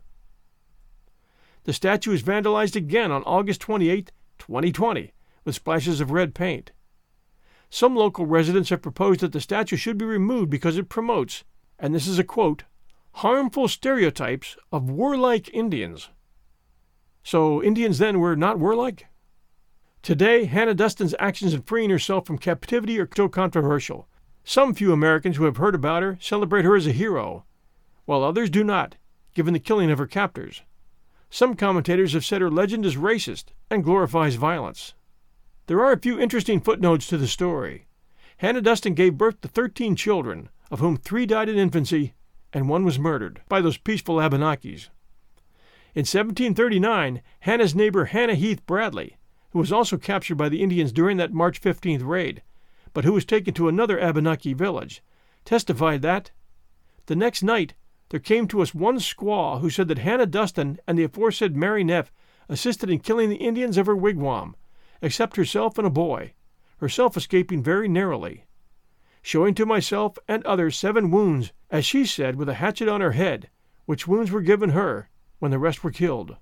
The 1.65 1.73
statue 1.73 2.11
was 2.11 2.23
vandalized 2.23 2.77
again 2.77 3.11
on 3.11 3.23
August 3.25 3.61
28, 3.63 4.13
2020, 4.39 5.13
with 5.45 5.55
splashes 5.55 6.01
of 6.01 6.11
red 6.11 6.35
paint. 6.35 6.73
Some 7.75 7.97
local 7.97 8.25
residents 8.25 8.71
have 8.71 8.83
proposed 8.83 9.19
that 9.19 9.33
the 9.33 9.41
statue 9.41 9.75
should 9.75 9.99
be 9.99 10.05
removed 10.05 10.49
because 10.49 10.79
it 10.79 10.89
promotes, 10.89 11.43
and 11.77 11.93
this 11.93 12.07
is 12.07 12.21
a 12.21 12.23
quote, 12.23 12.63
harmful 13.15 13.67
stereotypes 13.67 14.57
of 14.71 14.89
warlike 14.89 15.53
Indians. 15.53 16.09
So, 17.25 17.61
Indians 17.61 17.99
then 17.99 18.21
were 18.21 18.37
not 18.37 18.61
warlike? 18.61 19.07
Today, 20.03 20.45
Hannah 20.45 20.75
Dustin's 20.75 21.17
actions 21.19 21.53
in 21.53 21.63
freeing 21.63 21.91
herself 21.91 22.29
from 22.29 22.39
captivity 22.39 23.01
are 23.01 23.09
still 23.11 23.29
controversial. 23.29 24.07
Some 24.45 24.73
few 24.73 24.93
Americans 24.93 25.37
who 25.37 25.45
have 25.45 25.57
heard 25.57 25.75
about 25.75 26.05
her 26.05 26.17
celebrate 26.21 26.65
her 26.65 26.77
as 26.77 26.87
a 26.87 26.93
hero, 26.93 27.45
while 28.05 28.23
others 28.23 28.51
do 28.51 28.63
not, 28.63 28.95
given 29.35 29.53
the 29.53 29.59
killing 29.59 29.91
of 29.91 29.99
her 29.99 30.07
captors. 30.07 30.63
Some 31.29 31.57
commentators 31.57 32.13
have 32.13 32.25
said 32.25 32.41
her 32.41 32.53
legend 32.53 32.87
is 32.87 32.95
racist 32.95 33.47
and 33.69 33.83
glorifies 33.83 34.37
violence. 34.37 34.95
There 35.67 35.81
are 35.81 35.93
a 35.93 35.99
few 35.99 36.21
interesting 36.21 36.61
footnotes 36.61 37.07
to 37.09 37.17
the 37.17 37.27
story. 37.27 37.87
Hannah 38.39 38.61
Dustin 38.61 38.95
gave 38.95 39.17
birth 39.17 39.41
to 39.41 39.49
13 39.49 39.97
children, 39.97 40.51
of 40.71 40.81
whom 40.81 40.97
three 40.97 41.25
died 41.25 41.49
in 41.49 41.57
infancy 41.57 42.15
and 42.55 42.69
one 42.69 42.85
was 42.85 42.99
murdered 42.99 43.41
by 43.49 43.61
those 43.61 43.77
peaceful 43.77 44.17
Abenakis. 44.17 44.89
In 45.95 46.03
1739, 46.03 47.21
Hannah's 47.41 47.75
neighbor 47.75 48.07
Hannah 48.07 48.37
Heath 48.37 48.65
Bradley, 48.65 49.17
who 49.51 49.59
was 49.59 49.73
also 49.73 49.97
captured 49.97 50.37
by 50.37 50.49
the 50.49 50.63
Indians 50.63 50.93
during 50.93 51.17
that 51.17 51.33
March 51.33 51.61
15th 51.61 52.05
raid, 52.05 52.43
but 52.93 53.05
who 53.05 53.13
was 53.13 53.25
taken 53.25 53.55
to 53.55 53.69
another 53.69 53.99
Abenaki 53.99 54.53
village, 54.53 55.03
testified 55.45 56.03
that 56.03 56.31
the 57.07 57.17
next 57.17 57.43
night 57.43 57.75
there 58.11 58.21
came 58.21 58.47
to 58.49 58.63
us 58.63 58.75
one 58.75 58.99
squaw 58.99 59.61
who 59.61 59.71
said 59.71 59.89
that 59.89 59.99
Hannah 59.99 60.27
Dustin 60.27 60.79
and 60.87 60.97
the 60.97 61.05
aforesaid 61.05 61.57
Mary 61.57 61.83
Neff 61.83 62.13
assisted 62.49 62.91
in 62.91 63.01
killing 63.01 63.31
the 63.31 63.37
Indians 63.37 63.77
of 63.77 63.87
her 63.87 63.97
wigwam, 63.97 64.55
except 65.03 65.37
herself 65.37 65.79
and 65.79 65.87
a 65.87 65.91
boy, 65.91 66.33
herself 66.79 67.17
escaping 67.17 67.63
very 67.63 67.89
narrowly, 67.89 68.45
showing 69.23 69.55
to 69.55 69.67
myself 69.67 70.19
and 70.29 70.45
others 70.45 70.77
seven 70.77 71.11
wounds, 71.11 71.53
as 71.71 71.85
she 71.85 72.05
said, 72.05 72.37
with 72.37 72.49
a 72.49 72.55
hatchet 72.55 72.89
on 72.89 73.01
her 73.01 73.13
head, 73.13 73.49
which 73.87 74.07
wounds 74.07 74.31
were 74.31 74.43
given 74.43 74.71
her 74.71 75.09
when 75.39 75.51
the 75.51 75.59
rest 75.59 75.83
were 75.83 75.91
killed. 75.91 76.37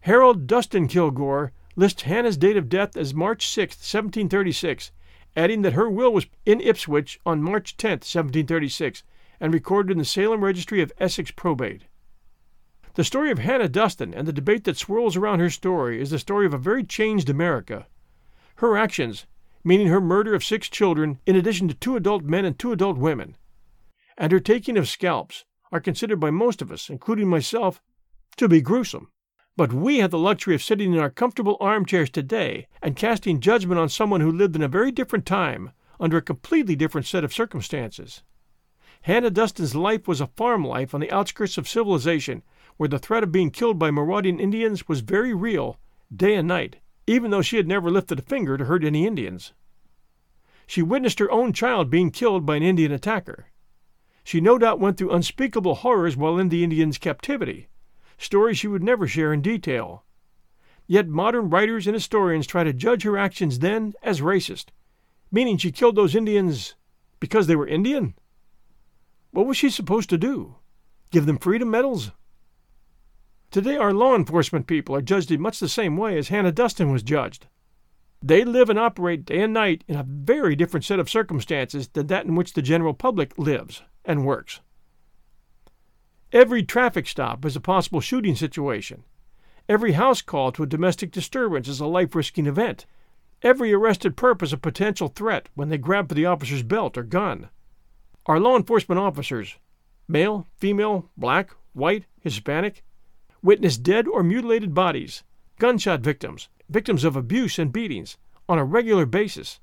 Harold 0.00 0.46
Dustin 0.46 0.86
Kilgore 0.86 1.52
lists 1.76 2.02
Hannah's 2.02 2.36
date 2.36 2.56
of 2.56 2.68
death 2.68 2.96
as 2.96 3.14
March 3.14 3.48
6, 3.48 3.76
1736, 3.76 4.92
adding 5.36 5.62
that 5.62 5.72
her 5.72 5.90
will 5.90 6.12
was 6.12 6.26
in 6.44 6.60
Ipswich 6.60 7.18
on 7.24 7.42
March 7.42 7.76
10, 7.76 7.90
1736, 7.90 9.02
and 9.40 9.52
recorded 9.52 9.92
in 9.92 9.98
the 9.98 10.04
Salem 10.04 10.44
Registry 10.44 10.80
of 10.80 10.92
Essex 10.98 11.30
Probate. 11.30 11.84
The 12.94 13.02
story 13.02 13.32
of 13.32 13.40
Hannah 13.40 13.68
Dustin 13.68 14.14
and 14.14 14.24
the 14.24 14.32
debate 14.32 14.62
that 14.64 14.76
swirls 14.76 15.16
around 15.16 15.40
her 15.40 15.50
story 15.50 16.00
is 16.00 16.10
the 16.10 16.18
story 16.18 16.46
of 16.46 16.54
a 16.54 16.58
very 16.58 16.84
changed 16.84 17.28
America. 17.28 17.88
Her 18.56 18.76
actions, 18.76 19.26
meaning 19.64 19.88
her 19.88 20.00
murder 20.00 20.32
of 20.32 20.44
six 20.44 20.68
children 20.68 21.18
in 21.26 21.34
addition 21.34 21.66
to 21.66 21.74
two 21.74 21.96
adult 21.96 22.22
men 22.22 22.44
and 22.44 22.56
two 22.56 22.70
adult 22.70 22.96
women, 22.96 23.36
and 24.16 24.30
her 24.30 24.38
taking 24.38 24.76
of 24.76 24.88
scalps, 24.88 25.44
are 25.72 25.80
considered 25.80 26.20
by 26.20 26.30
most 26.30 26.62
of 26.62 26.70
us, 26.70 26.88
including 26.88 27.28
myself, 27.28 27.82
to 28.36 28.46
be 28.46 28.60
gruesome. 28.60 29.10
But 29.56 29.72
we 29.72 29.98
have 29.98 30.12
the 30.12 30.18
luxury 30.18 30.54
of 30.54 30.62
sitting 30.62 30.92
in 30.92 31.00
our 31.00 31.10
comfortable 31.10 31.56
armchairs 31.60 32.10
today 32.10 32.68
and 32.80 32.94
casting 32.94 33.40
judgment 33.40 33.80
on 33.80 33.88
someone 33.88 34.20
who 34.20 34.30
lived 34.30 34.54
in 34.54 34.62
a 34.62 34.68
very 34.68 34.92
different 34.92 35.26
time, 35.26 35.72
under 35.98 36.18
a 36.18 36.22
completely 36.22 36.76
different 36.76 37.08
set 37.08 37.24
of 37.24 37.34
circumstances. 37.34 38.22
Hannah 39.02 39.30
Dustin's 39.30 39.74
life 39.74 40.06
was 40.06 40.20
a 40.20 40.28
farm 40.28 40.64
life 40.64 40.94
on 40.94 41.00
the 41.00 41.10
outskirts 41.10 41.58
of 41.58 41.68
civilization, 41.68 42.42
where 42.76 42.88
the 42.88 42.98
threat 42.98 43.22
of 43.22 43.32
being 43.32 43.50
killed 43.50 43.78
by 43.78 43.90
marauding 43.90 44.40
Indians 44.40 44.88
was 44.88 45.00
very 45.00 45.32
real, 45.32 45.78
day 46.14 46.34
and 46.34 46.48
night, 46.48 46.76
even 47.06 47.30
though 47.30 47.42
she 47.42 47.56
had 47.56 47.68
never 47.68 47.90
lifted 47.90 48.18
a 48.18 48.22
finger 48.22 48.56
to 48.56 48.64
hurt 48.64 48.84
any 48.84 49.06
Indians. 49.06 49.52
She 50.66 50.82
witnessed 50.82 51.18
her 51.18 51.30
own 51.30 51.52
child 51.52 51.90
being 51.90 52.10
killed 52.10 52.46
by 52.46 52.56
an 52.56 52.62
Indian 52.62 52.92
attacker. 52.92 53.46
She 54.24 54.40
no 54.40 54.58
doubt 54.58 54.80
went 54.80 54.96
through 54.96 55.12
unspeakable 55.12 55.76
horrors 55.76 56.16
while 56.16 56.38
in 56.38 56.48
the 56.48 56.64
Indians' 56.64 56.98
captivity, 56.98 57.68
stories 58.16 58.58
she 58.58 58.68
would 58.68 58.82
never 58.82 59.06
share 59.06 59.32
in 59.32 59.42
detail. 59.42 60.04
Yet 60.86 61.08
modern 61.08 61.50
writers 61.50 61.86
and 61.86 61.94
historians 61.94 62.46
try 62.46 62.64
to 62.64 62.72
judge 62.72 63.02
her 63.02 63.18
actions 63.18 63.58
then 63.58 63.94
as 64.02 64.20
racist, 64.20 64.66
meaning 65.30 65.58
she 65.58 65.72
killed 65.72 65.96
those 65.96 66.14
Indians 66.14 66.74
because 67.20 67.46
they 67.46 67.56
were 67.56 67.66
Indian? 67.66 68.14
What 69.30 69.46
was 69.46 69.56
she 69.56 69.70
supposed 69.70 70.10
to 70.10 70.18
do? 70.18 70.56
Give 71.10 71.26
them 71.26 71.38
freedom 71.38 71.70
medals? 71.70 72.12
Today, 73.54 73.76
our 73.76 73.92
law 73.92 74.16
enforcement 74.16 74.66
people 74.66 74.96
are 74.96 75.00
judged 75.00 75.30
in 75.30 75.40
much 75.40 75.60
the 75.60 75.68
same 75.68 75.96
way 75.96 76.18
as 76.18 76.26
Hannah 76.26 76.50
Dustin 76.50 76.90
was 76.90 77.04
judged. 77.04 77.46
They 78.20 78.44
live 78.44 78.68
and 78.68 78.80
operate 78.80 79.24
day 79.24 79.42
and 79.42 79.52
night 79.52 79.84
in 79.86 79.94
a 79.94 80.02
very 80.02 80.56
different 80.56 80.82
set 80.82 80.98
of 80.98 81.08
circumstances 81.08 81.86
than 81.86 82.08
that 82.08 82.24
in 82.24 82.34
which 82.34 82.54
the 82.54 82.62
general 82.62 82.94
public 82.94 83.38
lives 83.38 83.82
and 84.04 84.26
works. 84.26 84.58
Every 86.32 86.64
traffic 86.64 87.06
stop 87.06 87.44
is 87.44 87.54
a 87.54 87.60
possible 87.60 88.00
shooting 88.00 88.34
situation. 88.34 89.04
Every 89.68 89.92
house 89.92 90.20
call 90.20 90.50
to 90.50 90.64
a 90.64 90.66
domestic 90.66 91.12
disturbance 91.12 91.68
is 91.68 91.78
a 91.78 91.86
life 91.86 92.16
risking 92.16 92.48
event. 92.48 92.86
Every 93.40 93.72
arrested 93.72 94.16
perp 94.16 94.42
is 94.42 94.52
a 94.52 94.58
potential 94.58 95.06
threat 95.06 95.48
when 95.54 95.68
they 95.68 95.78
grab 95.78 96.08
for 96.08 96.16
the 96.16 96.26
officer's 96.26 96.64
belt 96.64 96.98
or 96.98 97.04
gun. 97.04 97.50
Our 98.26 98.40
law 98.40 98.56
enforcement 98.56 98.98
officers, 98.98 99.54
male, 100.08 100.48
female, 100.56 101.08
black, 101.16 101.54
white, 101.72 102.06
Hispanic, 102.20 102.82
witness 103.44 103.76
dead 103.76 104.08
or 104.08 104.22
mutilated 104.22 104.72
bodies, 104.72 105.22
gunshot 105.58 106.00
victims, 106.00 106.48
victims 106.70 107.04
of 107.04 107.14
abuse 107.14 107.58
and 107.58 107.72
beatings 107.72 108.16
on 108.48 108.58
a 108.58 108.64
regular 108.64 109.04
basis. 109.04 109.60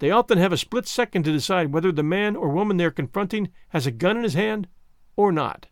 They 0.00 0.10
often 0.10 0.38
have 0.38 0.52
a 0.52 0.56
split 0.56 0.88
second 0.88 1.22
to 1.22 1.32
decide 1.32 1.72
whether 1.72 1.92
the 1.92 2.02
man 2.02 2.34
or 2.34 2.48
woman 2.48 2.76
they're 2.76 2.90
confronting 2.90 3.50
has 3.68 3.86
a 3.86 3.92
gun 3.92 4.16
in 4.16 4.24
his 4.24 4.34
hand 4.34 4.66
or 5.14 5.30
not. 5.30 5.68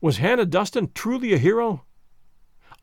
Was 0.00 0.16
Hannah 0.16 0.46
Dustin 0.46 0.90
truly 0.94 1.34
a 1.34 1.38
hero? 1.38 1.84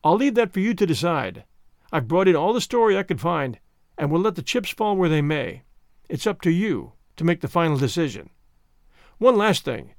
I'll 0.04 0.14
leave 0.14 0.36
that 0.36 0.52
for 0.52 0.60
you 0.60 0.74
to 0.74 0.86
decide. 0.86 1.42
I've 1.90 2.06
brought 2.06 2.28
in 2.28 2.36
all 2.36 2.52
the 2.52 2.60
story 2.60 2.96
I 2.96 3.02
could 3.02 3.20
find, 3.20 3.58
and 3.96 4.12
will 4.12 4.20
let 4.20 4.36
the 4.36 4.42
chips 4.42 4.70
fall 4.70 4.96
where 4.96 5.08
they 5.08 5.22
may. 5.22 5.62
It's 6.08 6.26
up 6.26 6.40
to 6.42 6.50
you 6.50 6.92
to 7.16 7.24
make 7.24 7.40
the 7.40 7.48
final 7.48 7.76
decision. 7.76 8.30
One 9.18 9.36
last 9.36 9.64
thing. 9.64 9.94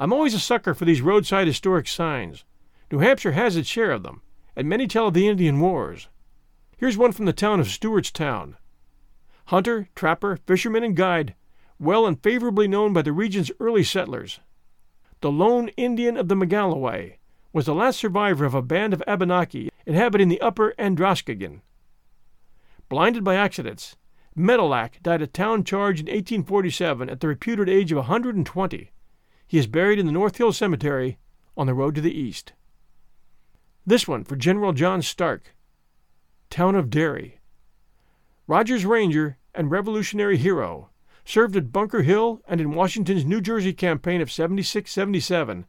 I'm 0.00 0.12
always 0.12 0.34
a 0.34 0.40
sucker 0.40 0.74
for 0.74 0.84
these 0.84 1.00
roadside 1.00 1.46
historic 1.46 1.86
signs. 1.86 2.44
New 2.90 2.98
Hampshire 2.98 3.32
has 3.32 3.56
its 3.56 3.68
share 3.68 3.90
of 3.90 4.02
them, 4.02 4.22
and 4.54 4.68
many 4.68 4.86
tell 4.86 5.08
of 5.08 5.14
the 5.14 5.26
Indian 5.26 5.60
Wars. 5.60 6.08
Here's 6.76 6.96
one 6.96 7.12
from 7.12 7.24
the 7.24 7.32
town 7.32 7.58
of 7.58 7.66
Stewartstown. 7.66 8.54
Hunter, 9.46 9.88
trapper, 9.94 10.38
fisherman, 10.46 10.84
and 10.84 10.96
guide, 10.96 11.34
well 11.78 12.06
and 12.06 12.22
favorably 12.22 12.68
known 12.68 12.92
by 12.92 13.02
the 13.02 13.12
region's 13.12 13.50
early 13.58 13.82
settlers. 13.82 14.40
The 15.20 15.30
lone 15.30 15.68
Indian 15.76 16.16
of 16.16 16.28
the 16.28 16.36
Magalloway 16.36 17.16
was 17.52 17.66
the 17.66 17.74
last 17.74 17.98
survivor 17.98 18.44
of 18.44 18.54
a 18.54 18.62
band 18.62 18.92
of 18.92 19.02
Abenaki 19.06 19.70
inhabiting 19.84 20.28
the 20.28 20.40
upper 20.40 20.74
Androscoggin. 20.78 21.62
Blinded 22.88 23.24
by 23.24 23.34
accidents, 23.34 23.96
Metallak 24.36 25.02
died 25.02 25.22
a 25.22 25.26
town 25.26 25.64
charge 25.64 25.98
in 25.98 26.06
1847 26.06 27.08
at 27.08 27.20
the 27.20 27.28
reputed 27.28 27.68
age 27.68 27.90
of 27.90 27.98
120. 27.98 28.90
He 29.48 29.58
is 29.58 29.66
buried 29.66 29.98
in 29.98 30.06
the 30.06 30.12
North 30.12 30.36
Hill 30.36 30.52
Cemetery 30.52 31.18
on 31.56 31.66
the 31.66 31.74
road 31.74 31.94
to 31.94 32.00
the 32.00 32.16
east. 32.16 32.52
This 33.88 34.08
one 34.08 34.24
for 34.24 34.34
General 34.34 34.72
John 34.72 35.00
Stark, 35.00 35.54
town 36.50 36.74
of 36.74 36.90
Derry. 36.90 37.38
Rogers 38.48 38.84
Ranger 38.84 39.38
and 39.54 39.70
Revolutionary 39.70 40.38
hero, 40.38 40.90
served 41.24 41.54
at 41.54 41.70
Bunker 41.70 42.02
Hill 42.02 42.42
and 42.48 42.60
in 42.60 42.74
Washington's 42.74 43.24
New 43.24 43.40
Jersey 43.40 43.72
campaign 43.72 44.20
of 44.20 44.32
76 44.32 44.90
77, 44.90 45.66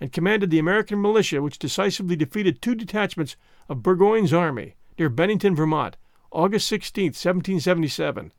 and 0.00 0.12
commanded 0.12 0.50
the 0.50 0.58
American 0.58 1.00
militia 1.00 1.42
which 1.42 1.60
decisively 1.60 2.16
defeated 2.16 2.60
two 2.60 2.74
detachments 2.74 3.36
of 3.68 3.84
Burgoyne's 3.84 4.32
army 4.32 4.74
near 4.98 5.08
Bennington, 5.08 5.54
Vermont, 5.54 5.96
August 6.32 6.66
16, 6.66 7.10
1777. 7.10 8.32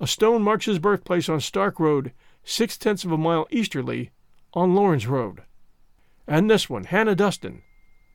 A 0.00 0.06
stone 0.08 0.42
marks 0.42 0.64
his 0.64 0.80
birthplace 0.80 1.28
on 1.28 1.38
Stark 1.38 1.78
Road, 1.78 2.12
six 2.42 2.76
tenths 2.76 3.04
of 3.04 3.12
a 3.12 3.16
mile 3.16 3.46
easterly 3.50 4.10
on 4.54 4.74
Lawrence 4.74 5.06
Road. 5.06 5.42
And 6.26 6.50
this 6.50 6.68
one, 6.68 6.82
Hannah 6.82 7.14
Duston, 7.14 7.62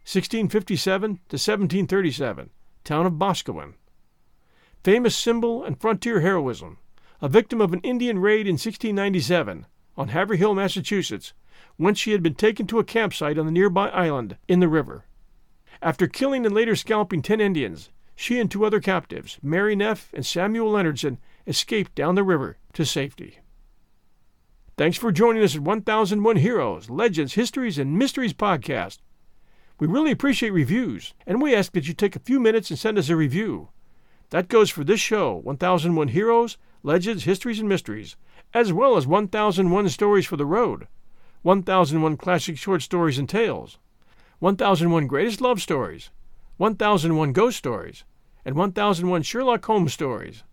1657 0.06 1.02
to 1.02 1.34
1737, 1.34 2.52
town 2.84 3.08
of 3.08 3.14
Boscawen. 3.14 3.74
Famous 4.84 5.16
symbol 5.16 5.64
and 5.64 5.82
frontier 5.82 6.22
heroism, 6.22 6.78
a 7.22 7.28
victim 7.28 7.60
of 7.60 7.74
an 7.74 7.80
Indian 7.80 8.20
raid 8.20 8.46
in 8.46 8.54
1697 8.54 9.66
on 9.98 10.08
Haverhill, 10.10 10.54
Massachusetts, 10.54 11.34
whence 11.78 11.98
she 11.98 12.12
had 12.12 12.22
been 12.22 12.36
taken 12.36 12.68
to 12.68 12.78
a 12.78 12.84
campsite 12.84 13.40
on 13.40 13.48
the 13.48 13.52
nearby 13.52 13.90
island 13.90 14.38
in 14.48 14.60
the 14.60 14.68
river. 14.68 15.06
After 15.82 16.06
killing 16.06 16.46
and 16.46 16.54
later 16.54 16.76
scalping 16.76 17.24
ten 17.24 17.42
Indians, 17.42 17.90
she 18.16 18.40
and 18.40 18.52
two 18.52 18.64
other 18.64 18.80
captives, 18.80 19.40
Mary 19.42 19.76
Neff 19.76 20.14
and 20.14 20.24
Samuel 20.24 20.72
Leonardson, 20.72 21.18
escaped 21.48 21.96
down 21.96 22.14
the 22.14 22.24
river 22.24 22.58
to 22.74 22.86
safety. 22.86 23.40
Thanks 24.78 24.98
for 24.98 25.12
joining 25.12 25.42
us 25.42 25.56
at 25.56 25.62
1001 25.62 26.36
Heroes, 26.36 26.92
Legends, 26.92 27.34
Histories, 27.34 27.80
and 27.80 27.98
Mysteries 27.98 28.34
podcast. 28.34 29.00
We 29.78 29.88
really 29.88 30.12
appreciate 30.12 30.52
reviews, 30.52 31.14
and 31.28 31.42
we 31.42 31.54
ask 31.54 31.74
that 31.74 31.88
you 31.88 31.94
take 31.94 32.16
a 32.16 32.20
few 32.20 32.40
minutes 32.40 32.70
and 32.70 32.80
send 32.80 32.98
us 32.98 33.10
a 33.10 33.16
review. 33.16 33.70
That 34.30 34.48
goes 34.48 34.70
for 34.70 34.84
this 34.84 35.02
show 35.02 35.36
1001 35.36 36.10
Heroes, 36.10 36.58
Legends, 36.82 37.26
Histories, 37.26 37.60
and 37.60 37.68
Mysteries, 37.68 38.16
as 38.54 38.72
well 38.72 38.96
as 38.96 39.06
1001 39.06 39.90
Stories 39.90 40.26
for 40.26 40.38
the 40.38 40.46
Road, 40.46 40.88
1001 41.42 42.16
Classic 42.18 42.58
Short 42.58 42.82
Stories 42.82 43.20
and 43.20 43.28
Tales, 43.28 43.78
1001 44.40 45.08
Greatest 45.08 45.42
Love 45.42 45.62
Stories, 45.62 46.10
1001 46.58 47.34
Ghost 47.34 47.58
Stories, 47.58 48.06
and 48.46 48.56
1001 48.56 49.24
Sherlock 49.24 49.66
Holmes 49.66 49.94
Stories. 49.94 50.44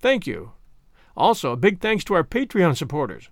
Thank 0.00 0.26
you. 0.26 0.52
Also, 1.16 1.52
a 1.52 1.56
big 1.56 1.80
thanks 1.80 2.04
to 2.04 2.14
our 2.14 2.24
Patreon 2.24 2.76
supporters. 2.76 3.30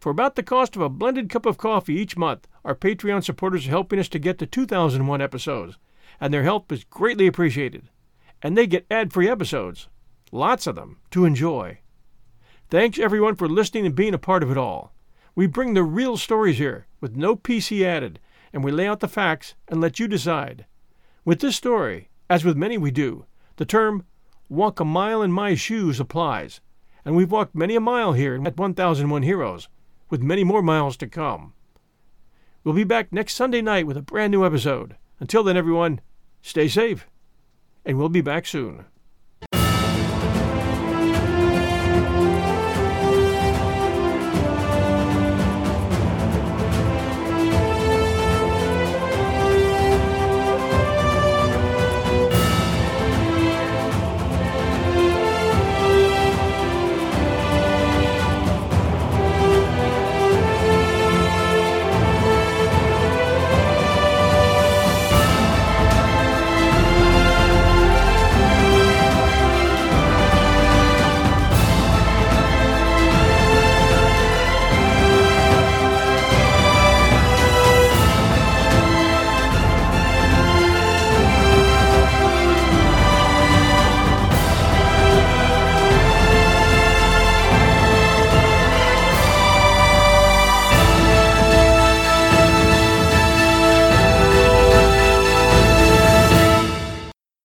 For 0.00 0.08
about 0.08 0.34
the 0.34 0.42
cost 0.42 0.76
of 0.76 0.82
a 0.82 0.88
blended 0.88 1.28
cup 1.28 1.44
of 1.44 1.58
coffee 1.58 1.92
each 1.92 2.16
month, 2.16 2.48
our 2.64 2.74
Patreon 2.74 3.22
supporters 3.22 3.66
are 3.66 3.70
helping 3.70 3.98
us 3.98 4.08
to 4.08 4.18
get 4.18 4.38
to 4.38 4.46
2001 4.46 5.20
episodes, 5.20 5.76
and 6.18 6.32
their 6.32 6.42
help 6.42 6.72
is 6.72 6.84
greatly 6.84 7.26
appreciated. 7.26 7.90
And 8.42 8.56
they 8.56 8.66
get 8.66 8.86
ad 8.90 9.12
free 9.12 9.28
episodes, 9.28 9.88
lots 10.32 10.66
of 10.66 10.74
them, 10.74 10.96
to 11.10 11.26
enjoy. 11.26 11.80
Thanks 12.70 12.98
everyone 12.98 13.36
for 13.36 13.46
listening 13.46 13.84
and 13.84 13.94
being 13.94 14.14
a 14.14 14.18
part 14.18 14.42
of 14.42 14.50
it 14.50 14.56
all. 14.56 14.94
We 15.34 15.46
bring 15.46 15.74
the 15.74 15.82
real 15.82 16.16
stories 16.16 16.56
here, 16.56 16.86
with 17.02 17.14
no 17.14 17.36
PC 17.36 17.84
added, 17.84 18.20
and 18.54 18.64
we 18.64 18.72
lay 18.72 18.86
out 18.86 19.00
the 19.00 19.08
facts 19.08 19.54
and 19.68 19.82
let 19.82 20.00
you 20.00 20.08
decide. 20.08 20.64
With 21.26 21.40
this 21.40 21.56
story, 21.56 22.08
as 22.30 22.42
with 22.42 22.56
many 22.56 22.78
we 22.78 22.90
do, 22.90 23.26
the 23.56 23.66
term 23.66 24.06
walk 24.48 24.80
a 24.80 24.84
mile 24.86 25.20
in 25.20 25.30
my 25.30 25.54
shoes 25.54 26.00
applies, 26.00 26.62
and 27.04 27.14
we've 27.14 27.30
walked 27.30 27.54
many 27.54 27.76
a 27.76 27.80
mile 27.80 28.14
here 28.14 28.34
at 28.46 28.56
1001 28.56 29.22
Heroes, 29.22 29.68
with 30.10 30.22
many 30.22 30.44
more 30.44 30.62
miles 30.62 30.96
to 30.98 31.06
come. 31.06 31.54
We'll 32.62 32.74
be 32.74 32.84
back 32.84 33.12
next 33.12 33.34
Sunday 33.34 33.62
night 33.62 33.86
with 33.86 33.96
a 33.96 34.02
brand 34.02 34.32
new 34.32 34.44
episode. 34.44 34.96
Until 35.18 35.42
then, 35.42 35.56
everyone, 35.56 36.00
stay 36.42 36.68
safe, 36.68 37.06
and 37.86 37.96
we'll 37.96 38.10
be 38.10 38.20
back 38.20 38.44
soon. 38.44 38.84